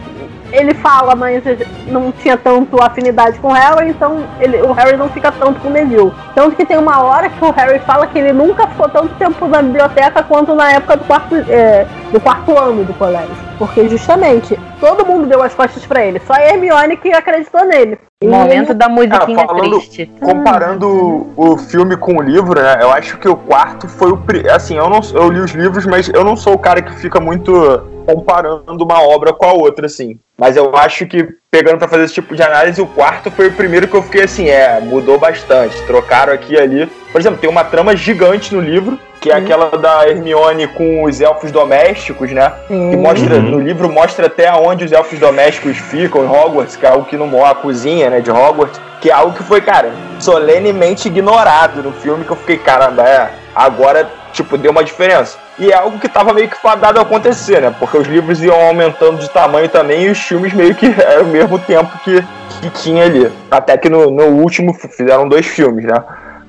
[0.53, 1.43] Ele fala, mas
[1.89, 5.69] não tinha tanto afinidade com o Harry, então ele- o Harry não fica tanto com
[5.69, 6.13] o Neville.
[6.35, 9.47] Tanto que tem uma hora que o Harry fala que ele nunca ficou tanto tempo
[9.47, 13.35] na biblioteca quanto na época do quarto, é, do quarto ano do colégio.
[13.59, 17.99] Porque justamente todo mundo deu as costas pra ele, só a Hermione que acreditou nele.
[18.23, 20.11] E Momento da musiquinha Ah, falando- triste.
[20.21, 22.79] Comparando o filme com o livro, né?
[22.81, 24.19] Eu acho que o quarto foi o.
[24.53, 27.21] Assim, eu não eu li os livros, mas eu não sou o cara que fica
[27.21, 27.81] muito
[28.13, 30.19] comparando uma obra com a outra, assim.
[30.37, 33.53] Mas eu acho que, pegando pra fazer esse tipo de análise, o quarto foi o
[33.53, 35.77] primeiro que eu fiquei assim, é, mudou bastante.
[35.83, 36.87] Trocaram aqui e ali.
[37.13, 41.21] Por exemplo, tem uma trama gigante no livro, que é aquela da Hermione com os
[41.21, 42.53] elfos domésticos, né?
[42.69, 43.43] Que mostra, Uhum.
[43.43, 47.17] no livro mostra até onde os elfos domésticos ficam em Hogwarts, que é algo que
[47.17, 49.91] não mostra a cozinha, né, de Hogwarts, que é algo que foi, cara,
[50.21, 55.39] solenemente ignorado no filme, que eu fiquei, caramba, é, agora, tipo, deu uma diferença.
[55.59, 58.55] E é algo que tava meio que fadado a acontecer, né, porque os livros iam
[58.61, 62.23] aumentando de tamanho também e os filmes meio que era o mesmo tempo que,
[62.61, 63.31] que tinha ali.
[63.51, 66.03] Até que no, no último fizeram dois filmes, né,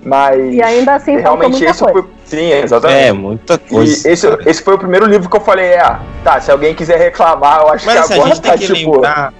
[0.04, 0.54] mas...
[0.54, 1.94] E ainda assim Realmente muita esse coisa.
[2.02, 2.10] foi...
[2.26, 3.02] Sim, exatamente.
[3.08, 4.10] É, muita E coisa.
[4.10, 7.62] esse, esse foi o primeiro livro que eu falei, é, tá, se alguém quiser reclamar,
[7.62, 8.92] eu acho Mas assim, que a agora gente tem tá que tipo.
[8.94, 9.34] lembrar.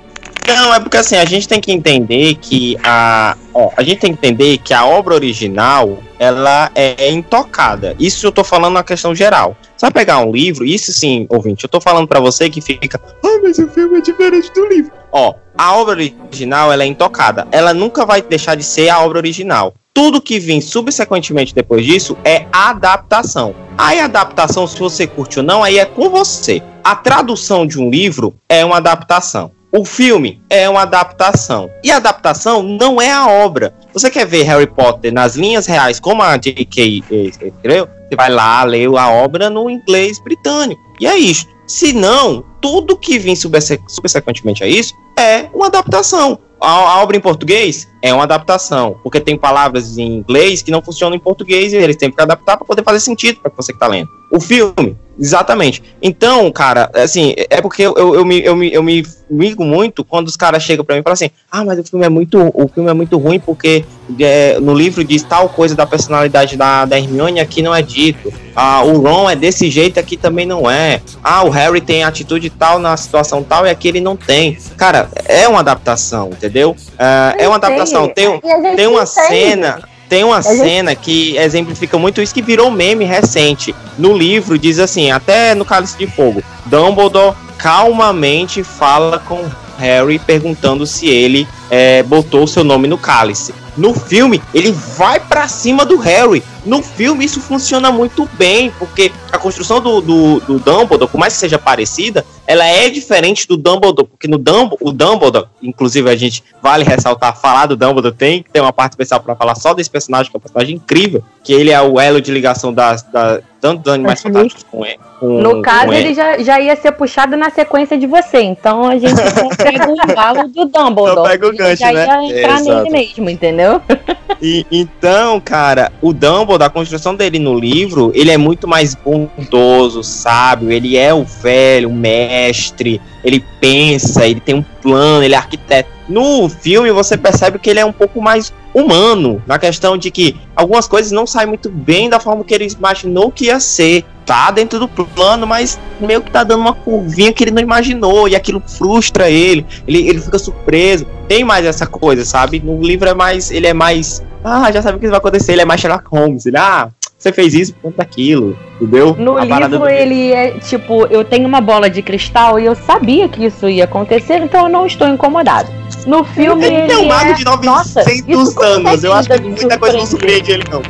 [0.56, 3.38] Não, é porque assim, a gente tem que entender que a.
[3.54, 7.96] Ó, a gente tem que entender que a obra original ela é intocada.
[8.00, 9.56] Isso eu tô falando na questão geral.
[9.78, 13.00] Você vai pegar um livro, isso sim, ouvinte, eu tô falando pra você que fica.
[13.24, 14.92] Ah, mas o filme é diferente do livro.
[15.12, 17.48] Ó, a obra original ela é intocada.
[17.52, 19.74] Ela nunca vai deixar de ser a obra original.
[19.94, 23.56] Tudo que vem subsequentemente depois disso é adaptação.
[23.78, 26.62] Aí a adaptação, se você curte ou não, aí é com você.
[26.84, 29.52] A tradução de um livro é uma adaptação.
[29.72, 31.70] O filme é uma adaptação.
[31.84, 33.74] E a adaptação não é a obra.
[33.94, 37.04] Você quer ver Harry Potter nas linhas reais, como a J.K.
[37.12, 37.88] escreveu?
[38.10, 40.82] Você vai lá ler a obra no inglês britânico.
[41.00, 41.46] E é isso.
[41.68, 46.40] Se não, tudo que vem subse- subsequentemente a isso é uma adaptação.
[46.62, 51.16] A, obra em português é uma adaptação, porque tem palavras em inglês que não funcionam
[51.16, 53.88] em português e eles têm que adaptar para poder fazer sentido para você que tá
[53.88, 54.10] lendo.
[54.32, 55.82] O filme, exatamente.
[56.02, 60.04] Então, cara, assim, é porque eu, eu, eu me, eu, me, eu me ligo muito
[60.04, 62.52] quando os caras chegam para mim e falam assim: ah, mas o filme é muito,
[62.54, 63.86] o filme é muito ruim porque
[64.20, 68.32] é, no livro diz tal coisa da personalidade da, da Hermione aqui não é dito.
[68.56, 71.02] Ah, o Ron é desse jeito aqui também não é.
[71.24, 74.58] Ah, o Harry tem atitude tal na situação tal e aqui ele não tem.
[74.78, 76.76] Cara, é uma adaptação, entendeu?
[76.98, 78.08] Ah, é uma adaptação.
[78.08, 78.42] Tem,
[78.76, 79.82] tem uma cena.
[80.08, 83.76] Tem uma cena que exemplifica muito isso que virou meme recente.
[83.96, 89.46] No livro diz assim, até no Cálice de Fogo, Dumbledore calmamente fala com
[89.78, 93.54] Harry perguntando se ele é, botou o seu nome no cálice.
[93.78, 96.44] No filme, ele vai pra cima do Harry.
[96.66, 101.34] No filme, isso funciona muito bem, porque a construção do, do, do Dumbledore, por mais
[101.34, 106.16] que seja parecida, ela é diferente do Dumbledore, porque no Dumb o Dumbledore, inclusive a
[106.18, 109.74] gente vale ressaltar, falar do Dumbledore, tem que ter uma parte especial pra falar só
[109.74, 113.04] desse personagem, que é um personagem incrível, que ele é o elo de ligação das,
[113.04, 114.34] das, tanto dos animais Uhum.
[114.34, 117.98] fantásticos com, ele- com No caso, com ele já, já ia ser puxado na sequência
[117.98, 118.42] de você.
[118.42, 119.14] Então a gente
[119.58, 121.16] pega o embalo do Dumbledore.
[121.16, 122.06] Só pega o gancho, já né?
[122.06, 122.84] ia entrar Exato.
[122.84, 123.59] nele mesmo, entendeu?
[124.42, 130.02] E, então, cara, o Dumbledore, a construção dele no livro, ele é muito mais bondoso,
[130.02, 135.38] sábio, ele é o velho, o mestre, ele pensa, ele tem um plano, ele é
[135.38, 135.90] arquiteto.
[136.08, 140.36] No filme você percebe que ele é um pouco mais humano, na questão de que
[140.56, 144.06] algumas coisas não saem muito bem da forma que ele imaginou que ia ser.
[144.30, 148.28] Tá dentro do plano, mas meio que tá dando uma curvinha que ele não imaginou,
[148.28, 151.08] e aquilo frustra ele, ele, ele fica surpreso.
[151.28, 152.62] Tem mais essa coisa, sabe?
[152.64, 153.50] No livro é mais.
[153.50, 154.24] Ele é mais.
[154.44, 156.46] Ah, já sabe o que vai acontecer, ele é mais Sherlock Holmes.
[156.46, 159.16] Ele, ah, você fez isso por conta daquilo, entendeu?
[159.18, 163.28] No A livro, ele é tipo: eu tenho uma bola de cristal e eu sabia
[163.28, 165.72] que isso ia acontecer, então eu não estou incomodado.
[166.06, 167.34] No filme, ele, Ele é um mago é...
[167.34, 169.04] de 900 Nossa, anos.
[169.04, 170.84] Eu acho que muita coisa não surpreende ele, não.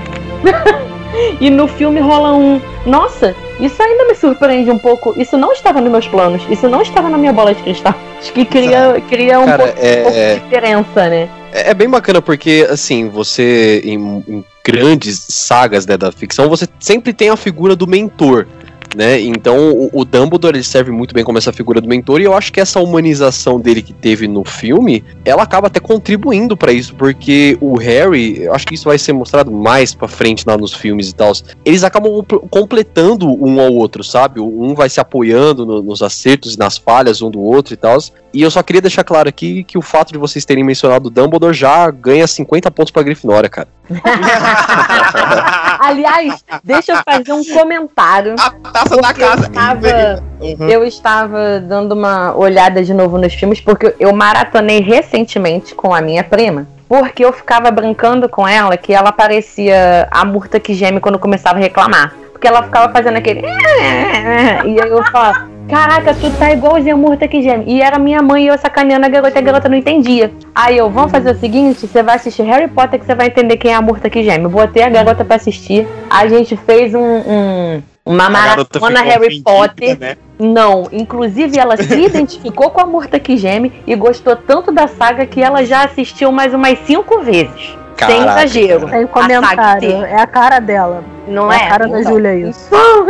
[1.40, 2.62] E no filme rola um.
[2.86, 5.14] Nossa, isso ainda me surpreende um pouco.
[5.18, 6.42] Isso não estava nos meus planos.
[6.50, 7.94] Isso não estava na minha bola de cristal.
[8.20, 11.30] Acho que cria, cria um Cara, pouco, é- um pouco de diferença, né?
[11.52, 13.96] É é bem bacana porque, assim, você, em,
[14.28, 18.46] em grandes sagas né, da ficção, você sempre tem a figura do mentor.
[18.96, 19.20] Né?
[19.20, 22.34] Então o, o Dumbledore ele serve muito bem como essa figura do mentor e eu
[22.36, 26.96] acho que essa humanização dele que teve no filme, ela acaba até contribuindo pra isso,
[26.96, 30.74] porque o Harry, eu acho que isso vai ser mostrado mais pra frente lá nos
[30.74, 31.32] filmes e tal.
[31.64, 34.40] Eles acabam compl- completando um ao outro, sabe?
[34.40, 37.98] Um vai se apoiando no- nos acertos e nas falhas um do outro e tal.
[38.32, 41.10] E eu só queria deixar claro aqui que o fato de vocês terem mencionado o
[41.10, 43.68] Dumbledore já ganha 50 pontos pra Grifinória, cara.
[45.90, 48.36] Aliás, deixa eu fazer um comentário.
[48.40, 49.48] A taça da Porque eu casa.
[49.48, 50.70] estava, Uhum.
[50.70, 56.02] eu estava dando uma olhada de novo nos filmes, porque eu maratonei recentemente com a
[56.02, 56.68] minha prima.
[56.88, 61.58] Porque eu ficava brincando com ela que ela parecia a murta que geme quando começava
[61.58, 62.14] a reclamar.
[62.32, 63.42] Porque ela ficava fazendo aquele.
[64.66, 67.66] E aí eu falava, caraca, tu tá igualzinho a murta que geme.
[67.68, 70.32] E era minha mãe e eu sacaneando a garota e a garota não entendia.
[70.54, 73.58] Aí eu, vamos fazer o seguinte: você vai assistir Harry Potter que você vai entender
[73.58, 74.44] quem é a murta que geme.
[74.46, 75.88] Eu botei a garota pra assistir.
[76.10, 77.00] A gente fez um.
[77.02, 80.00] um- uma maratona Harry Potter.
[80.00, 80.18] né?
[80.40, 85.28] Não, inclusive ela se identificou com a Murta que geme e gostou tanto da saga
[85.28, 87.78] que ela já assistiu mais umas cinco vezes.
[88.06, 88.88] Sem Caraca, exagero.
[88.90, 89.92] Tem A comentário.
[89.92, 91.04] saga É a cara dela.
[91.28, 91.64] Não é é?
[91.66, 92.68] a cara da Então, Júlia isso.
[92.68, 93.08] Então,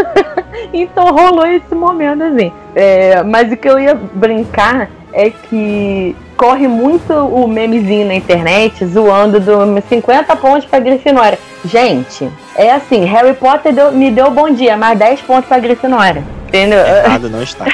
[0.73, 2.51] então rolou esse momento assim.
[2.75, 8.85] É, mas o que eu ia brincar é que corre muito o memezinho na internet
[8.85, 11.37] zoando do 50 pontos pra Grifinória.
[11.65, 16.23] Gente, é assim, Harry Potter deu- me deu bom dia, mais 10 pontos pra Grifinória.
[16.47, 16.79] Entendeu?
[16.79, 17.65] Errado não está.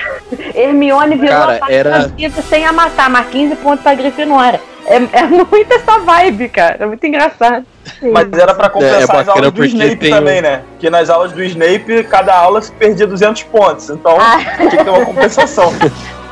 [0.54, 4.60] Hermione virou Cara, a era- da vida sem amassar, mais 15 pontos pra Grifinória.
[4.88, 6.78] É, é muito essa vibe, cara.
[6.80, 7.66] É muito engraçado.
[8.02, 10.62] Mas era pra compensar É, é as bacana aulas do porque Snape tem também, né?
[10.80, 13.90] Que nas aulas do Snape, cada aula se perdia 200 pontos.
[13.90, 14.38] Então, Ah.
[14.58, 15.74] tinha que ter uma compensação.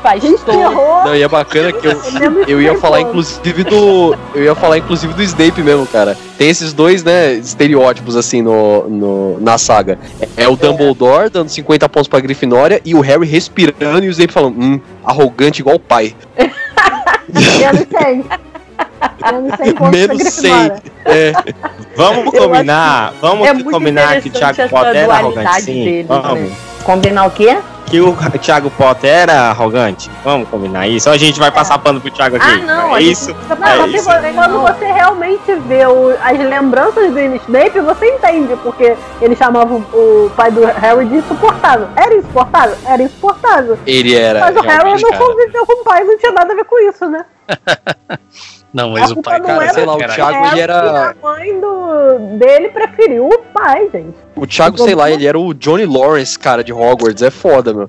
[0.04, 0.60] Faz todo.
[0.60, 1.04] Errou.
[1.06, 1.98] Não, e é bacana que eu,
[2.46, 4.14] eu ia falar inclusive do.
[4.34, 6.14] Eu ia falar inclusive do Snape mesmo, cara.
[6.36, 9.98] Tem esses dois, né, estereótipos assim no, no- na saga.
[10.36, 14.10] É, é o Dumbledore dando 50 pontos pra Grifinória e o Harry respirando e o
[14.10, 16.14] Snape falando, hum, arrogante igual o pai.
[17.28, 18.24] Menos 100.
[19.32, 20.50] Menos 100 pontos Menos 100.
[20.50, 20.82] Grifinória.
[21.06, 21.32] É,
[21.96, 25.84] Vamos combinar, vamos é combinar que o Thiago Potter era arrogante, sim.
[25.84, 26.40] deles, Vamos.
[26.40, 26.56] né?
[26.82, 27.56] Combinar o quê?
[27.94, 30.10] Que o Thiago Potter era arrogante.
[30.24, 31.08] Vamos combinar isso.
[31.08, 32.44] Ou a gente vai passar pano pro Thiago aqui.
[32.44, 33.36] Ah, não, é gente isso.
[33.48, 34.08] Não, É você- isso.
[34.34, 40.28] quando você realmente vê o- as lembranças do Snape, você entende porque ele chamava o,
[40.36, 41.86] pai do Harry de insuportável.
[41.94, 42.76] Era insuportável?
[42.84, 43.78] Era insuportável.
[43.86, 44.40] ele era.
[44.40, 47.08] Mas o Harry não conviveu com o pai, não tinha nada a ver com isso,
[47.08, 47.24] né?
[48.74, 49.98] Não, mas o pai, não cara, era sei lá, o.
[49.98, 54.16] Thiago- ele era- a mãe do, dele preferiu o pai, gente.
[54.34, 57.22] O Thiago, sei lá, ele era o Johnny Lawrence, cara, de Hogwarts.
[57.22, 57.88] É foda, meu.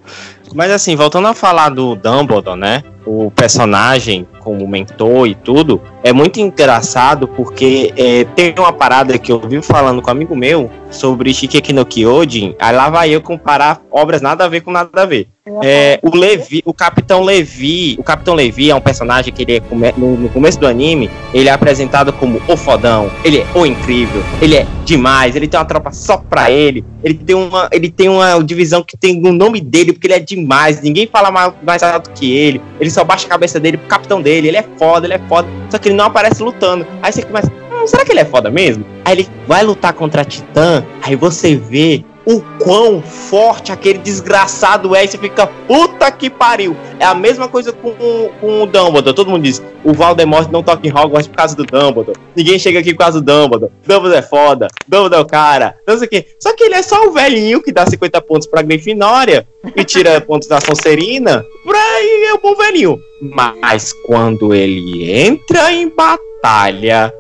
[0.53, 2.83] Mas assim, voltando a falar do Dumbledore, né?
[3.03, 9.31] O personagem como mentor e tudo, é muito engraçado porque é, tem uma parada que
[9.31, 13.19] eu vi falando com um amigo meu sobre Shikeki no Kyojin, aí lá vai eu
[13.19, 15.27] comparar obras nada a ver com nada a ver.
[15.63, 19.93] É, o Levi, o Capitão Levi, o Capitão Levi é um personagem que ele é
[19.95, 24.23] no, no começo do anime, ele é apresentado como o fodão, ele é o incrível,
[24.41, 28.09] ele é demais, ele tem uma tropa só pra ele, ele tem uma, ele tem
[28.09, 31.83] uma divisão que tem o nome dele porque ele é demais, ninguém fala mais, mais
[31.83, 35.05] alto que ele, ele só baixa a cabeça dele pro capitão dele, ele é foda,
[35.05, 36.85] ele é foda, só que ele não aparece lutando.
[37.01, 38.85] Aí você começa, hum, será que ele é foda mesmo?
[39.03, 44.95] Aí ele vai lutar contra a Titã, aí você vê o quão forte aquele desgraçado
[44.95, 46.75] é e você fica, puta que pariu.
[46.99, 49.13] É a mesma coisa com, com o Dumbledore.
[49.15, 52.17] Todo mundo diz, o Voldemort não toca em Hogwarts por causa do Dumbledore.
[52.35, 53.71] Ninguém chega aqui por causa do Dumbledore.
[53.85, 56.25] Dumbledore é foda, Dumbledore é o cara, não sei o quê.
[56.39, 60.19] Só que ele é só o velhinho que dá 50 pontos pra Grifinória e tira
[60.21, 61.45] pontos da Sonserina.
[61.63, 62.99] Pra aí é o bom velhinho.
[63.33, 67.13] Mas quando ele entra em batalha,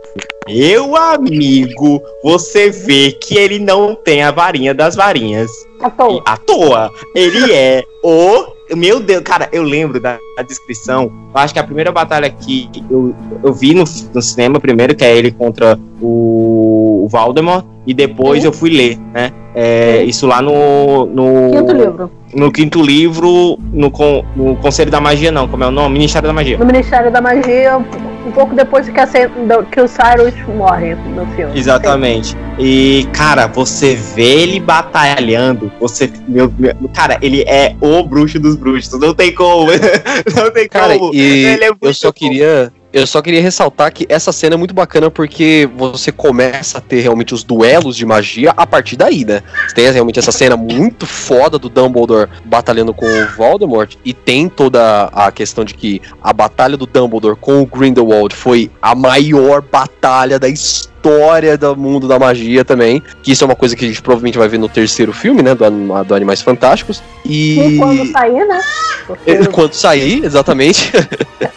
[0.47, 5.49] meu amigo, você vê que ele não tem a varinha das varinhas.
[5.81, 6.23] À toa.
[6.25, 6.91] À toa.
[7.15, 8.53] Ele é o.
[8.75, 11.11] Meu Deus, cara, eu lembro da, da descrição.
[11.33, 13.83] Eu acho que a primeira batalha que eu, eu vi no,
[14.13, 16.74] no cinema, primeiro, que é ele contra o,
[17.05, 19.31] o e depois eu fui ler, né?
[19.53, 21.05] É, isso lá no.
[21.05, 22.11] no Quinto livro.
[22.33, 25.93] No quinto livro, no, con, no Conselho da Magia, não, como é o nome?
[25.93, 26.57] Ministério da Magia.
[26.57, 31.57] No Ministério da Magia, um pouco depois que, a, que o Cyrus morre no filme.
[31.57, 32.35] Exatamente.
[32.59, 36.11] E, cara, você vê ele batalhando, você.
[36.27, 38.99] Meu, meu- cara, ele é o bruxo dos bruxos.
[38.99, 39.67] Não tem como.
[40.35, 41.13] Não tem Cara, como.
[41.13, 42.13] e Ele é eu só bom.
[42.13, 42.73] queria.
[42.95, 47.01] Eu só queria ressaltar que essa cena é muito bacana porque você começa a ter
[47.01, 49.43] realmente os duelos de magia a partir daí, né?
[49.67, 54.47] Você tem realmente essa cena muito foda do Dumbledore batalhando com o Voldemort e tem
[54.47, 59.61] toda a questão de que a batalha do Dumbledore com o Grindelwald foi a maior
[59.61, 63.01] batalha da história história do mundo da magia também.
[63.21, 65.53] Que isso é uma coisa que a gente provavelmente vai ver no terceiro filme, né?
[65.53, 67.01] Do, do Animais Fantásticos.
[67.23, 67.59] E.
[67.59, 68.61] E quando sair, né?
[69.05, 70.91] Porque É, Quando sair, exatamente.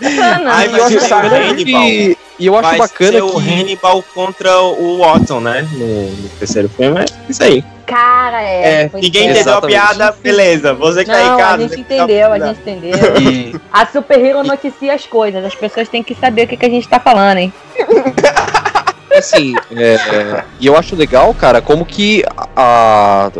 [0.00, 1.82] Aí vai E eu acho o Hannibal.
[1.82, 3.48] que- E eu acho vai bacana ser o que.
[3.60, 5.66] Hannibal contra o Watson, né?
[5.72, 7.00] No, no terceiro filme.
[7.00, 7.64] É isso aí.
[7.86, 8.82] Cara, é.
[8.82, 10.74] É, ninguém entendeu a piada, beleza.
[10.74, 11.54] Você que tá Não, casa.
[11.54, 12.98] a gente tá entendeu, a gente entendeu.
[13.18, 16.66] E, A Super Hero noticia as coisas, as pessoas têm que saber o que, que
[16.66, 17.52] a gente tá falando, hein?
[19.16, 22.22] assim, é, e eu acho legal, cara, como que
[22.56, 23.30] a-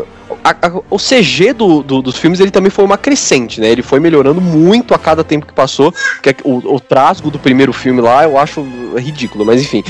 [0.43, 0.55] a-
[0.89, 3.69] o CG do, do- dos filmes ele também foi uma crescente, né?
[3.69, 5.93] Ele foi melhorando muito a cada tempo que passou.
[6.21, 8.61] Que é o, o trasgo do primeiro filme lá eu acho
[8.97, 9.83] ridículo, mas enfim.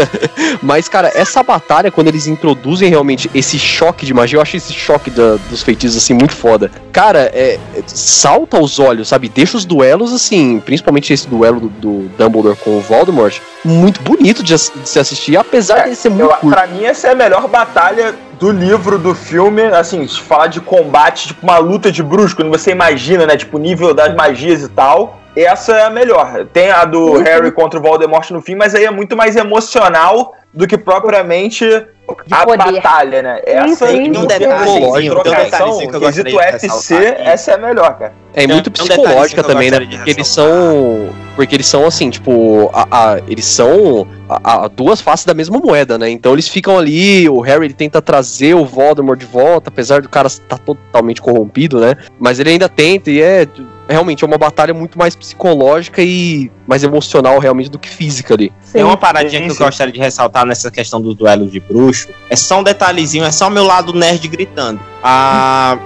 [0.62, 4.72] mas, cara, essa batalha, quando eles introduzem realmente esse choque de magia, eu acho esse
[4.72, 6.70] choque da- dos feitiços assim muito foda.
[6.92, 9.28] Cara, é, é, salta aos olhos, sabe?
[9.28, 14.42] Deixa os duelos assim, principalmente esse duelo do, do Dumbledore com o Voldemort, muito bonito
[14.42, 16.54] de, de se assistir, apesar de ser muito Eu, curto.
[16.56, 19.62] pra mim, essa é a melhor batalha do livro, do filme.
[19.62, 23.36] Assim, se falar de combate, tipo uma luta de bruxo, quando você imagina, né?
[23.36, 25.20] Tipo, o nível das magias e tal.
[25.36, 26.46] Essa é a melhor.
[26.52, 27.22] Tem a do Uhum.
[27.22, 31.64] Harry contra o Voldemort no fim, mas aí é muito mais emocional do que propriamente
[32.30, 32.72] a poder.
[32.72, 33.40] batalha, né?
[33.44, 34.20] Essa sim, em sim.
[34.20, 37.28] Um detalhezinho, trocação, um detalhezinho que eu quesito gostaria de FC, ressaltar aqui.
[37.28, 38.12] essa é a melhor, cara.
[38.32, 39.78] É Tem- muito tem um psicológica detalhezinho que eu também, né?
[39.80, 41.08] de Porque eles são.
[41.36, 42.70] Porque eles são assim, tipo.
[42.72, 46.08] A, a- eles são a, a duas faces da mesma moeda, né?
[46.08, 50.08] Então eles ficam ali, o Harry ele tenta trazer o Voldemort de volta, apesar do
[50.08, 51.96] cara estar totalmente corrompido, né?
[52.18, 53.46] Mas ele ainda tenta e é.
[53.88, 58.52] Realmente é uma batalha muito mais psicológica e mais emocional realmente do que física ali.
[58.72, 58.88] Tem Sim.
[58.88, 59.64] uma paradinha Sim, que eu sim.
[59.64, 62.08] gostaria de ressaltar nessa questão dos duelos de bruxo.
[62.28, 64.80] É só um detalhezinho, é só o meu lado nerd gritando.
[65.02, 65.78] Ah,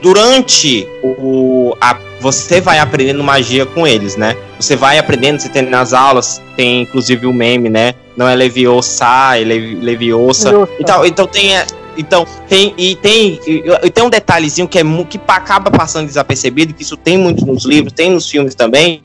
[0.00, 1.74] durante o.
[1.80, 4.36] a- você vai aprendendo magia com eles, né?
[4.60, 7.94] Você vai aprendendo, você tem nas aulas, tem inclusive o meme, né?
[8.14, 10.68] Não é Leviosa, é Levi- Leviosa.
[10.78, 11.52] Então, então tem.
[11.96, 12.74] Então, tem.
[12.76, 13.40] E tem.
[13.46, 17.64] E, tem um detalhezinho que, é, que acaba passando desapercebido, que isso tem muito nos
[17.64, 19.00] livros, tem nos filmes também,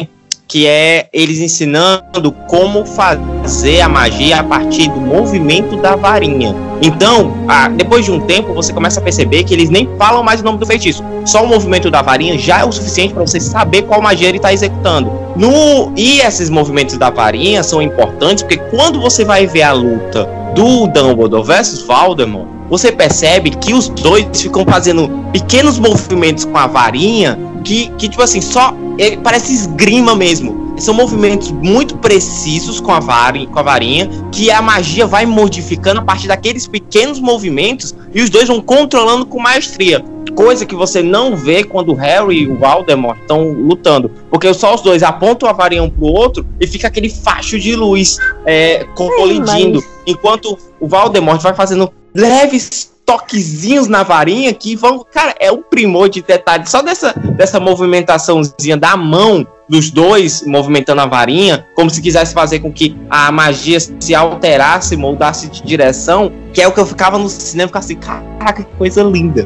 [0.48, 6.56] que é eles ensinando como fazer a magia a partir do movimento da varinha.
[6.82, 10.42] Então, ah, depois de um tempo, você começa a perceber que eles nem falam mais
[10.42, 11.04] o nome do feitiço.
[11.26, 14.38] Só o movimento da varinha já é o suficiente para você saber qual magia ele
[14.38, 15.12] está executando.
[15.36, 20.30] No, e esses movimentos da varinha são importantes porque quando você vai ver a luta
[20.54, 26.68] do Dumbledore versus Voldemort, você percebe que os dois ficam fazendo pequenos movimentos com a
[26.68, 30.74] varinha que, que tipo assim, só ele parece esgrima mesmo.
[30.78, 36.02] São movimentos muito precisos com a, varinha, com a varinha, que a magia vai modificando
[36.02, 40.04] a partir daqueles pequenos movimentos e os dois vão controlando com maestria.
[40.36, 44.12] Coisa que você não vê quando o Harry e o Voldemort estão lutando.
[44.30, 47.74] Porque só os dois apontam a varinha um pro outro e fica aquele facho de
[47.74, 49.82] luz é, colidindo.
[50.06, 55.06] Enquanto o Voldemort vai fazendo leves toquezinhos na varinha que vão.
[55.14, 56.68] Cara, é um primor de detalhe.
[56.68, 62.60] Só dessa, dessa movimentaçãozinha da mão dos dois movimentando a varinha, como se quisesse fazer
[62.60, 67.18] com que a magia se alterasse, moldasse de direção, que é o que eu ficava
[67.18, 69.46] no cinema, ficava assim, caraca, que coisa linda.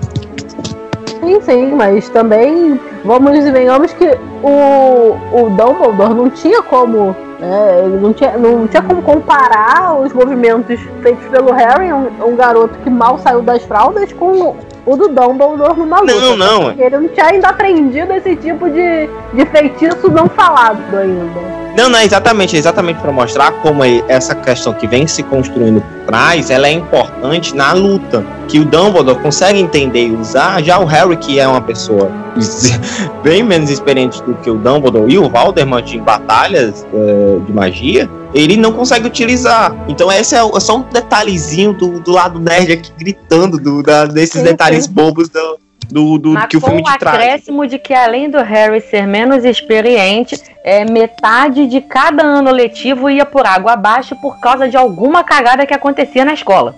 [1.21, 4.05] Sim, sim, mas também vamos e venhamos que
[4.43, 7.15] o, o Dumbledore não tinha como.
[7.39, 12.35] Né, ele não tinha, não tinha como comparar os movimentos feitos pelo Harry, um, um
[12.35, 16.13] garoto que mal saiu das fraldas, com o do Dumbledore numa luta.
[16.15, 16.63] Não, não.
[16.65, 21.68] Porque ele não tinha ainda aprendido esse tipo de, de feitiço não falado ainda.
[21.77, 25.81] Não, não, exatamente, é exatamente para mostrar como é essa questão que vem se construindo
[25.81, 30.79] por trás, ela é importante na luta, que o Dumbledore consegue entender e usar, já
[30.79, 32.11] o Harry, que é uma pessoa
[33.23, 38.09] bem menos experiente do que o Dumbledore e o Voldemort em batalhas eh, de magia,
[38.33, 39.73] ele não consegue utilizar.
[39.87, 44.05] Então esse é, é só um detalhezinho do, do lado nerd aqui gritando do, da-
[44.05, 45.59] desses detalhes bobos do,
[45.91, 47.17] do, do Mas que o com filme o te traz.
[47.17, 53.09] acréscimo de que além do Harry ser menos experiente, é, metade de cada ano letivo
[53.09, 56.75] ia por água abaixo por causa de alguma cagada que acontecia na escola.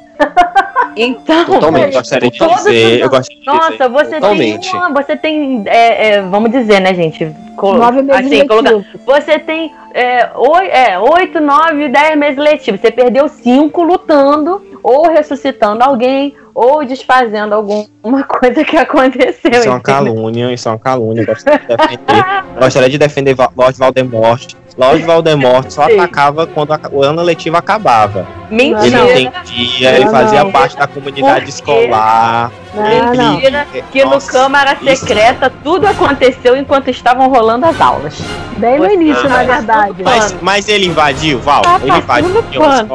[0.95, 1.85] Então, Totalmente.
[1.87, 3.45] Eu gostaria de dizer, eu gostaria de dizer.
[3.45, 4.69] nossa, você Totalmente.
[4.71, 7.33] tem uma, você tem, é, é, vamos dizer, né, gente?
[7.61, 8.83] Nove meses assim, colocar-.
[9.05, 12.81] Você tem é, oi- é, 8, 9, 10 meses letivos.
[12.81, 19.51] Você perdeu 5 lutando, ou ressuscitando alguém, ou desfazendo alguma coisa que aconteceu.
[19.51, 21.25] Isso é uma calúnia, isso é uma calúnia.
[21.25, 24.53] Gostaria de defender, gostaria de defender Lord Voldemort.
[24.77, 28.25] Lord Voldemort só atacava quando a- o ano letivo acabava.
[28.49, 28.85] Mentira.
[29.11, 29.39] Ele Não.
[29.41, 30.51] entendia, ele fazia não.
[30.51, 32.51] parte da comunidade escolar.
[32.73, 33.33] Não, não.
[33.33, 38.13] Mentira que no Nossa, Câmara isso- Secreta tudo aconteceu enquanto estavam rolando as aulas.
[38.57, 40.03] Bem no início, na Ah, verdade.
[40.03, 41.61] Mas, mas ele invadiu, Val.
[41.61, 42.85] Tá ele invadiu a.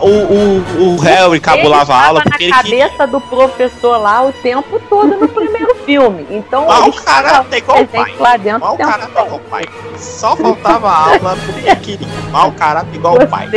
[0.00, 2.88] O, o, o Harry cabulava a aula porque na queria.
[2.88, 6.26] cabeça do professor lá o tempo todo no primeiro filme.
[6.30, 8.00] Então, Mal estava caráter igual o pai.
[8.04, 9.64] presente lá dentro o caráter igual o pai.
[9.98, 12.08] Só faltava aula porque queria.
[12.30, 13.48] Mal caráter igual o pai.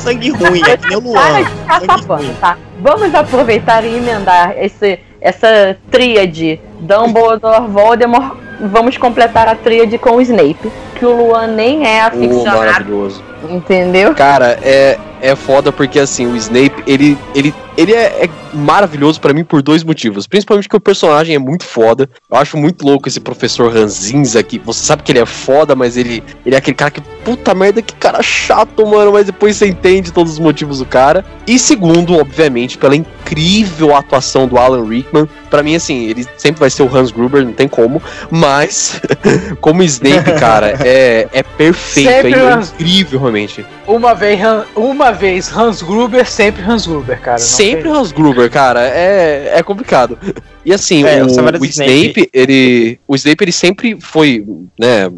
[0.00, 1.20] Sangue ruim, é que nem o Luan.
[1.20, 2.56] Sangue tá?
[2.80, 8.36] Vamos aproveitar e emendar esse, essa tríade Dumbledore, Voldemort.
[8.68, 10.70] Vamos completar a tríade com o Snape.
[10.98, 13.22] Que o Luan nem é Oh, aficionado, maravilhoso.
[13.48, 14.14] entendeu?
[14.14, 19.32] Cara, é, é foda porque assim, o Snape, ele, ele, ele é, é maravilhoso pra
[19.32, 20.26] mim por dois motivos.
[20.26, 22.08] Principalmente que o personagem é muito foda.
[22.30, 24.58] Eu acho muito louco esse professor Ranzinza aqui.
[24.58, 27.80] Você sabe que ele é foda, mas ele, ele é aquele cara que, puta merda,
[27.80, 29.12] que cara chato, mano.
[29.12, 31.24] Mas depois você entende todos os motivos do cara.
[31.46, 32.94] E segundo, obviamente, pela
[33.30, 35.28] incrível atuação do Alan Rickman.
[35.48, 38.02] Pra mim, assim, ele sempre vai ser o Hans Gruber, não tem como.
[38.30, 39.00] Mas,
[39.60, 42.08] como Snape, cara, é, é perfeito.
[42.10, 43.64] Sempre é Hans- incrível, realmente.
[43.86, 47.38] Uma vez, Han- uma vez Hans Gruber, sempre Hans Gruber, cara.
[47.38, 50.18] não Sempre tem- Hans Gruber, cara, é, é complicado.
[50.64, 54.44] E assim, É, o, o o Snape, ele, o Snape, ele sempre foi,
[54.78, 55.08] né,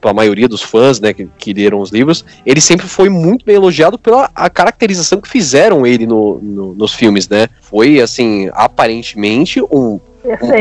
[0.00, 3.56] pra maioria dos fãs, né, que, que leram os livros, ele sempre foi muito bem
[3.56, 7.48] elogiado pela a caracterização que fizeram ele no, no- nos filmes, né?
[7.60, 10.00] Foi, assim, aparentemente um-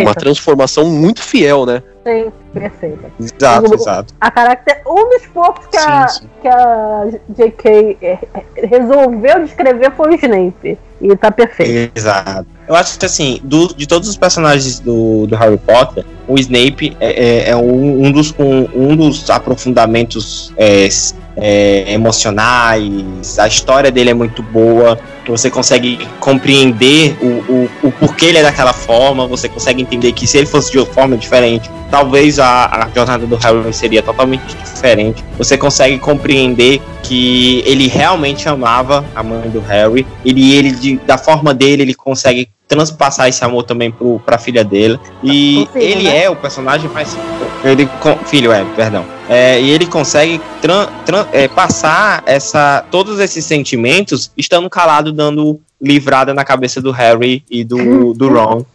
[0.01, 1.81] uma transformação muito fiel, né?
[2.05, 3.11] Sim, perfeita.
[3.19, 4.13] Exato, exato.
[4.21, 4.81] A caracter.
[4.87, 6.29] Um dos poucos que a, Sim, sim.
[6.41, 7.97] que a J.K.
[8.01, 10.77] eh, eh, resolveu descrever foi o Snape.
[11.01, 11.91] E tá perfeito.
[11.97, 12.47] Exato.
[12.67, 16.95] Eu acho que assim, do- de todos os personagens do, do Harry Potter, o Snape
[16.99, 20.89] é, é- é um, dos, um, um dos aprofundamentos é,
[21.37, 23.39] é, emocionais.
[23.39, 24.99] A história dele é muito boa.
[25.27, 29.27] Você consegue compreender o, o, o porquê ele é daquela forma.
[29.27, 33.25] Você consegue entender que se ele fosse de outra forma diferente, talvez a, a jornada
[33.25, 35.23] do Harry seria totalmente diferente.
[35.37, 40.05] Você consegue compreender que ele realmente amava a mãe do Harry.
[40.25, 44.63] Ele, ele de- da forma dele, ele consegue transpassar esse amor também pro, pra filha
[44.63, 44.99] dele.
[45.23, 46.23] E filho, ele né?
[46.23, 47.15] é o personagem mais.
[47.63, 47.89] Ele,
[48.25, 49.05] filho, é, perdão.
[49.29, 55.59] É, e ele consegue tran- tran- é, passar essa, todos esses sentimentos estando calado, dando
[55.81, 58.65] livrada na cabeça do Harry e do, do Ron,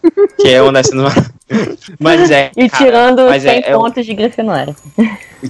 [0.40, 0.96] que é honesto.
[1.98, 2.50] Mas é.
[2.56, 4.74] E cara, tirando mas 100 é- é pontos de Grifinória.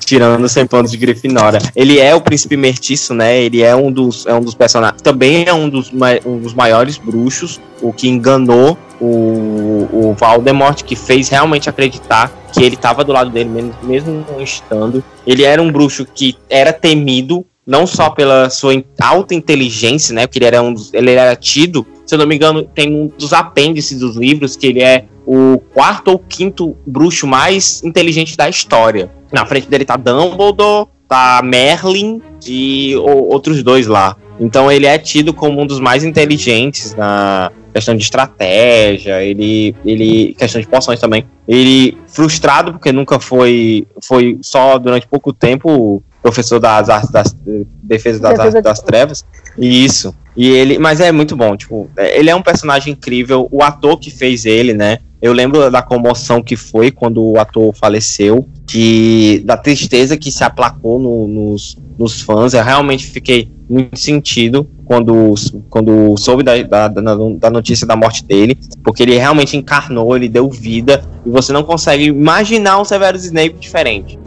[0.00, 1.60] tirando 100 pontos de Grifinória.
[1.76, 3.40] Ele é o príncipe mestiço, né?
[3.40, 5.00] Ele é um dos, é um dos personagens.
[5.00, 5.92] Também é um dos,
[6.26, 12.62] um dos maiores bruxos, o que enganou o, o Voldemort, que fez realmente acreditar que
[12.62, 15.02] ele estava do lado dele, mesmo, mesmo não estando.
[15.26, 20.26] Ele era um bruxo que era temido, não só pela sua alta inteligência, né?
[20.26, 23.06] Porque ele era um dos, ele era tido, se eu não me engano, tem um
[23.16, 28.48] dos apêndices dos livros que ele é o quarto ou quinto bruxo mais inteligente da
[28.48, 29.10] história.
[29.32, 34.16] Na frente dele tá Dumbledore, tá Merlin e o- outros dois lá.
[34.40, 40.34] Então ele é tido como um dos mais inteligentes na questão de estratégia, ele, ele
[40.36, 41.24] questão de poções também.
[41.46, 47.34] Ele frustrado porque nunca foi foi só durante pouco tempo professor das artes das
[47.82, 49.24] defesa das Defesa artes das trevas.
[49.58, 50.14] Isso.
[50.36, 53.98] E ele, mas é muito bom, tipo, é- ele é um personagem incrível, o ator
[53.98, 54.98] que fez ele, né?
[55.20, 60.42] Eu lembro da comoção que foi quando o ator faleceu, que da tristeza que se
[60.42, 62.54] aplacou no- nos, nos fãs.
[62.54, 65.34] Eu realmente fiquei muito sentido quando,
[65.70, 70.28] quando soube da, da, da- da notícia da morte dele, porque ele realmente encarnou, ele
[70.28, 74.18] deu vida, e você não consegue imaginar um Severus Snape diferente.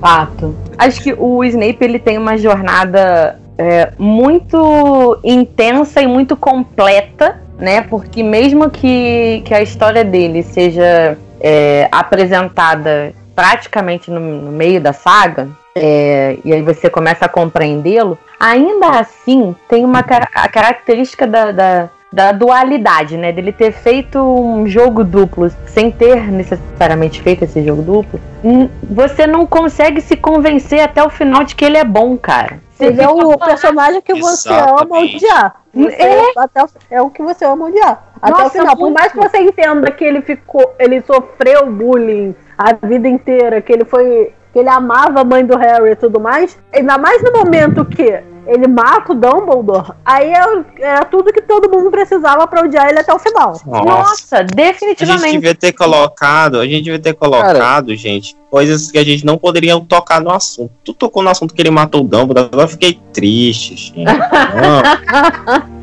[0.00, 0.54] Fato.
[0.76, 7.82] Acho que o Snape ele tem uma jornada é, muito intensa e muito completa, né?
[7.82, 14.92] Porque mesmo que, que a história dele seja é, apresentada praticamente no, no meio da
[14.92, 21.50] saga, é, e aí você começa a compreendê-lo, ainda assim tem uma a característica da,
[21.50, 23.32] da, da dualidade, né?
[23.32, 28.20] Dele ter feito um jogo duplo sem ter necessariamente feito esse jogo duplo.
[28.44, 32.60] hum, Você não consegue se convencer até o final de que ele é bom, cara.
[32.70, 34.82] Você Ele é o falando, personagem que você Exatamente.
[34.84, 35.56] ama odiar.
[35.74, 36.32] Você- É.
[36.36, 38.04] até o- é o que você ama odiar.
[38.22, 38.76] Até Nossa, o final.
[38.76, 40.72] Por mais que você entenda que ele ficou.
[40.78, 44.32] Ele sofreu bullying a vida inteira, que ele foi.
[44.54, 46.56] Que ele amava a mãe do Harry e tudo mais.
[46.72, 51.68] Ainda mais no momento que ele mata o Dumbledore, aí é- era tudo que todo
[51.70, 53.58] mundo precisava pra odiar ele até o final.
[53.66, 55.32] Nossa, A gente definitivamente.
[55.32, 59.80] devia ter colocado, a gente devia ter colocado, gente, coisas que a gente não poderia
[59.80, 60.70] tocar no assunto.
[60.84, 64.04] Tu tocou no assunto que ele matou o Dumbledore, agora eu fiquei triste, gente.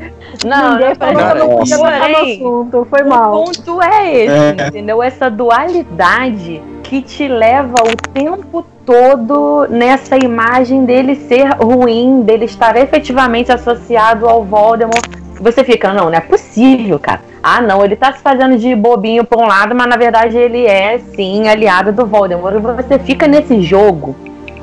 [0.44, 1.84] Não, Não, Ninguém não, falou cara, que eu não podia isso.
[1.84, 2.86] tocar no assunto.
[2.90, 3.32] Foi O mal.
[3.44, 4.66] ponto é esse, É.
[4.68, 5.02] entendeu?
[5.02, 12.76] Essa dualidade que te leva o tempo todo nessa imagem dele ser ruim, dele estar
[12.76, 15.06] efetivamente associado ao Voldemort.
[15.40, 17.20] Você fica, não, não é possível, cara.
[17.42, 20.66] Ah, não, ele tá se fazendo de bobinho por um lado, mas na verdade ele
[20.66, 22.54] é, sim, aliado do Voldemort.
[22.54, 24.14] E você fica nesse jogo,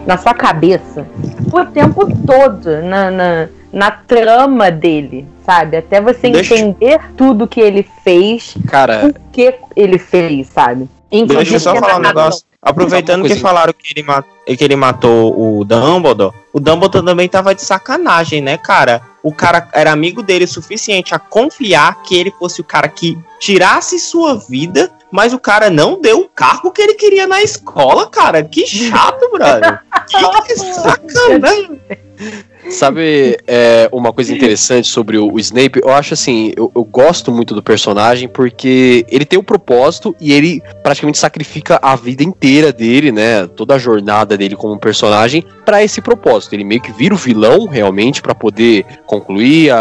[0.06, 1.06] na sua cabeça,
[1.52, 5.78] o tempo todo, na, na, na trama dele, sabe?
[5.78, 10.90] Até você Deixa- entender tudo que ele fez, Cara, o que ele fez, sabe?
[11.12, 12.44] Deixa eu só a falar um negócio.
[12.62, 17.56] Aproveitando que falaram que ele, ma- que ele matou o Dumbledore, o Dumbledore também tava
[17.56, 19.02] de sacanagem, né, cara?
[19.24, 23.18] O cara era amigo dele o suficiente a confiar que ele fosse o cara que
[23.40, 28.10] tirasse sua vida, mas o cara não deu o cargo que ele queria na escola,
[28.10, 28.44] cara.
[28.44, 29.80] Que chato, brother.
[30.46, 31.80] Que sacanagem.
[32.70, 35.80] Sabe é, uma coisa interessante sobre o, o Snape?
[35.82, 40.34] Eu acho assim, eu, eu gosto muito do personagem porque ele tem um propósito e
[40.34, 43.48] ele praticamente sacrifica a vida inteira dele, né?
[43.48, 46.54] Toda a jornada dele como personagem pra esse propósito.
[46.54, 49.78] Ele meio que vira o vilão realmente pra poder concluir a,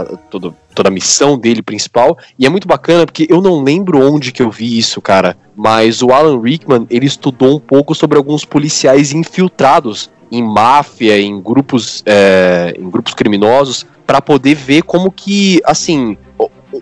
[0.00, 2.16] a- toda, toda a missão dele principal.
[2.38, 5.36] E é muito bacana porque eu não lembro onde que eu vi isso, cara.
[5.54, 11.40] Mas o Alan Rickman ele estudou um pouco sobre alguns policiais infiltrados em máfia, em
[11.40, 16.16] grupos, é, em grupos criminosos, para poder ver como que, assim,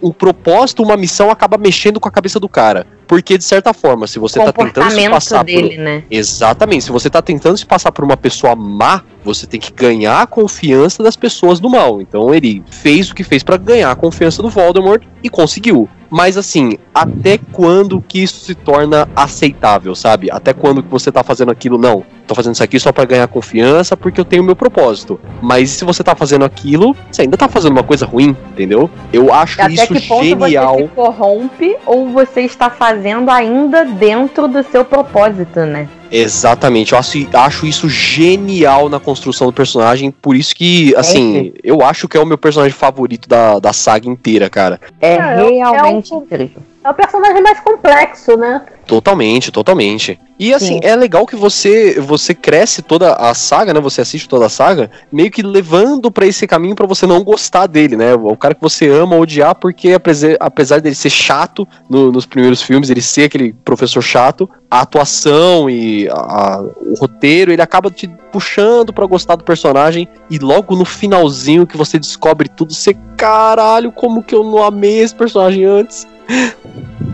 [0.02, 2.86] um propósito, uma missão acaba mexendo com a cabeça do cara.
[3.06, 5.78] Porque, de certa forma, se você tá tentando se passar dele, por.
[5.78, 6.02] né?
[6.10, 10.22] Exatamente, se você tá tentando se passar por uma pessoa má, você tem que ganhar
[10.22, 12.00] a confiança das pessoas do mal.
[12.00, 15.88] Então ele fez o que fez pra ganhar a confiança do Voldemort e conseguiu.
[16.08, 20.30] Mas assim, até quando que isso se torna aceitável, sabe?
[20.30, 21.76] Até quando que você tá fazendo aquilo?
[21.76, 25.18] Não, tô fazendo isso aqui só pra ganhar confiança porque eu tenho o meu propósito.
[25.42, 28.88] Mas se você tá fazendo aquilo, você ainda tá fazendo uma coisa ruim, entendeu?
[29.12, 30.76] Eu acho Até isso que ponto genial.
[30.76, 32.95] você se corrompe ou você está fazendo
[33.30, 35.88] ainda dentro do seu propósito, né?
[36.10, 41.82] Exatamente, eu acho, acho isso genial na construção do personagem, por isso que, assim, eu
[41.82, 44.80] acho que é o meu personagem favorito da, da saga inteira, cara.
[45.00, 46.62] É, É, é realmente é um- incrível.
[46.86, 48.62] É o personagem mais complexo, né?
[48.86, 50.20] Totalmente, totalmente.
[50.38, 50.80] E assim, Sim.
[50.84, 53.80] é legal que você você cresce toda a saga, né?
[53.80, 57.66] Você assiste toda a saga, meio que levando pra esse caminho pra você não gostar
[57.66, 58.14] dele, né?
[58.14, 62.62] O cara que você ama odiar, porque apesar, apesar dele ser chato no- nos primeiros
[62.62, 68.06] filmes, ele ser aquele professor chato, a atuação e a- o roteiro, ele acaba te
[68.30, 70.06] puxando pra gostar do personagem.
[70.30, 75.00] E logo no finalzinho que você descobre tudo, você, caralho, como que eu não amei
[75.00, 76.06] esse personagem antes?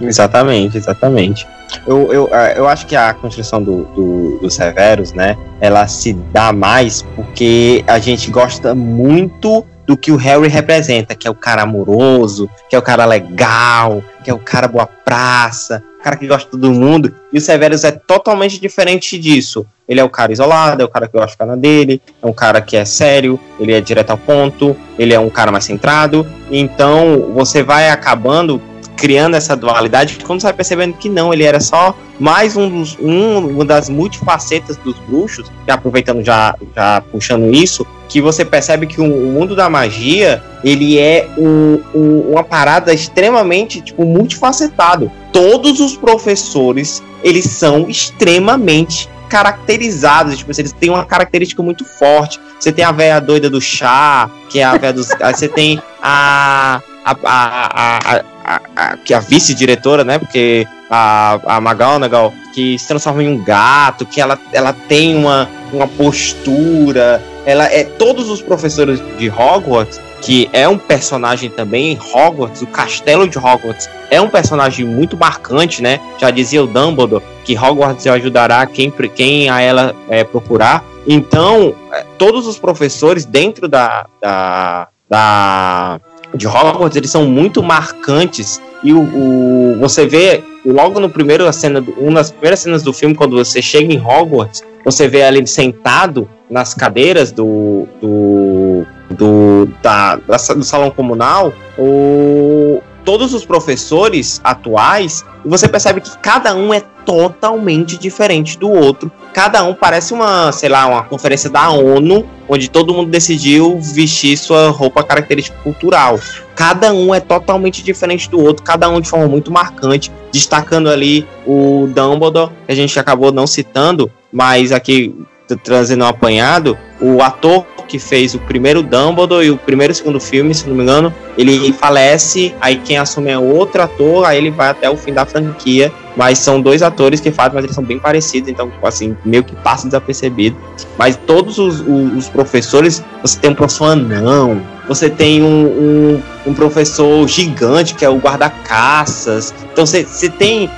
[0.00, 1.46] Exatamente, exatamente.
[1.86, 6.12] Eu, eu, ah, eu acho que a construção do, do, do Severus, né, ela se
[6.12, 11.34] dá mais porque a gente gosta muito do que o Harry representa, que é o
[11.34, 16.16] cara amoroso, que é o cara legal, que é o cara boa praça, o cara
[16.16, 17.14] que gosta de todo mundo.
[17.32, 19.66] E o Severus é totalmente diferente disso.
[19.88, 22.26] Ele é o cara isolado, é o cara que gosta de ficar na dele, é
[22.26, 25.64] um cara que é sério, ele é direto ao ponto, ele é um cara mais
[25.64, 26.26] centrado.
[26.50, 28.62] Então você vai acabando
[28.96, 32.96] criando essa dualidade quando você vai percebendo que não, ele era só mais um, dos,
[33.00, 39.00] um uma das multifacetas dos bruxos, aproveitando já, já puxando isso, que você percebe que
[39.00, 45.10] o, o mundo da magia ele é um, um- uma parada extremamente tipo multifacetado.
[45.32, 52.38] Todos os professores eles são extremamente caracterizados, tipo, eles têm uma característica muito forte.
[52.60, 55.08] Você tem a véia doida do chá, que é a véia dos.
[55.08, 56.82] você tem a.
[57.04, 58.24] a, a, a,
[58.56, 60.18] a- a- que a vice-diretora, né?
[60.18, 65.48] Porque a, a McGonagall, que se transforma em um gato, que ela, ela tem uma,
[65.72, 67.22] uma postura.
[67.46, 67.84] Ela é.
[67.84, 73.88] Todos os professores de Hogwarts, que é um personagem também Hogwarts, o castelo de Hogwarts
[74.10, 75.98] é um personagem muito marcante, né?
[76.18, 80.84] Já dizia o Dumbledore que Hogwarts ajudará quem, quem a ela é, procurar.
[81.06, 86.00] Então, é, todos os professores dentro da, da, da
[86.34, 88.60] de Hogwarts, eles são muito marcantes.
[88.82, 92.92] E o, o- você vê logo no primeiro cena, do- uma das primeiras cenas do
[92.92, 99.68] filme, quando você chega em Hogwarts, você vê ali sentado nas cadeiras do, do, do,
[99.82, 106.54] da, da do salão comunal, o, todos os professores atuais, e você percebe que cada
[106.54, 109.10] um é totalmente diferente do outro.
[109.32, 114.36] Cada um parece uma, sei lá, uma conferência da ONU, onde todo mundo decidiu vestir
[114.36, 116.18] sua roupa característica cultural.
[116.54, 121.26] Cada um é totalmente diferente do outro, cada um de forma muito marcante, destacando ali
[121.46, 125.14] o Dumbledore, que a gente acabou não citando, mas aqui
[125.62, 130.18] trazendo um apanhado, o ator que fez o primeiro Dumbledore e o primeiro e segundo
[130.18, 134.50] filme, se não me engano, ele falece, aí quem assume é outro ator, aí ele
[134.50, 135.92] vai até o fim da franquia.
[136.16, 139.54] Mas são dois atores que fazem, mas eles são bem parecidos, então, assim, meio que
[139.56, 140.56] passa desapercebido.
[140.98, 146.22] Mas todos os, os, os professores, você tem um professor anão, você tem um, um,
[146.46, 149.54] um professor gigante, que é o guarda-caças.
[149.72, 150.68] Então você, tem.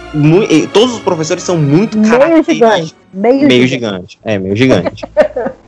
[0.72, 2.54] Todos os professores são muito Meio característicos.
[2.54, 2.94] gigante.
[3.12, 3.94] Meio, Meio gigante.
[4.12, 4.18] gigante.
[4.24, 5.04] É, meio gigante.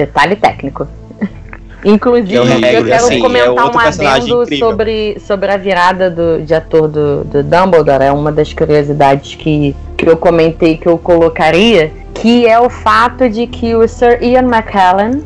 [0.00, 0.88] Detalhe técnico.
[1.84, 4.68] Inclusive, Eu eu, nego, quero assim, é comentar outro um adendo incrível.
[4.68, 8.02] sobre, sobre a virada do, de ator do, do Dumbledore.
[8.02, 13.28] É uma das curiosidades que, que eu comentei que eu colocaria, que é o fato
[13.28, 15.22] de que o Sir Ian McKellen,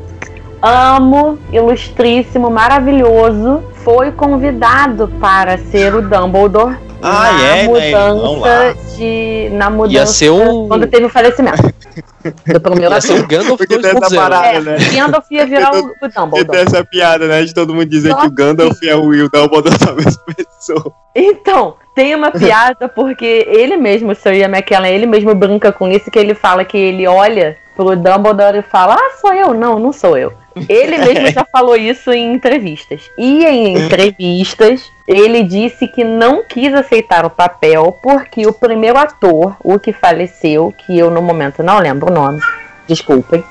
[0.61, 6.77] amo, ilustríssimo, maravilhoso, foi convidado para ser o Dumbledore
[7.07, 7.69] Ah, na é, né?
[7.69, 10.69] Mudança de na mudança Ia ser um.
[10.69, 11.63] quando teve o falecimento
[12.47, 13.27] do primeiro Ia ser ator.
[13.27, 14.17] Gandalf Porque tem essa 2.0.
[14.17, 14.77] parada, É, né?
[14.95, 16.47] Gandalf ia virar o, o E Dumbledore.
[16.47, 17.43] tem essa piada, né?
[17.45, 20.93] De todo mundo dizer Só que o Gandalf é o Will Dumbledore da mesma pessoa.
[21.15, 25.89] Então, tem uma piada porque ele mesmo, o Sir Ian McKellen, ele mesmo brinca com
[25.89, 29.53] isso, que ele fala que ele olha pro Dumbledore e fala, ah, sou eu.
[29.53, 30.33] Não, não sou eu.
[30.69, 33.11] Ele mesmo já falou isso em entrevistas.
[33.19, 39.57] E em entrevistas, ele disse que não quis aceitar o papel porque o primeiro ator,
[39.63, 42.41] o que faleceu, que eu no momento não lembro o nome,
[42.87, 43.43] desculpem,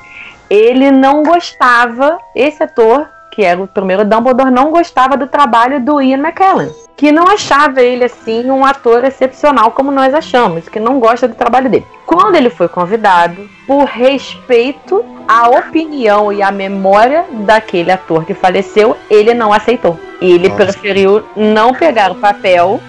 [0.49, 5.99] ele não gostava, esse ator, que era o primeiro Dumbledore, não gostava do trabalho do
[5.99, 6.71] Ian McKellen.
[6.95, 11.33] Que não achava ele assim um ator excepcional como nós achamos, que não gosta do
[11.33, 11.87] trabalho dele.
[12.05, 18.95] Quando ele foi convidado, por respeito à opinião e à memória daquele ator que faleceu,
[19.09, 19.99] ele não aceitou.
[20.21, 20.65] Ele Nossa.
[20.65, 22.79] preferiu não pegar o papel,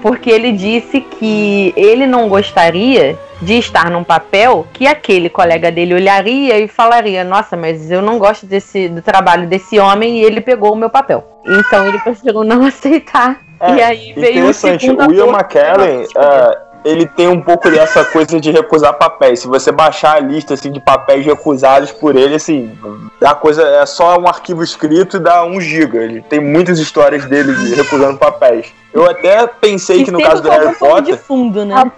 [0.00, 5.94] porque ele disse que ele não gostaria de estar num papel que aquele colega dele
[5.94, 10.40] olharia e falaria: Nossa, mas eu não gosto desse, do trabalho desse homem e ele
[10.40, 11.24] pegou o meu papel.
[11.44, 13.40] Então ele preferiu não aceitar.
[13.60, 15.28] É, e aí veio o segundo o ator.
[15.28, 19.40] McKellen, é, ele tem um pouco dessa coisa de recusar papéis.
[19.40, 22.76] Se você baixar a lista assim, de papéis recusados por ele, assim,
[23.22, 25.98] a coisa é só um arquivo escrito e dá um giga.
[25.98, 28.72] Ele tem muitas histórias dele de recusando papéis.
[28.92, 31.14] Eu até pensei E que no caso do Harry Potter.
[31.14, 31.90] de fundo, né?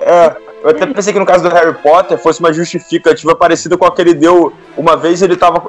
[0.00, 3.84] É, eu até pensei que no caso do Harry Potter fosse uma justificativa parecida com
[3.84, 4.52] a que ele deu.
[4.76, 5.62] Uma vez ele estava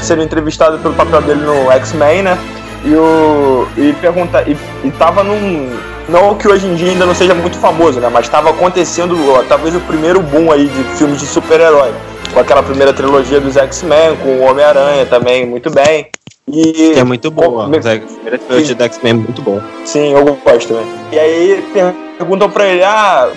[0.00, 2.38] sendo entrevistado pelo papel dele no X-Men, né?
[2.84, 4.42] E, o, e pergunta.
[4.42, 5.70] E, e tava num.
[6.08, 8.08] Não que hoje em dia ainda não seja muito famoso, né?
[8.12, 11.92] Mas estava acontecendo ó, talvez o primeiro boom aí de filmes de super-herói.
[12.34, 16.06] Com aquela primeira trilogia dos X-Men, com o Homem-Aranha também, muito bem.
[16.48, 17.68] E, é muito boa.
[17.68, 19.60] Me- A primeira trilogia do X-Men é muito bom.
[19.84, 20.86] Sim, eu gosto também.
[21.12, 23.28] E aí per- perguntam pra ele, ah,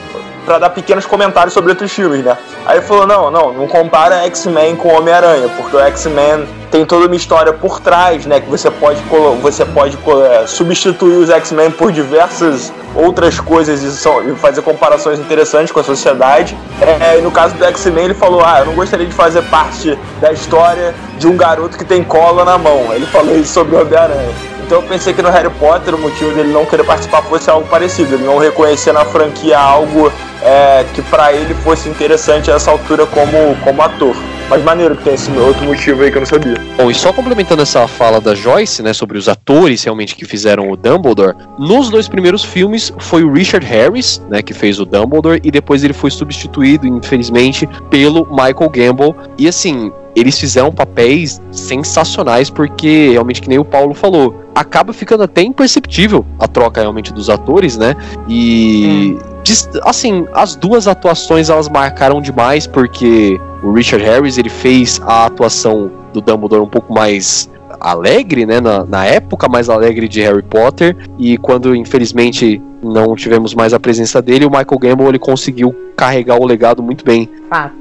[0.45, 2.37] pra dar pequenos comentários sobre outros filmes, né?
[2.65, 7.05] Aí ele falou, não, não, não compara X-Men com Homem-Aranha, porque o X-Men tem toda
[7.07, 8.39] uma história por trás, né?
[8.39, 8.99] Que você pode,
[9.41, 9.97] você pode
[10.31, 15.79] é, substituir os X-Men por diversas outras coisas e, são- e fazer comparações interessantes com
[15.79, 16.57] a sociedade.
[16.81, 19.97] É, e no caso do X-Men, ele falou, ah, eu não gostaria de fazer parte
[20.21, 22.93] da história de um garoto que tem cola na mão.
[22.93, 24.54] Ele falou isso sobre o Homem-Aranha.
[24.65, 27.67] Então eu pensei que no Harry Potter o motivo dele não querer participar fosse algo
[27.67, 30.11] parecido, ele não reconhecer na franquia algo
[30.41, 34.15] é, que pra ele fosse interessante a essa altura como, como ator.
[34.49, 36.55] Mas maneiro que tem esse outro motivo aí que eu não sabia.
[36.77, 40.69] Bom, e só complementando essa fala da Joyce, né, sobre os atores realmente que fizeram
[40.71, 45.39] o Dumbledore, nos dois primeiros filmes foi o Richard Harris, né, que fez o Dumbledore,
[45.43, 49.15] e depois ele foi substituído, infelizmente, pelo Michael Gambon.
[49.37, 55.23] E assim, eles fizeram papéis sensacionais, porque realmente, que nem o Paulo falou, acaba ficando
[55.23, 57.95] até imperceptível a troca realmente dos atores, né?
[58.29, 59.17] E.
[59.43, 65.25] dis- Assim, as duas atuações elas marcaram demais, porque o Richard Harris ele fez a
[65.25, 67.49] atuação do Dumbledore um pouco mais
[67.81, 73.53] alegre, né, na, na época mais alegre de Harry Potter, e quando infelizmente não tivemos
[73.53, 77.73] mais a presença dele, o Michael Gambon ele conseguiu carregar o legado muito bem Fato.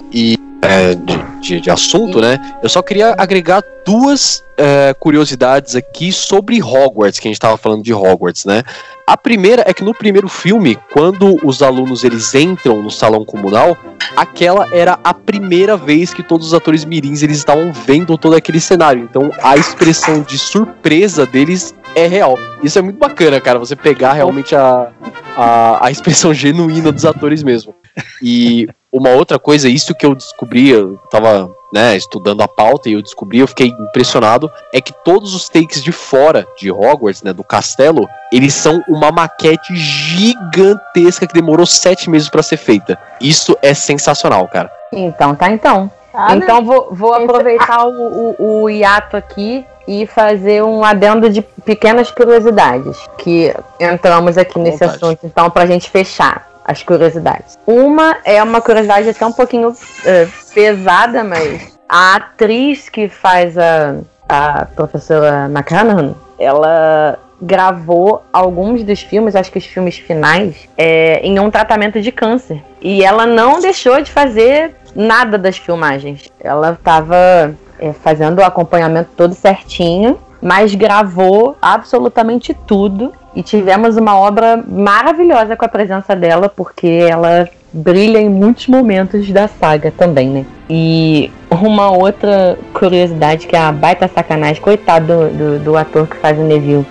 [0.62, 0.96] é,
[1.44, 2.38] de, de- assunto, né?
[2.62, 7.82] Eu só queria agregar duas é, curiosidades aqui sobre Hogwarts, que a gente estava falando
[7.82, 8.62] de Hogwarts, né?
[9.06, 13.76] A primeira é que no primeiro filme, quando os alunos eles entram no salão comunal,
[14.16, 18.60] aquela era a primeira vez que todos os atores mirins eles estavam vendo todo aquele
[18.60, 19.02] cenário.
[19.02, 22.38] Então a expressão de surpresa deles é real.
[22.62, 24.90] Isso é muito bacana, cara, você pegar realmente a,
[25.36, 27.74] a, a expressão genuína dos atores mesmo.
[28.22, 32.92] E uma outra coisa, isso que eu descobri, eu tava né, estudando a pauta e
[32.92, 37.32] eu descobri, eu fiquei impressionado, é que todos os takes de fora de Hogwarts, né,
[37.32, 42.96] do castelo, eles são uma maquete gigantesca que demorou sete meses pra ser feita.
[43.20, 44.70] Isso é sensacional, cara.
[44.92, 45.90] Então, tá então.
[46.12, 46.44] Ah, né?
[46.44, 51.42] Então vou, vou Esse- aproveitar o, o, o hiato aqui e fazer um adendo de
[51.42, 55.04] pequenas curiosidades que entramos aqui nesse vontade.
[55.04, 57.58] assunto, então, pra gente fechar as curiosidades.
[57.66, 59.74] Uma é uma curiosidade até um pouquinho
[60.04, 63.96] eh, pesada, mas a atriz que faz a,
[64.28, 71.38] a professora McCann, ela gravou alguns dos filmes, acho que os filmes finais, é, em
[71.38, 72.62] um tratamento de câncer.
[72.80, 76.30] E ela não deixou de fazer nada das filmagens.
[76.40, 77.54] Ela estava
[78.02, 83.12] fazendo o acompanhamento todo certinho, mas gravou absolutamente tudo.
[83.34, 89.28] E tivemos uma obra maravilhosa com a presença dela, porque ela brilha em muitos momentos
[89.32, 90.44] da saga também, né?
[90.70, 96.16] E uma outra curiosidade que é a baita sacanagem, coitado do, do, do ator que
[96.16, 96.86] faz o Neville.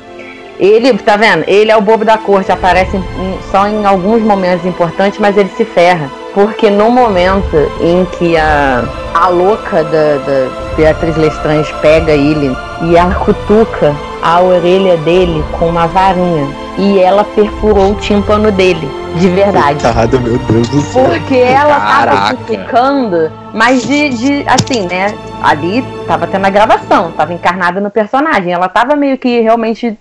[0.60, 1.44] Ele, tá vendo?
[1.48, 5.50] Ele é o bobo da corte, aparece em- só em alguns momentos importantes, mas ele
[5.50, 6.10] se ferra.
[6.34, 8.84] Porque no momento em que a,
[9.14, 15.68] a louca da, da Beatriz Lestrange pega ele e ela cutuca a orelha dele com
[15.68, 16.48] uma varinha.
[16.78, 19.84] E ela perfurou o tímpano dele, de verdade.
[19.84, 21.06] Coitado, meu Deus do céu.
[21.06, 22.36] Porque ela tava Caraca.
[22.36, 25.14] cutucando, mas de, de, assim, né?
[25.44, 28.52] Ali tava tendo a gravação, tava encarnada no personagem.
[28.52, 29.96] Ela tava meio que realmente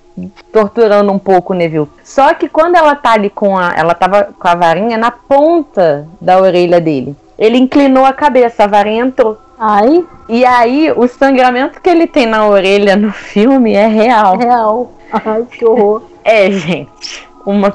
[0.51, 1.89] torturando um pouco o Neville.
[2.03, 3.75] Só que quando ela tá ali com a.
[3.77, 7.15] Ela tava com a varinha na ponta da orelha dele.
[7.39, 9.39] Ele inclinou a cabeça, a varinha entrou.
[9.59, 14.37] Ai, E aí, o sangramento que ele tem na orelha no filme é real.
[14.37, 14.93] real.
[15.13, 16.03] Ai, que horror.
[16.25, 17.73] É, gente, uma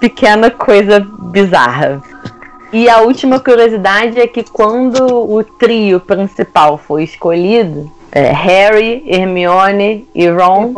[0.00, 2.02] pequena coisa bizarra.
[2.72, 10.06] E a última curiosidade é que quando o trio principal foi escolhido, é, Harry, Hermione
[10.14, 10.72] e Ron,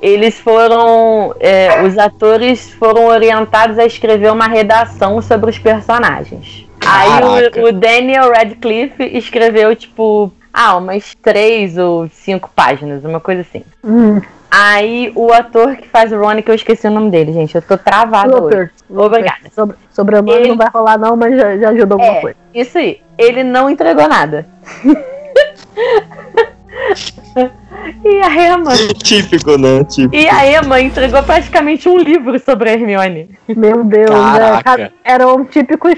[0.00, 1.34] eles foram.
[1.40, 6.66] é, os atores foram orientados a escrever uma redação sobre os personagens.
[6.86, 13.42] Aí o, o Daniel Radcliffe escreveu, tipo, ah, umas três ou cinco páginas, uma coisa
[13.42, 13.62] assim.
[13.84, 14.20] Hum,
[14.52, 17.54] Aí o ator que faz o Ronnie, que eu esqueci o nome dele, gente.
[17.54, 18.68] Eu tô travado hoje.
[18.90, 19.48] Obrigada.
[19.54, 22.36] Sobre, sobrenome Ele- não vai rolar não, mas já, já ajuda alguma É, coisa.
[22.52, 23.00] isso aí.
[23.16, 24.44] Ele não entregou nada.
[28.04, 28.72] e a Emma.
[29.02, 29.84] Típico, né?
[29.84, 30.14] Típico.
[30.16, 33.30] E a Emma entregou praticamente um livro sobre a Hermione.
[33.48, 34.62] Meu Deus, né?
[34.64, 34.92] Caraca.
[35.04, 35.94] Eram típicos.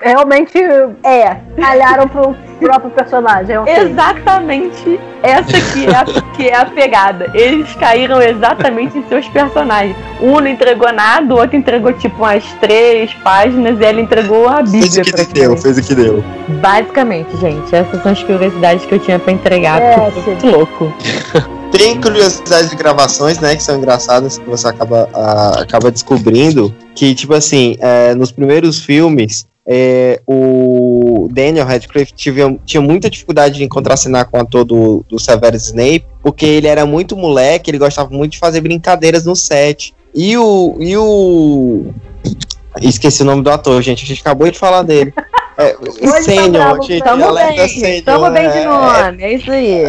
[0.00, 0.58] Realmente,
[1.02, 3.58] é, calharam pro próprio personagem.
[3.58, 3.74] ok.
[3.74, 6.04] Exatamente essa que é, a,
[6.36, 7.30] que é a pegada.
[7.34, 9.96] Eles caíram exatamente em seus personagens.
[10.20, 14.64] Um não entregou nada, o outro entregou tipo umas três páginas e ela entregou a
[14.66, 15.02] Fez Bíblia.
[15.02, 16.24] o que deu, fez o que deu.
[16.60, 19.80] Basicamente, gente, essas são as curiosidades que eu tinha pra entregar.
[19.80, 20.30] É, porque foi sim.
[20.30, 20.92] muito louco.
[21.70, 27.14] Tem curiosidades de gravações, né, que são engraçadas, que você acaba, ah, acaba descobrindo, que,
[27.14, 33.68] tipo assim, é, nos primeiros filmes, é, o Daniel Radcliffe tive, tinha muita dificuldade de
[33.68, 38.08] contracenar com o ator do, do Severus Snape, porque ele era muito moleque, ele gostava
[38.08, 39.94] muito de fazer brincadeiras no set.
[40.14, 40.74] E o...
[40.80, 41.92] E o...
[42.80, 45.12] Esqueci o nome do ator, gente, a gente acabou de falar dele.
[45.58, 49.50] É, tá Sênior, bravo, gente, Tamo bem, Sênior, tamo bem de é, nome, é isso
[49.50, 49.82] aí.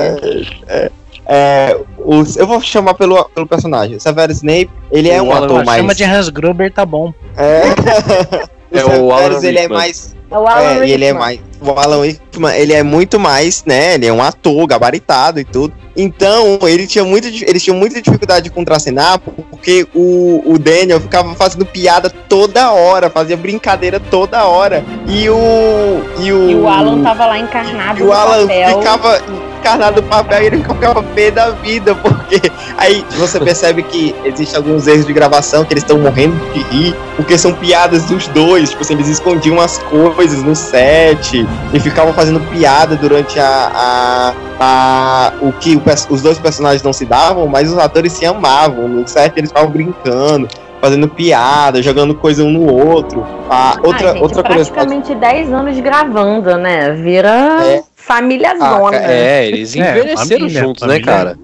[1.26, 3.96] é, os- eu vou chamar pelo, pelo personagem.
[3.96, 5.80] O Severus Snape, ele é O um ator mais.
[5.80, 7.14] Chama de Hans Gruber, tá bom.
[7.38, 9.78] É, É o Alan Severus, ele é Rickman.
[9.80, 10.16] mais.
[10.32, 11.20] É o Alan É, e ele é Rickman.
[11.20, 11.40] mais.
[11.62, 13.96] O Alan Rickman, ele é muito mais, né?
[13.96, 15.74] Ele é um ator gabaritado e tudo.
[15.96, 21.02] Então, ele tinha muita, di- eles tinham muita dificuldade de contracenar, porque o, o Daniel
[21.02, 24.86] ficava fazendo piada toda hora, fazia brincadeira toda hora.
[25.06, 26.02] E o.
[26.20, 28.78] E o, E o Alan tava lá encarnado e o Alan papel.
[28.78, 29.22] ficava
[29.60, 32.40] encarnado no papel e ele ficava pé da vida, porque
[32.78, 36.96] aí você percebe que existem alguns erros de gravação que eles estão morrendo de rir,
[37.18, 42.14] porque são piadas dos dois, tipo assim, eles escondiam as coisas no set e ficavam
[42.14, 45.82] fazendo piada durante a, a, a- o que o
[46.14, 49.70] os dois personagens não se davam, mas os atores se amavam, no set eles ficavam
[49.72, 50.48] brincando.
[50.82, 53.26] Fazendo piada, jogando coisa um no outro.
[53.50, 54.88] A outra, Ai, gente, outra curiosidade.
[54.88, 56.92] praticamente 10 anos gravando, né?
[56.94, 57.30] Vira
[57.66, 57.84] É.
[58.10, 58.98] família Ah, zona.
[58.98, 61.06] É, eles É, envelheceram família, juntos, né, família.
[61.06, 61.40] cara?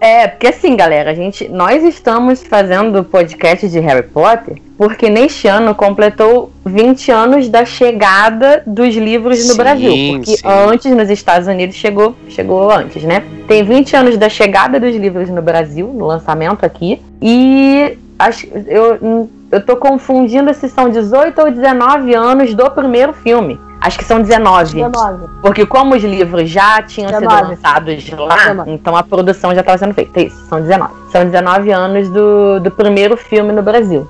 [0.00, 5.48] É, porque assim, galera, a gente, nós estamos fazendo podcast de Harry Potter porque neste
[5.48, 9.92] ano completou 20 anos da chegada dos livros no Sim, Brasil.
[10.16, 10.42] Porque sim.
[10.46, 13.22] antes nos Estados Unidos chegou, chegou antes, né?
[13.48, 17.00] Tem 20 anos da chegada dos livros no Brasil, no lançamento aqui.
[17.22, 23.58] E acho, eu, eu tô confundindo se são 18 ou 19 anos do primeiro filme.
[23.80, 24.74] Acho que são 19.
[24.74, 25.26] 19.
[25.40, 27.48] Porque como os livros já tinham sido 19.
[27.50, 28.70] lançados lá, 19.
[28.72, 30.20] então a produção já estava sendo feita.
[30.20, 30.92] Isso, são 19.
[31.10, 34.08] São 19 anos do, do primeiro filme no Brasil.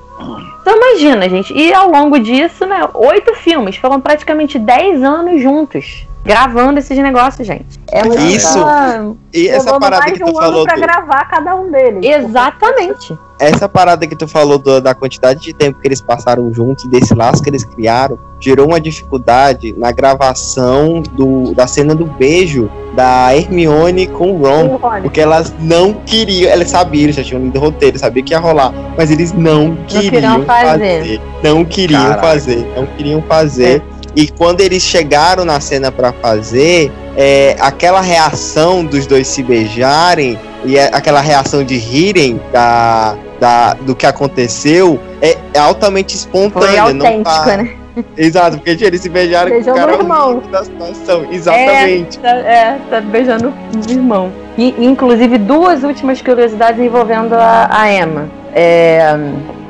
[0.60, 1.52] Então imagina, gente.
[1.54, 3.76] E ao longo disso, né, oito filmes.
[3.76, 6.06] Foram praticamente 10 anos juntos.
[6.24, 7.80] Gravando esses negócios, gente.
[7.90, 8.58] É muita- Isso.
[9.32, 11.70] E essa parada mais que de tu um ano falou pra do, gravar cada um
[11.70, 12.04] deles.
[12.04, 13.18] Exatamente.
[13.42, 17.14] essa parada que tu falou do- da quantidade de tempo que eles passaram juntos, desse
[17.14, 23.34] laço que eles criaram, gerou uma dificuldade na gravação do, da cena do beijo da
[23.34, 24.78] Hermione com o Ron.
[25.00, 28.38] Porque elas não queriam, elas sabiam, eles já tinham lido o roteiro, sabiam que ia
[28.38, 30.68] rolar, mas eles não queriam queriam fazer.
[31.00, 31.20] fazer.
[31.42, 32.22] Não queriam Caraca.
[32.22, 33.82] fazer, não queriam fazer.
[34.16, 40.38] E quando eles chegaram na cena pra fazer, é, aquela reação dos dois se beijarem
[40.64, 46.92] e é aquela reação de rirem da, da, do que aconteceu é altamente Foi espontânea.
[46.92, 47.70] não autêntico, tá- né?
[48.16, 50.42] Exato, porque eles se beijaram Beijando com o cara o irmão.
[50.50, 51.26] da situação.
[51.30, 52.18] Exatamente.
[52.20, 54.30] Tá, é, tá beijando o irmão.
[54.56, 58.28] E, inclusive, duas últimas curiosidades envolvendo a, a Emma.
[58.54, 59.16] É,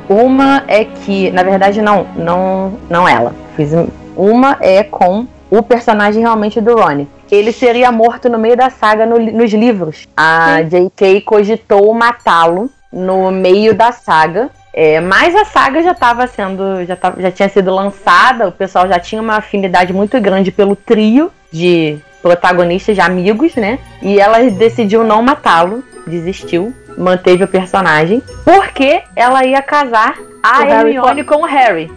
[0.07, 3.33] uma é que, na verdade, não, não, não ela.
[3.57, 3.73] Fiz
[4.15, 7.07] uma é com o personagem realmente do Ronnie.
[7.29, 10.07] Ele seria morto no meio da saga no nos livros.
[10.15, 11.21] A J.K.
[11.21, 14.49] cogitou matá-lo no meio da saga.
[14.73, 18.87] É, mas a saga já estava sendo, já, tava- já tinha sido lançada, o pessoal
[18.87, 23.79] já tinha uma afinidade muito grande pelo trio de protagonistas, de amigos, né?
[24.01, 30.63] E ela decidiu não matá-lo, desistiu, manteve o personagem, porque ela ia casar a O
[30.63, 31.91] Harry Hermione com o Harry.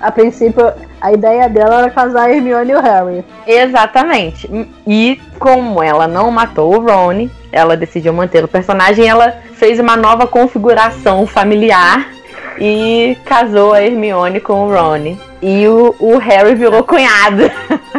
[0.00, 0.72] A princípio,
[1.04, 3.24] a ideia dela era casar a Hermione e o Harry.
[3.46, 4.48] Exatamente.
[4.86, 9.98] E como ela não matou o Ron, ela decidiu manter o personagem, ela fez uma
[9.98, 12.08] nova configuração familiar
[12.58, 15.18] e casou a Hermione com o Ron.
[15.42, 17.50] E o, o Harry virou cunhado.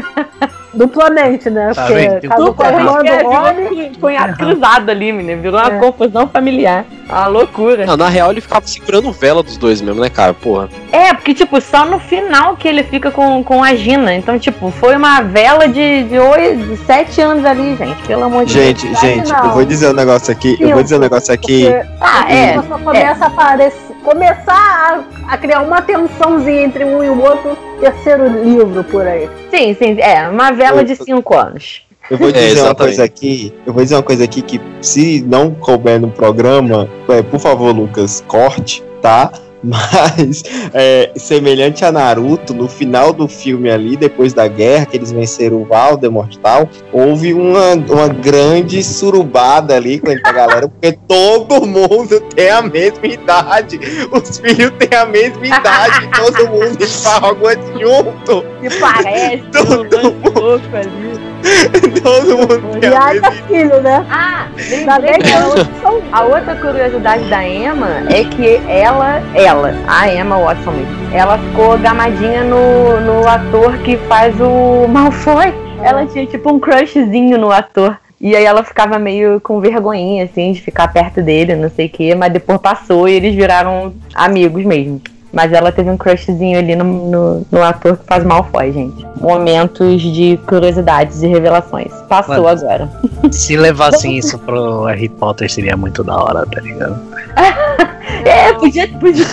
[0.76, 1.72] Duplamente, né?
[1.74, 2.30] Tá Porque vendo?
[2.30, 3.70] casou com a irmã do É, Rony.
[3.70, 5.42] virou cunhado cruzado ali, menina.
[5.42, 5.80] Virou uma É.
[5.80, 6.86] confusão familiar.
[7.08, 7.86] Uma loucura.
[7.86, 10.34] Não, na real ele ficava segurando vela dos dois mesmo, né, cara?
[10.34, 10.68] Porra.
[10.92, 14.14] É, porque, tipo, só no final que ele fica com, com a Gina.
[14.16, 18.02] Então, tipo, foi uma vela de, de, oito, de sete anos ali, gente.
[18.08, 18.66] Pelo amor de Deus.
[18.66, 20.58] Gente, gente, eu vou dizer um negócio aqui.
[20.60, 21.66] Eu vou dizer um negócio aqui.
[21.66, 22.56] Porque Ah, é.
[22.56, 27.22] a pessoa começa a aparecer, começar a, a criar uma tensãozinha entre um e o
[27.22, 29.30] outro, terceiro livro por aí.
[29.52, 29.98] Sim, sim.
[30.00, 31.82] É, uma vela de cinco anos.
[32.10, 32.78] Eu vou É, dizer uma exatamente.
[32.78, 33.54] coisa aqui.
[33.66, 37.76] Eu vou dizer uma coisa aqui que se não couber no programa, é, por favor,
[37.76, 39.32] Lucas, corte, tá?
[39.66, 40.44] Mas
[40.74, 45.62] é, semelhante a Naruto, no final do filme ali, depois da guerra, que eles venceram
[45.62, 51.66] o Voldemort e tal, houve uma, uma grande surubada ali com a galera, porque todo
[51.66, 53.80] mundo tem a mesma idade.
[54.12, 56.86] Os filhos têm a mesma idade, todo mundo
[57.26, 58.46] Hogwarts junto.
[58.62, 61.35] Que parece Todo um louco ali.
[62.02, 64.06] Todo mundo tem E a aí mesma tá filho, né?
[64.10, 68.56] Ah, lembrei bem que a eu outra, sou a outra curiosidade da Emma é que
[68.68, 70.74] ela, ela, a Emma Watson
[71.14, 75.54] ela ficou gamadinha no, no ator que faz o Malfoy.
[75.82, 77.98] Ela tinha tipo um crushzinho no ator.
[78.20, 81.90] E aí ela ficava meio com vergonhinha, assim, de ficar perto dele, não sei o
[81.90, 85.02] quê, mas depois passou e eles viraram amigos mesmo.
[85.36, 89.06] Mas ela teve um crushzinho ali no, no, no ator que faz Malfoy, gente.
[89.20, 91.92] Momentos de curiosidades e revelações.
[92.08, 92.48] Passou Mano.
[92.48, 92.90] agora.
[93.32, 96.98] Se levassem isso pro Harry Potter seria muito da hora, tá ligado?
[98.24, 99.26] É, podia, podia,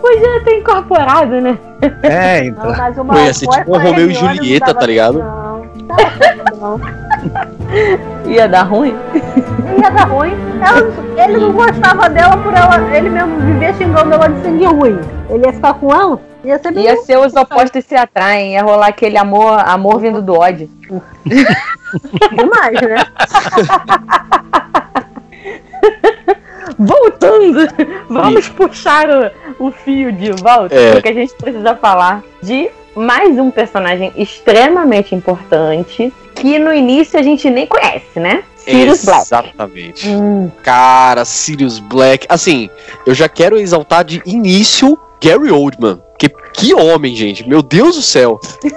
[0.00, 1.58] podia ter incorporado, né?
[2.02, 2.66] É, então.
[2.66, 5.18] Não, mas uma ia ser tipo um Romeu e Julieta, tá ligado?
[5.18, 6.80] Não, não certo, não.
[8.30, 8.94] Ia dar ruim.
[9.78, 10.34] Ia dar ruim.
[10.66, 12.96] Ela- ele não gostava dela por ela.
[12.96, 14.98] Ele mesmo vivia xingando ela de sangue ruim.
[15.30, 16.20] Ele ia ficar com ela?
[16.44, 16.84] Ia ser bem.
[16.84, 20.68] Ia ser os opostos se atraem, ia rolar aquele amor, amor vindo do ódio.
[22.34, 23.04] demais, né?
[26.78, 27.68] Voltando,
[28.08, 29.06] vamos puxar
[29.58, 30.92] o, o fio de volta, É.
[30.92, 37.22] porque a gente precisa falar de mais um personagem extremamente importante que no início a
[37.22, 38.42] gente nem conhece, né?
[38.64, 39.22] Sirius Black.
[39.22, 40.08] Exatamente.
[40.08, 42.26] Hum, Cara, Sirius Black.
[42.28, 42.68] Assim,
[43.06, 46.00] eu já quero exaltar de início Gary Oldman.
[46.18, 47.46] Que, que homem, gente.
[47.48, 48.38] Meu Deus do céu.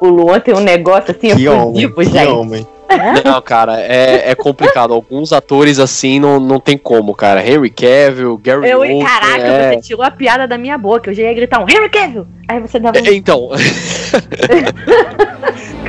[0.00, 2.26] O Luan tem um negócio assim, Que homem, que gente.
[2.28, 2.66] homem.
[3.24, 4.94] Não, cara, é, é complicado.
[4.94, 7.46] Alguns atores assim não, não tem como, cara.
[7.46, 9.04] Henry Cavill, Gary Eu, Oldman.
[9.04, 9.72] caraca, é...
[9.74, 11.10] você tirou a piada da minha boca.
[11.10, 12.26] Eu já ia gritar um Henry Cavill.
[12.48, 13.50] Aí você dava um É, Então,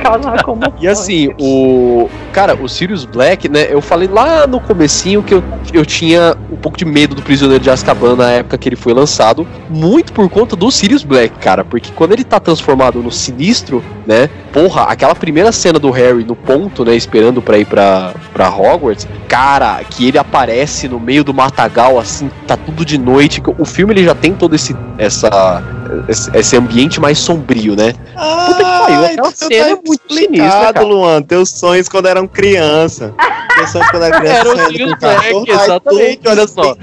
[0.00, 0.74] causa uma comoção.
[0.80, 2.08] E assim, o.
[2.32, 3.66] Cara, o Sirius Black, né?
[3.68, 7.62] Eu falei lá no comecinho que eu, eu tinha um pouco de medo do Prisioneiro
[7.62, 9.46] de Azkaban na época que ele foi lançado.
[9.68, 11.64] Muito por conta do Sirius Black, cara.
[11.64, 14.28] Porque quando ele tá transformado no sinistro, né?
[14.52, 16.94] Porra, aquela primeira cena do Harry no ponto, né?
[16.94, 19.06] Esperando pra ir pra, pra Hogwarts.
[19.28, 23.42] Cara, que ele aparece no meio do matagal, assim, tá tudo de noite.
[23.58, 24.76] O filme ele já tem todo esse.
[24.98, 25.62] essa
[26.08, 27.92] esse, esse ambiente mais sombrio, né?
[27.92, 30.80] Puta que pariu, aquela então cena é tá muito cara.
[30.82, 31.22] Luan.
[31.22, 33.14] Teus sonhos quando eram criança.
[33.56, 34.40] Teus sonhos quando eram criança.
[34.40, 36.74] Era o Sirius Black, exatamente, olha só.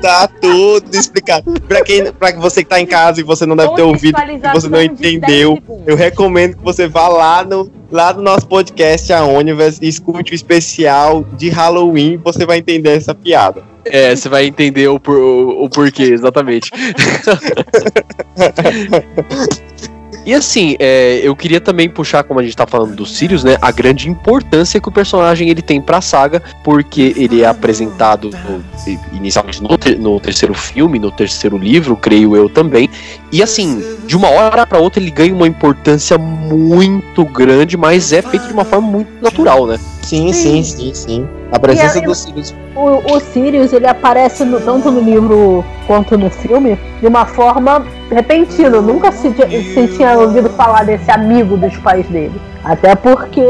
[0.00, 1.52] tá tudo explicado.
[1.68, 4.52] Pra, quem, pra você que tá em casa e você não deve ter ouvido, e
[4.52, 9.24] você não entendeu, eu recomendo que você vá lá no, lá no nosso podcast, a
[9.24, 13.62] Universe, e escute o especial de Halloween, você vai entender essa piada.
[13.84, 16.70] É, você vai entender o, por- o, o porquê, exatamente.
[20.30, 23.56] E assim, é, eu queria também puxar, como a gente tá falando do Sirius, né,
[23.60, 28.62] a grande importância que o personagem ele tem pra saga, porque ele é apresentado no-
[29.12, 32.88] inicialmente no, ter- no terceiro filme, no terceiro livro, creio eu também.
[33.32, 38.22] E assim, de uma hora pra outra ele ganha uma importância muito grande, mas é
[38.22, 39.80] feito de uma forma muito natural, né?
[40.02, 40.62] Sim, Sim.
[40.62, 41.28] sim, sim, sim.
[41.50, 42.54] A presença E do Sirius.
[42.76, 47.84] O, o Sirius, ele aparece no- tanto no livro quanto no filme de uma forma
[48.10, 48.80] repentina.
[48.80, 52.40] Nunca se, se tinha ouvido falar desse amigo dos pais dele.
[52.64, 53.44] Até porque,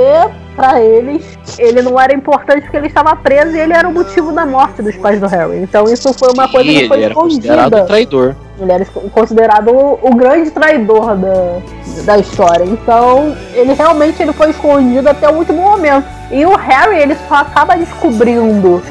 [0.54, 1.24] pra eles,
[1.58, 4.82] ele não era importante porque ele estava preso e ele era o motivo da morte
[4.82, 5.58] dos pais do Harry.
[5.58, 7.86] Então isso foi uma coisa E que foi ele era considerado escondida.
[7.86, 8.34] traidor.
[8.60, 11.58] Ele era considerado o, o grande traidor da,
[12.04, 12.64] da história.
[12.64, 16.04] Então, ele realmente ele foi escondido até o último momento.
[16.30, 18.82] E o Harry, ele só acaba descobrindo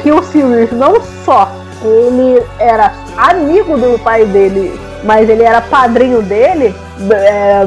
[0.00, 1.50] que o Sirius não só
[1.82, 6.74] ele era amigo do pai dele, mas ele era padrinho dele,
[7.10, 7.64] é,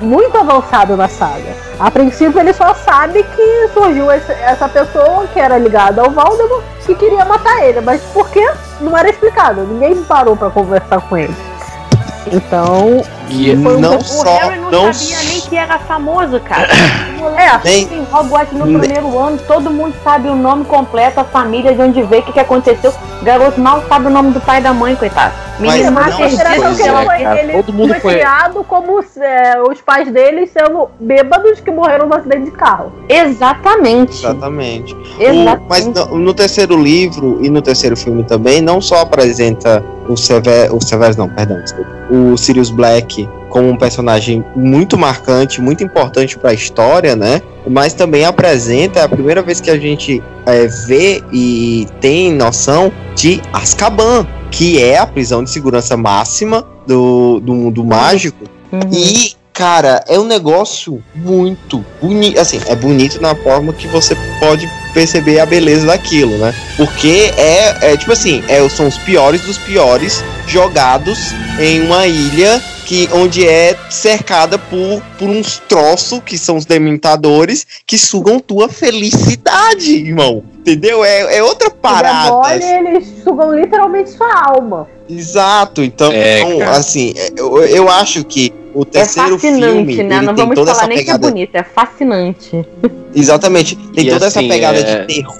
[0.00, 1.56] muito avançado na saga.
[1.78, 6.62] A princípio ele só sabe que surgiu esse- essa pessoa que era ligada ao Voldemort
[6.86, 8.50] que queria matar ele, mas por quê?
[8.80, 9.60] Não era explicado.
[9.62, 11.34] Ninguém parou pra conversar com ele.
[12.32, 14.24] Então, E Foi um- não o só.
[14.38, 16.68] Harry não, não sabia nem que era famoso, cara.
[17.16, 17.60] O moleque É.
[17.64, 21.74] Nem- em Hogwarts no nem- primeiro ano, todo mundo sabe o nome completo, a família,
[21.74, 22.92] de onde veio, o que, que aconteceu.
[23.20, 25.34] O garoto mal sabe o nome do pai e da mãe, coitado.
[25.60, 27.04] Mas Menino não perdido consideração pois que que ele é, ela.
[27.04, 31.58] foi, cara, ele todo mundo foi foi- criado como é, os pais dele sendo bêbados
[31.58, 32.92] que morreram no acidente de carro.
[33.08, 34.18] Exatamente.
[34.24, 34.94] Exatamente.
[34.94, 35.62] O- Exatamente.
[35.68, 40.72] mas no, no terceiro livro e no terceiro filme também, não só apresenta o Sever,
[40.74, 43.17] o Severus, não, perdão, desculpa, o Sirius Black
[43.48, 47.40] como um personagem muito marcante, muito importante para a história, né?
[47.66, 52.92] Mas também apresenta é a primeira vez que a gente é, vê e tem noção
[53.14, 58.44] de Azkaban, que é a prisão de segurança máxima do, do mundo mágico.
[58.72, 58.80] Uhum.
[58.92, 62.38] E, cara, é um negócio muito bonito.
[62.38, 66.54] Assim, é bonito na forma que você pode perceber a beleza daquilo, né?
[66.76, 72.62] Porque é, é tipo assim, é, são os piores dos piores jogados em uma ilha
[72.86, 78.68] que onde é cercada por, por uns troços que são os dementadores que sugam tua
[78.68, 80.42] felicidade, irmão.
[80.60, 81.04] Entendeu?
[81.04, 82.56] É, é outra O parada.
[82.56, 84.86] demônio, eles sugam literalmente sua alma.
[85.08, 86.76] Exato, então, É, cara.
[86.76, 90.16] assim, eu, eu acho que o É terceiro fascinante, filme, né?
[90.18, 92.66] ele Não tem vamos toda falar essa nem que é pegada, bonito, é fascinante.
[93.14, 95.36] exatamente, tem E toda assim, essa pegada é- de terror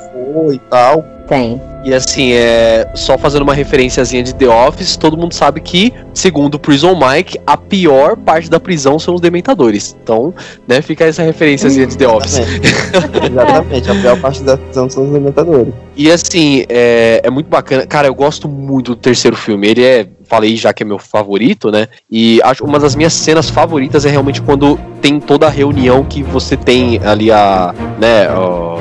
[0.53, 1.05] e tal.
[1.29, 1.61] Tem.
[1.85, 6.57] E assim, é só fazendo uma referenciazinha de The Office, todo mundo sabe que, segundo
[6.57, 9.97] o Prison Mike, a pior parte da prisão são os dementadores.
[10.03, 10.35] Então,
[10.67, 12.39] né, fica essa referenciazinha de The Office.
[12.39, 15.73] Exatamente, exatamente, a pior parte da prisão são os alimentadores.
[15.97, 17.87] E assim, é, é muito bacana.
[17.87, 19.69] Cara, eu gosto muito do terceiro filme.
[19.69, 21.89] Ele é, falei já que é meu favorito, né?
[22.11, 26.23] E acho uma das minhas cenas favoritas é realmente quando tem toda a reunião que
[26.23, 28.79] você tem ali a, né, ó,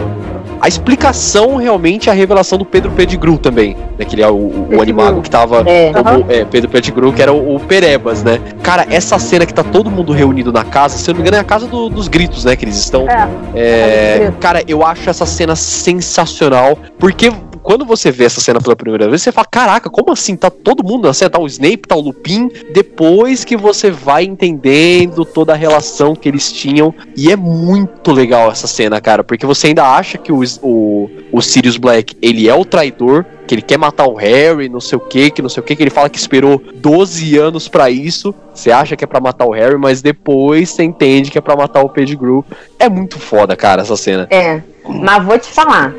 [0.62, 4.82] a explicação realmente a revelação do Pedro Pettigrew também, né, que ele é o, o
[4.82, 5.92] animago que tava É.
[5.94, 8.40] como é, Pedro Pettigrew, que era o, o Perebas, né?
[8.64, 11.38] Cara, essa cena que tá todo mundo reunido na casa, se eu não me engano,
[11.38, 12.56] é a casa do- dos gritos, né?
[12.56, 13.06] Que eles estão.
[13.10, 13.28] É.
[13.56, 14.36] É, Gritos.
[14.40, 17.32] cara, eu acho essa cena sensacional, porque
[17.68, 20.38] quando você vê essa cena pela primeira vez, você fala: caraca, como assim?
[20.38, 22.50] Tá todo mundo na cena, tá o Snape, tá o Lupin.
[22.72, 28.50] Depois que você vai entendendo toda a relação que eles tinham, e é muito legal
[28.50, 32.56] essa cena, cara, porque você ainda acha que o, o, o Sirius Black ele é
[32.56, 35.60] o traidor, que ele quer matar o Harry, não sei o que, que não sei
[35.60, 38.34] o que, que ele fala que esperou 12 anos pra isso.
[38.54, 41.58] Você acha que é pra matar o Harry, mas depois você entende que é pra
[41.58, 42.46] matar o Pettigrew.
[42.80, 44.26] É muito foda, cara, essa cena.
[44.32, 44.62] É.
[44.88, 45.94] Mas vou te falar.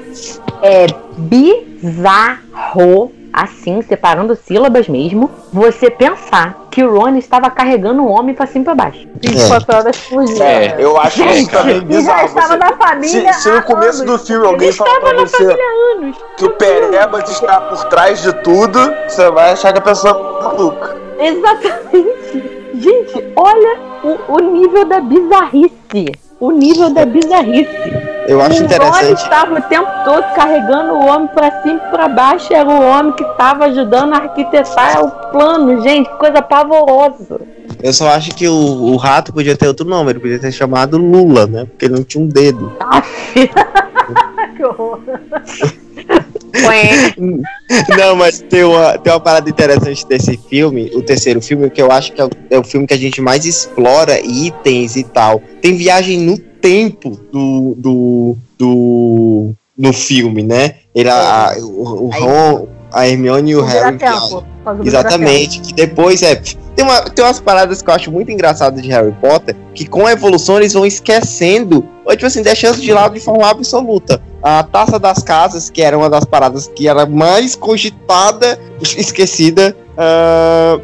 [0.63, 0.87] É
[1.17, 8.47] bizarro, assim, separando sílabas mesmo, você pensar que o Ron estava carregando um homem pra
[8.47, 9.07] cima e pra baixo.
[9.23, 10.45] 24 horas por dia.
[10.45, 10.77] É.
[10.79, 12.27] Eu acho isso também E já bizarro.
[12.27, 13.33] estava Você- na família.
[13.35, 14.21] se, se no começo anos.
[14.21, 16.17] do filme alguém Ele falar estava pra na você família há anos.
[16.37, 18.79] que o Perebas está por trás de tudo,
[19.09, 20.97] você vai achar que a pessoa é maluca.
[21.21, 22.59] Exatamente.
[22.75, 26.13] Gente, olha o, o nível da bizarrice.
[26.41, 27.69] O nível da bizarrice.
[28.29, 29.23] Eu acho o interessante.
[29.23, 32.53] estava o tempo todo carregando o homem pra cima e pra baixo.
[32.53, 36.09] Era o homem que estava ajudando a arquitetar o plano, gente.
[36.09, 37.41] que Coisa pavorosa.
[37.83, 40.99] Eu só acho que o, o rato podia ter outro nome, ele podia ter chamado
[40.99, 41.65] Lula, né?
[41.65, 42.73] Porque ele não tinha um dedo.
[44.57, 45.01] que horror.
[47.99, 51.91] Não, mas tem uma, tem uma parada interessante desse filme, o terceiro filme, que eu
[51.91, 55.43] acho que é o, é o filme que a gente mais explora itens e tal.
[55.61, 57.75] Tem viagem no tempo do.
[57.77, 58.37] do.
[58.59, 60.75] do no filme, né?
[60.93, 64.45] Ele, a, o, o Ron, a Hermione e o Harry viajam.
[64.85, 66.35] Exatamente, que depois é.
[66.35, 70.07] Tem, uma, tem umas paradas que eu acho muito engraçadas de Harry Potter, que com
[70.07, 74.23] a evolução eles vão esquecendo, ou tipo assim, deixando de lado de forma absoluta.
[74.43, 79.77] A taça das casas, que era uma das paradas que era mais cogitada, esquecida.
[79.97, 80.79] ah,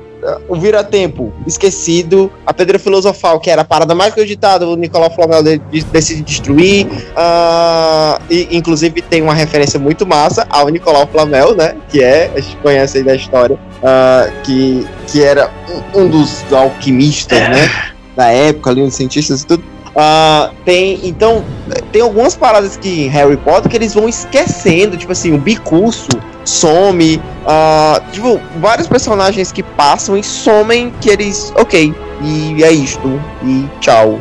[0.49, 2.31] o Vira-Tempo, esquecido.
[2.47, 6.23] A Pedra Filosofal, que era a parada mais cogitada, o Nicolau Flamel de- de- decide
[6.23, 6.87] destruir.
[7.17, 11.75] ah, e, inclusive tem uma referência muito massa ao Nicolau Flamel, né?
[11.89, 15.51] Que é, a gente conhece aí da história, ah, que, que era
[15.95, 17.71] um, um dos alquimistas, né?
[18.17, 19.65] Da época ali, uns cientistas e tudo.
[19.97, 21.45] Ah, tem, então,
[21.93, 26.09] tem algumas paradas que em Harry Potter que eles vão esquecendo, tipo assim, o bicurso
[26.45, 33.21] some, ah, tipo, vários personagens que passam e somem que eles, ok, e é isto,
[33.43, 34.19] e tchau.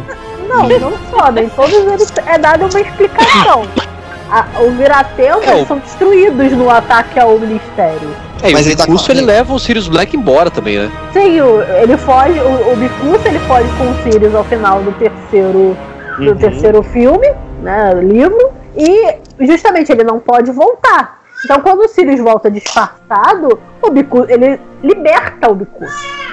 [0.47, 3.65] Não, não só, nem todos eles é dada uma explicação.
[4.31, 8.15] A- o Viratempo É, o- eles são destruídos no ataque ao Ministério.
[8.41, 9.35] É, e Mas o ele tá Bicurso ele correndo.
[9.37, 10.91] leva o Sirius Black embora também, né?
[11.13, 14.91] Sim, o- ele foge, o, o Bicurso ele foge com o Sirius ao final do
[14.93, 15.77] terceiro,
[16.17, 16.35] do Uhum.
[16.37, 17.27] terceiro filme,
[17.61, 21.21] né, livro, e justamente ele não pode voltar.
[21.43, 26.23] Então quando o Sirius volta disfarçado, o Bicurso, ele liberta o Bicurso.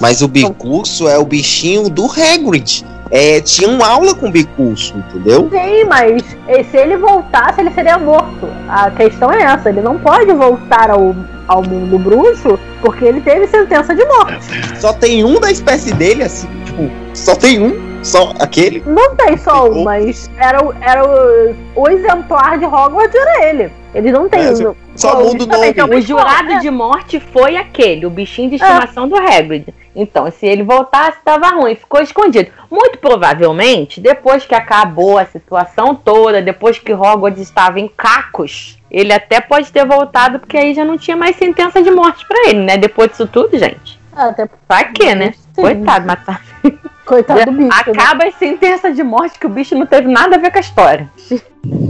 [0.00, 2.84] Mas o bicurso é o bichinho do Hagrid.
[3.10, 5.48] É, tinha uma aula com o bicurso, entendeu?
[5.50, 6.22] Sim, mas
[6.70, 8.48] se ele voltasse, ele seria morto.
[8.68, 11.14] A questão é essa, ele não pode voltar ao,
[11.46, 14.44] ao mundo bruxo porque ele teve sentença de morte.
[14.80, 18.82] Só tem um da espécie dele, assim, tipo, só tem um, só aquele.
[18.86, 23.70] Não tem só um, mas era, o- era o, o exemplar de Hogwarts era ele.
[23.94, 24.40] Ele não tem.
[24.40, 25.74] É, só- só muda o nome.
[25.76, 26.58] é O jurado é.
[26.58, 29.72] de morte foi aquele, o bichinho de estimação do Hagrid.
[29.94, 32.50] Então, se ele voltasse, estava ruim, ficou escondido.
[32.70, 39.12] Muito provavelmente, depois que acabou a situação toda, depois que Hogwarts estava em cacos, ele
[39.12, 42.60] até pode ter voltado, porque aí já não tinha mais sentença de morte pra ele,
[42.60, 42.76] né?
[42.76, 43.98] Depois disso tudo, gente.
[44.14, 45.32] Até Pra quê, né?
[45.54, 45.62] Sim.
[45.62, 46.42] Coitado, matar.
[47.06, 47.68] coitado do bicho.
[47.68, 48.02] né?
[48.02, 50.60] Acaba a sentença de morte que o bicho não teve nada a ver com a
[50.60, 51.10] história.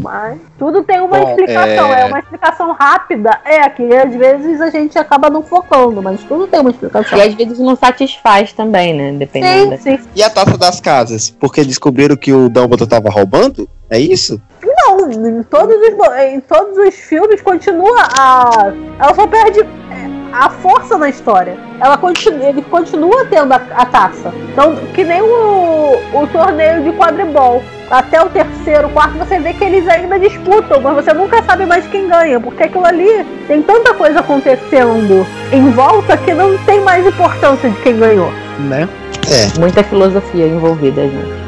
[0.02, 2.04] Mas tudo tem uma Bom, explicação, é- é...
[2.06, 3.38] uma explicação rápida.
[3.44, 7.18] É, que às vezes a gente acaba não focando, mas tudo tem uma explicação.
[7.18, 9.12] E às vezes não satisfaz também, né?
[9.12, 9.98] Dependendo Sim, da...
[9.98, 10.08] sim.
[10.14, 11.30] E a taça das casas?
[11.30, 13.68] Porque descobriram que o Dumbledore tava roubando?
[13.90, 14.40] É isso?
[14.64, 18.72] Não, em todos os, em todos os filmes continua a.
[18.98, 21.56] Ela só perde é, a força na história.
[21.80, 24.32] Ela continua, ele continua tendo a, a taça.
[24.52, 27.62] Então, que nem o, o torneio de quadribol.
[27.90, 31.86] Até o terceiro, quarto, você vê que eles ainda disputam, mas você nunca sabe mais
[31.86, 37.06] quem ganha, porque aquilo ali tem tanta coisa acontecendo em volta que não tem mais
[37.06, 38.28] importância de quem ganhou.
[38.68, 38.88] Né?
[39.30, 39.56] É.
[39.60, 41.46] Muita filosofia envolvida, gente.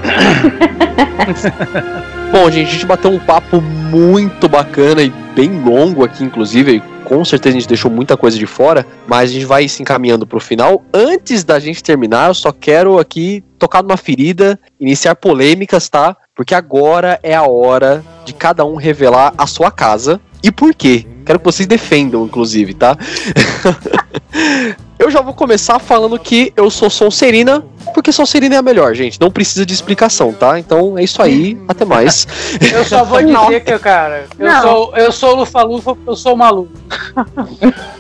[2.30, 6.80] Bom, gente, a gente bateu um papo muito bacana e bem longo aqui, inclusive.
[7.08, 10.26] Com certeza a gente deixou muita coisa de fora, mas a gente vai se encaminhando
[10.26, 10.84] pro final.
[10.92, 16.14] Antes da gente terminar, eu só quero aqui tocar numa ferida, iniciar polêmicas, tá?
[16.36, 21.06] Porque agora é a hora de cada um revelar a sua casa e por quê.
[21.24, 22.94] Quero que vocês defendam, inclusive, tá?
[24.98, 27.64] eu já vou começar falando que eu sou Sonserina,
[27.94, 29.20] porque Sonserina é a melhor, gente.
[29.20, 30.58] Não precisa de explicação, tá?
[30.58, 31.58] Então é isso aí.
[31.68, 32.26] Até mais.
[32.72, 34.62] Eu só vou dizer que, cara, eu Não.
[34.62, 36.72] sou, eu sou Lufa-Lufa porque eu sou maluco.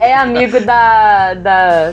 [0.00, 1.92] É amigo da, da.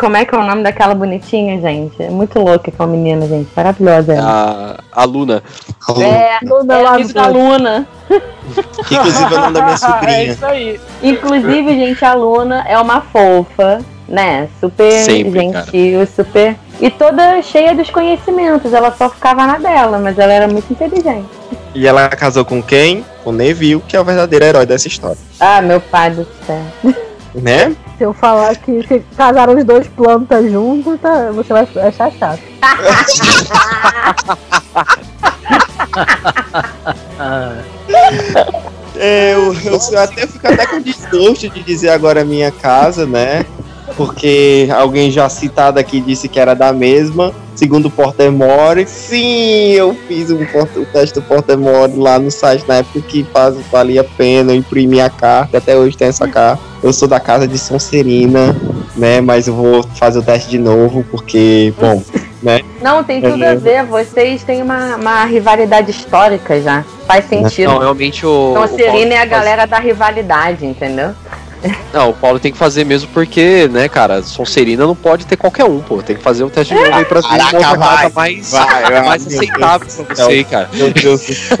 [0.00, 2.02] Como é que é o nome daquela bonitinha, gente?
[2.02, 3.50] É muito louca aquela menina, gente.
[3.54, 4.80] Maravilhosa ela.
[4.94, 5.42] A, a Luna.
[6.00, 7.86] É, Dona é lá da Luna.
[8.90, 10.24] Inclusive é o nome da minha é sobrinha.
[10.24, 10.80] isso aí.
[11.02, 14.48] Inclusive, gente, a Luna é uma fofa, né?
[14.58, 16.56] Super Sempre, gentil, super.
[16.80, 18.72] E toda cheia dos conhecimentos.
[18.72, 21.28] Ela só ficava na dela, mas ela era muito inteligente.
[21.74, 23.04] E ela casou com quem?
[23.22, 25.18] Com Neville, que é o verdadeiro herói dessa história.
[25.38, 26.94] Ah, meu pai do céu.
[27.34, 27.76] Né?
[28.00, 32.40] Se eu falar que se casaram os dois plantas juntos, tá, você vai achar chato.
[38.96, 43.46] É, eu, eu até fico até com desgosto de dizer agora minha casa, né?
[43.96, 47.32] Porque alguém já citado aqui disse que era da mesma.
[47.54, 48.86] segundo o Pottermore.
[48.86, 53.22] Sim, eu fiz um, port- o teste do Pottermore lá no site na época que
[53.32, 54.52] faz, valia a pena.
[54.52, 56.62] Eu imprimi a carta, até hoje tem essa carta.
[56.82, 58.56] Eu sou da casa de Sonserina,
[58.96, 59.20] né?
[59.20, 62.02] Mas eu vou fazer o teste de novo, porque, bom,
[62.42, 62.60] né?
[62.80, 63.84] Não, tem tudo a ver.
[63.84, 66.82] Vocês têm uma, uma rivalidade histórica já.
[67.06, 67.72] Faz sentido.
[67.72, 68.52] Não, realmente o.
[68.52, 71.10] Então, o é a faz- galera da rivalidade, entendeu?
[71.92, 75.64] Não, o Paulo tem que fazer mesmo porque, né, cara, Sonserina não pode ter qualquer
[75.64, 76.02] um, pô.
[76.02, 78.14] Tem que fazer o teste de novo aí pra ver Caraca, uma outra vai, casa
[78.14, 80.70] mais, vai, vai, mais aceitável Deus pra você, cara.
[80.72, 81.56] Meu Deus do céu,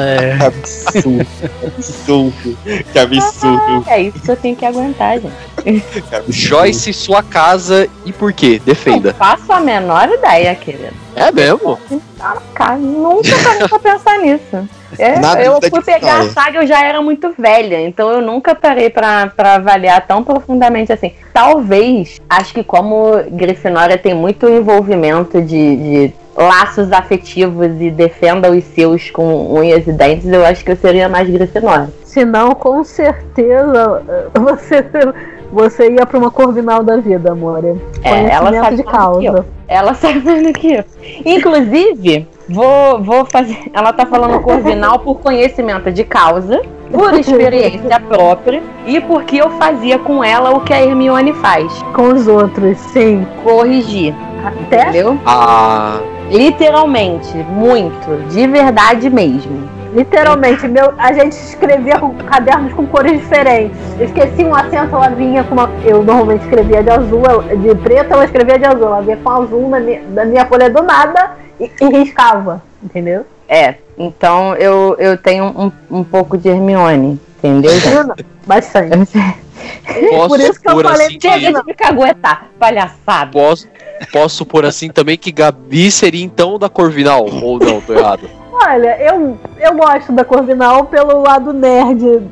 [0.00, 1.26] É, que absurdo.
[1.62, 2.56] Que absurdo.
[2.92, 3.84] Que absurdo.
[3.86, 5.32] É isso que eu tenho que aguentar, gente.
[5.62, 5.82] que.
[6.28, 8.60] Joyce, sua casa e por quê?
[8.64, 9.10] Defenda.
[9.10, 10.94] Não faço a menor ideia, querido.
[11.14, 11.78] É mesmo?
[12.54, 14.68] Cara, nunca parei pra pensar nisso.
[15.00, 18.54] É, Nada eu fui pegar a saga, eu já era muito velha, então eu nunca
[18.54, 21.12] parei pra, pra avaliar tão profundamente assim.
[21.32, 28.62] Talvez, acho que como Grifinória tem muito envolvimento de, de laços afetivos e defenda os
[28.64, 31.88] seus com unhas e dentes, eu acho que eu seria mais Grifinória.
[32.04, 34.02] Se não, com certeza
[34.34, 34.84] você,
[35.52, 37.64] você ia pra uma Corvinal da vida, amor.
[38.02, 39.46] É, ela Conhecimento sabe de causa.
[39.68, 40.84] Ela sabe mais do que eu.
[41.24, 43.58] Inclusive, vou, vou fazer.
[43.72, 49.98] Ela tá falando Corvinal por conhecimento de causa, por experiência própria e porque eu fazia
[49.98, 51.72] com ela o que a Hermione faz.
[51.94, 53.26] Com os outros, sim.
[53.42, 54.14] Corrigir.
[54.44, 55.18] Até Entendeu?
[55.26, 56.00] Ah,
[56.30, 58.28] Literalmente, muito.
[58.28, 59.79] De verdade mesmo.
[59.92, 63.76] Literalmente, meu, a gente escrevia com cadernos com cores diferentes.
[63.98, 65.68] Eu esqueci um acento, ela vinha com uma.
[65.84, 67.22] Eu normalmente escrevia de azul,
[67.56, 68.86] de preto, ela escrevia de azul.
[68.86, 72.62] Ela vinha com azul na minha, na minha folha do nada e, e riscava.
[72.82, 73.26] Entendeu?
[73.48, 73.74] É.
[73.98, 77.20] Então eu, eu tenho um, um pouco de Hermione.
[77.38, 78.26] Entendeu, gente?
[78.46, 79.08] Bastante.
[80.10, 81.28] posso Por isso que eu falei assim que.
[81.28, 83.32] Chega de me caguetar, palhaçada.
[83.32, 83.68] Posso,
[84.12, 88.39] posso pôr assim também que Gabi seria então da Corvinal, ou não, tô errado.
[88.62, 92.22] Olha, eu, eu gosto da Corvinal pelo lado nerd.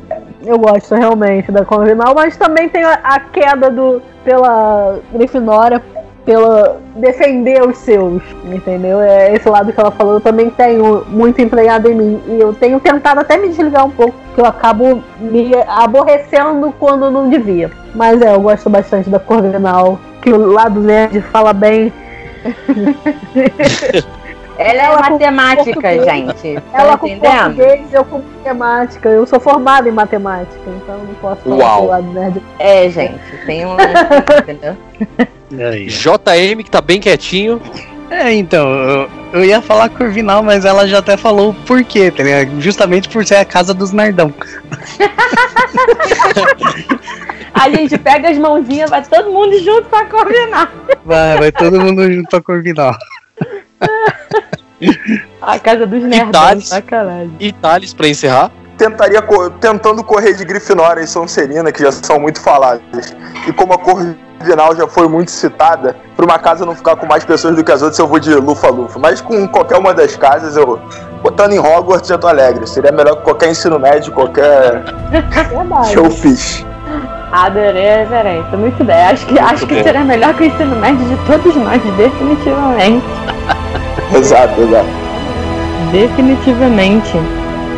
[0.45, 5.83] Eu gosto realmente da Corvinal, mas também tem a, a queda do pela Grifinória,
[6.25, 9.01] pela defender os seus, entendeu?
[9.01, 12.23] É esse lado que ela falou, eu também tenho muito empregado em mim.
[12.27, 17.11] E eu tenho tentado até me desligar um pouco, que eu acabo me aborrecendo quando
[17.11, 17.71] não devia.
[17.95, 21.91] Mas é, eu gosto bastante da Corvinal, que o lado nerd fala bem.
[24.59, 26.63] Ela é Ela com matemática, gente.
[26.73, 27.57] Ela Tá com entendendo?
[27.57, 29.09] português, eu com matemática.
[29.09, 31.83] Eu sou formada em matemática, então não posso falar Uau.
[31.83, 32.43] do lado nerd.
[32.59, 33.77] É, gente, tem um.
[34.41, 34.77] entendeu?
[35.71, 35.87] aí.
[35.87, 37.63] JM, que tá bem quietinho.
[38.11, 42.23] É, então, eu, eu ia falar Corvinal, mas ela já até falou o porquê, tá
[42.25, 42.61] ligado?
[42.61, 44.33] Justamente por ser a casa dos nerdão.
[47.55, 50.73] A gente pega as mãozinhas, vai todo mundo junto pra coordenar.
[51.05, 52.95] Vai, vai todo mundo junto pra Corvinal.
[55.43, 56.69] A casa dos nerds.
[56.69, 57.35] Sacanagem.
[57.41, 58.51] E Thales, pra encerrar.
[58.77, 63.17] Tentaria co- tentando correr de Grifinória e Sonserina, que já são muito faladas.
[63.47, 67.25] E como a Corvinal já foi muito citada, pra uma casa não ficar com mais
[67.25, 68.99] pessoas do que as outras, eu vou de Lufa-Lufa.
[69.01, 70.79] Mas com qualquer uma das casas, eu.
[71.23, 72.65] Botando em Hogwarts, eu tô alegre.
[72.69, 75.91] Seria melhor que qualquer ensino médio, qualquer Verdade.
[75.91, 76.65] que eu fiz.
[77.31, 78.97] Adorei a referência, muito bem.
[78.97, 83.05] Acho que, acho que seria melhor que o ensino médio de todos nós, definitivamente.
[84.17, 84.89] Exato, exato.
[85.93, 87.13] Definitivamente.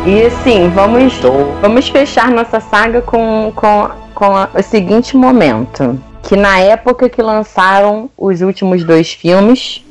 [0.05, 5.99] E assim, vamos, Então, vamos fechar nossa saga com, com, com a- o seguinte momento.
[6.23, 9.83] Que na época que lançaram os últimos dois filmes,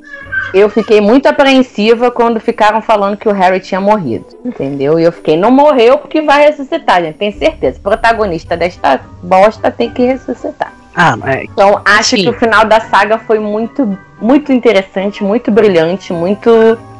[0.52, 4.26] eu fiquei muito apreensiva quando ficaram falando que o Harry tinha morrido.
[4.44, 4.98] Entendeu?
[4.98, 7.16] E eu fiquei, não morreu porque vai ressuscitar, gente.
[7.16, 7.78] Tem certeza.
[7.78, 10.72] O protagonista desta bosta tem que ressuscitar.
[10.94, 12.22] Ah, mas Então acho Sim.
[12.24, 16.50] que o final da saga foi muito, muito interessante, muito brilhante, muito,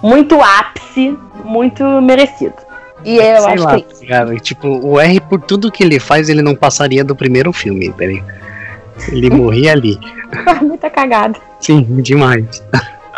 [0.03, 2.55] muito ápice, muito merecido.
[3.05, 4.41] E eu sei acho lá, que tá ligado?
[4.41, 8.05] Tipo, o R, por tudo que ele faz, ele não passaria do primeiro filme, tá
[8.07, 8.33] ligado?
[9.09, 9.99] Ele morria ali.
[10.63, 11.39] muita cagada.
[11.59, 12.63] Sim, demais.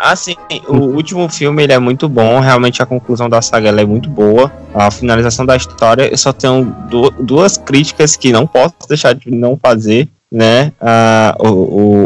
[0.03, 0.35] Assim,
[0.67, 4.51] o último filme ele é muito bom, realmente a conclusão da saga é muito boa.
[4.73, 9.31] A finalização da história, eu só tenho du- duas críticas que não posso deixar de
[9.31, 10.73] não fazer, né?
[10.81, 11.47] Ah, o,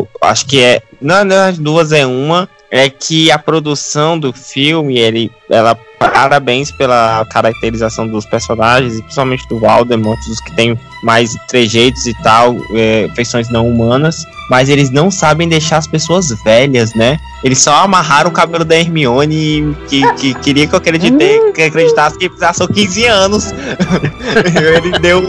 [0.02, 0.82] o- acho que é.
[1.02, 2.48] Não, não, as duas é uma.
[2.69, 9.48] É que a produção do filme, ele, ela parabéns pela caracterização dos personagens, e principalmente
[9.48, 14.26] do Voldemort, dos que tem mais trejeitos e tal, é, feições não humanas.
[14.49, 17.19] mas eles não sabem deixar as pessoas velhas, né?
[17.44, 22.18] Eles só amarraram o cabelo da Hermione que, que queria que eu acreditei, que acreditasse
[22.18, 23.53] que passou 15 anos.
[24.78, 25.22] ele deu.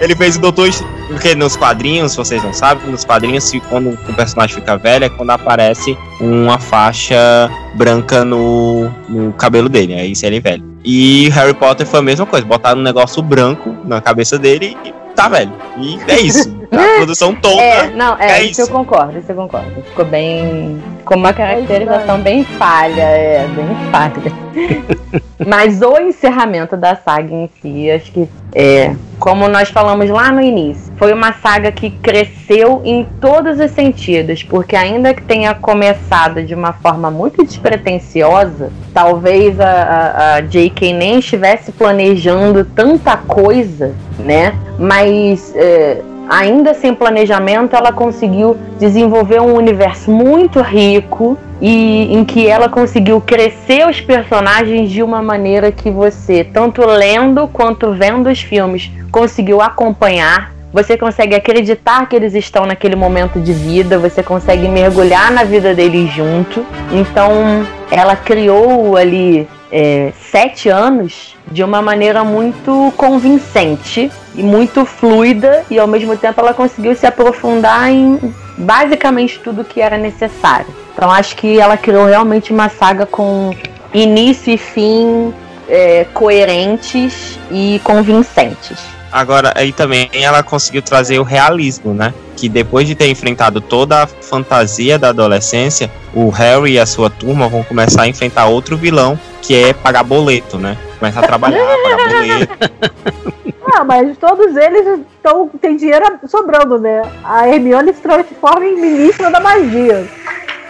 [0.00, 0.68] Ele fez o doutor.
[1.08, 5.04] Porque nos quadrinhos, se vocês não sabem, nos quadrinhos, se quando o personagem fica velho,
[5.04, 9.94] é quando aparece uma faixa branca no, no cabelo dele.
[9.94, 10.64] Aí isso ele é velho.
[10.84, 15.05] E Harry Potter foi a mesma coisa, botaram um negócio branco na cabeça dele e
[15.16, 15.52] tá velho.
[15.78, 16.54] E é isso.
[16.70, 17.60] A produção toda.
[17.60, 18.60] É, não, é, é isso, isso.
[18.62, 19.82] eu concordo, isso eu concordo.
[19.82, 20.80] Ficou bem.
[21.04, 24.32] Com uma caracterização bem falha, é, bem falha.
[25.46, 28.94] Mas o encerramento da saga em si, acho que é.
[29.18, 34.42] Como nós falamos lá no início, foi uma saga que cresceu em todos os sentidos,
[34.42, 40.92] porque ainda que tenha começado de uma forma muito despretensiosa, talvez a, a, a J.K.
[40.92, 44.54] nem estivesse planejando tanta coisa, né?
[44.78, 45.05] Mas
[45.54, 52.68] é, ainda sem planejamento, ela conseguiu desenvolver um universo muito rico e em que ela
[52.68, 58.90] conseguiu crescer os personagens de uma maneira que você, tanto lendo quanto vendo os filmes,
[59.10, 60.54] conseguiu acompanhar.
[60.72, 65.74] Você consegue acreditar que eles estão naquele momento de vida, você consegue mergulhar na vida
[65.74, 66.66] deles junto.
[66.92, 75.64] Então, ela criou ali é, sete anos de uma maneira muito convincente e muito fluida,
[75.70, 80.66] e ao mesmo tempo ela conseguiu se aprofundar em basicamente tudo que era necessário.
[80.92, 83.54] Então acho que ela criou realmente uma saga com
[83.92, 85.32] início e fim
[85.68, 88.95] é, coerentes e convincentes.
[89.16, 92.12] Agora, aí também ela conseguiu trazer o realismo, né?
[92.36, 97.08] Que depois de ter enfrentado toda a fantasia da adolescência, o Harry e a sua
[97.08, 100.76] turma vão começar a enfrentar outro vilão, que é pagar boleto, né?
[100.98, 103.36] Começar a trabalhar, pagar boleto.
[103.74, 107.02] Ah, mas todos eles tão, tem dinheiro sobrando, né?
[107.24, 110.08] A Hermione se transforma em ministra da magia.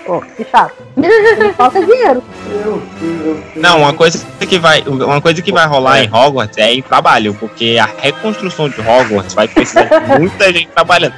[0.06, 0.74] Pô, que chato.
[1.56, 2.22] Falta dinheiro.
[3.56, 7.34] Não, uma coisa que vai, uma coisa que vai rolar em Hogwarts é em trabalho,
[7.34, 11.14] porque a reconstrução de Hogwarts vai precisar de muita gente trabalhando.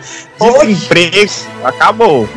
[0.65, 1.31] Desemprego
[1.63, 2.29] acabou.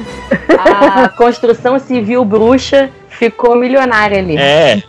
[0.59, 4.37] A construção civil bruxa ficou milionária ali.
[4.37, 4.83] É.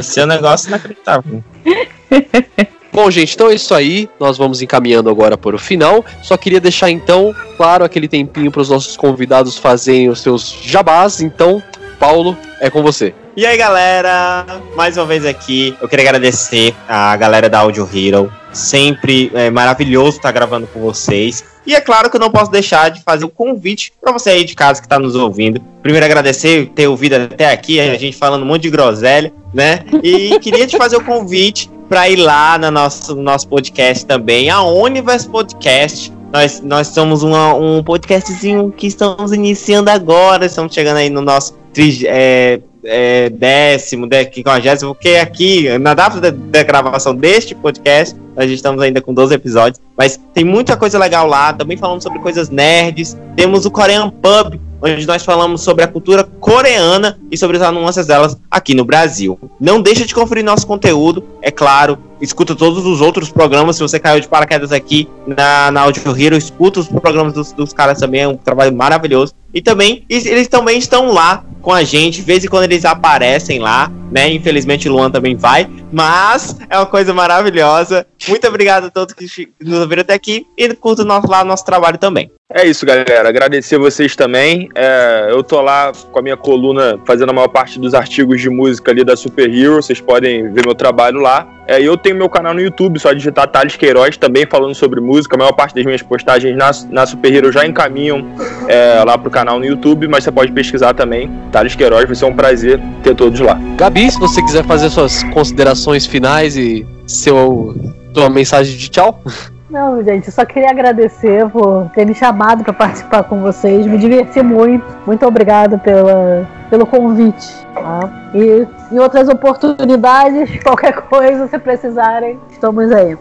[0.00, 1.42] Esse é um negócio inacreditável.
[2.98, 4.10] Bom, gente, então é isso aí.
[4.18, 6.04] Nós vamos encaminhando agora para o final.
[6.20, 11.20] Só queria deixar então, claro, aquele tempinho para os nossos convidados fazerem os seus jabás.
[11.20, 11.62] Então,
[11.96, 13.14] Paulo, é com você.
[13.36, 14.44] E aí, galera,
[14.74, 18.32] mais uma vez aqui, eu queria agradecer a galera da Audio Hero.
[18.52, 21.44] Sempre é maravilhoso estar gravando com vocês.
[21.64, 24.44] E é claro que eu não posso deixar de fazer o convite para você aí
[24.44, 25.60] de casa que está nos ouvindo.
[25.84, 29.84] Primeiro, agradecer ter ouvido até aqui, a gente falando um monte de groselha, né?
[30.02, 34.50] E queria te fazer o convite para ir lá no nosso, no nosso podcast também,
[34.50, 36.12] a Universe Podcast.
[36.32, 41.54] Nós, nós somos uma, um podcastzinho que estamos iniciando agora, estamos chegando aí no nosso
[41.72, 48.14] tri- é, é, décimo, dé- quinquagésimo, porque aqui, na data da, da gravação deste podcast,
[48.36, 52.18] nós estamos ainda com 12 episódios, mas tem muita coisa legal lá, também falamos sobre
[52.18, 57.56] coisas nerds, temos o Korean Pub, onde nós falamos sobre a cultura coreana e sobre
[57.56, 59.38] as nuances delas aqui no Brasil.
[59.60, 63.98] Não deixa de conferir nosso conteúdo, é claro, escuta todos os outros programas, se você
[63.98, 68.22] caiu de paraquedas aqui na, na Audio Hero, escuta os programas dos, dos caras também,
[68.22, 69.32] é um trabalho maravilhoso.
[69.52, 73.58] E também, eles também estão lá com a gente, de vez em quando eles aparecem
[73.58, 74.30] lá, né?
[74.30, 78.06] Infelizmente o Luan também vai, mas é uma coisa maravilhosa.
[78.28, 79.26] Muito obrigado a todos que
[79.60, 82.30] nos ouviram até aqui e curtam nosso, lá nosso trabalho também.
[82.52, 83.28] É isso, galera.
[83.28, 84.68] Agradecer vocês também.
[84.74, 88.48] É, eu tô lá com a minha coluna fazendo a maior parte dos artigos de
[88.48, 89.76] música ali da Super Hero.
[89.76, 91.46] Vocês podem ver meu trabalho lá.
[91.68, 95.36] É, eu tenho meu canal no YouTube, só digitar Thales Queiroz, também falando sobre música.
[95.36, 98.26] A maior parte das minhas postagens na, na Super Hero já encaminham
[98.66, 101.30] é, lá pro canal no YouTube, mas você pode pesquisar também.
[101.52, 103.60] Thales Queiroz, vai ser um prazer ter todos lá.
[103.76, 107.76] Gabi, se você quiser fazer suas considerações finais e seu
[108.14, 109.20] sua mensagem de tchau.
[109.68, 113.86] Não, gente, eu só queria agradecer por ter me chamado para participar com vocês.
[113.86, 114.86] Me diverti muito.
[115.06, 117.46] Muito obrigada pela, pelo convite.
[117.74, 118.30] Tá?
[118.34, 123.16] E em outras oportunidades, qualquer coisa, se precisarem, estamos aí.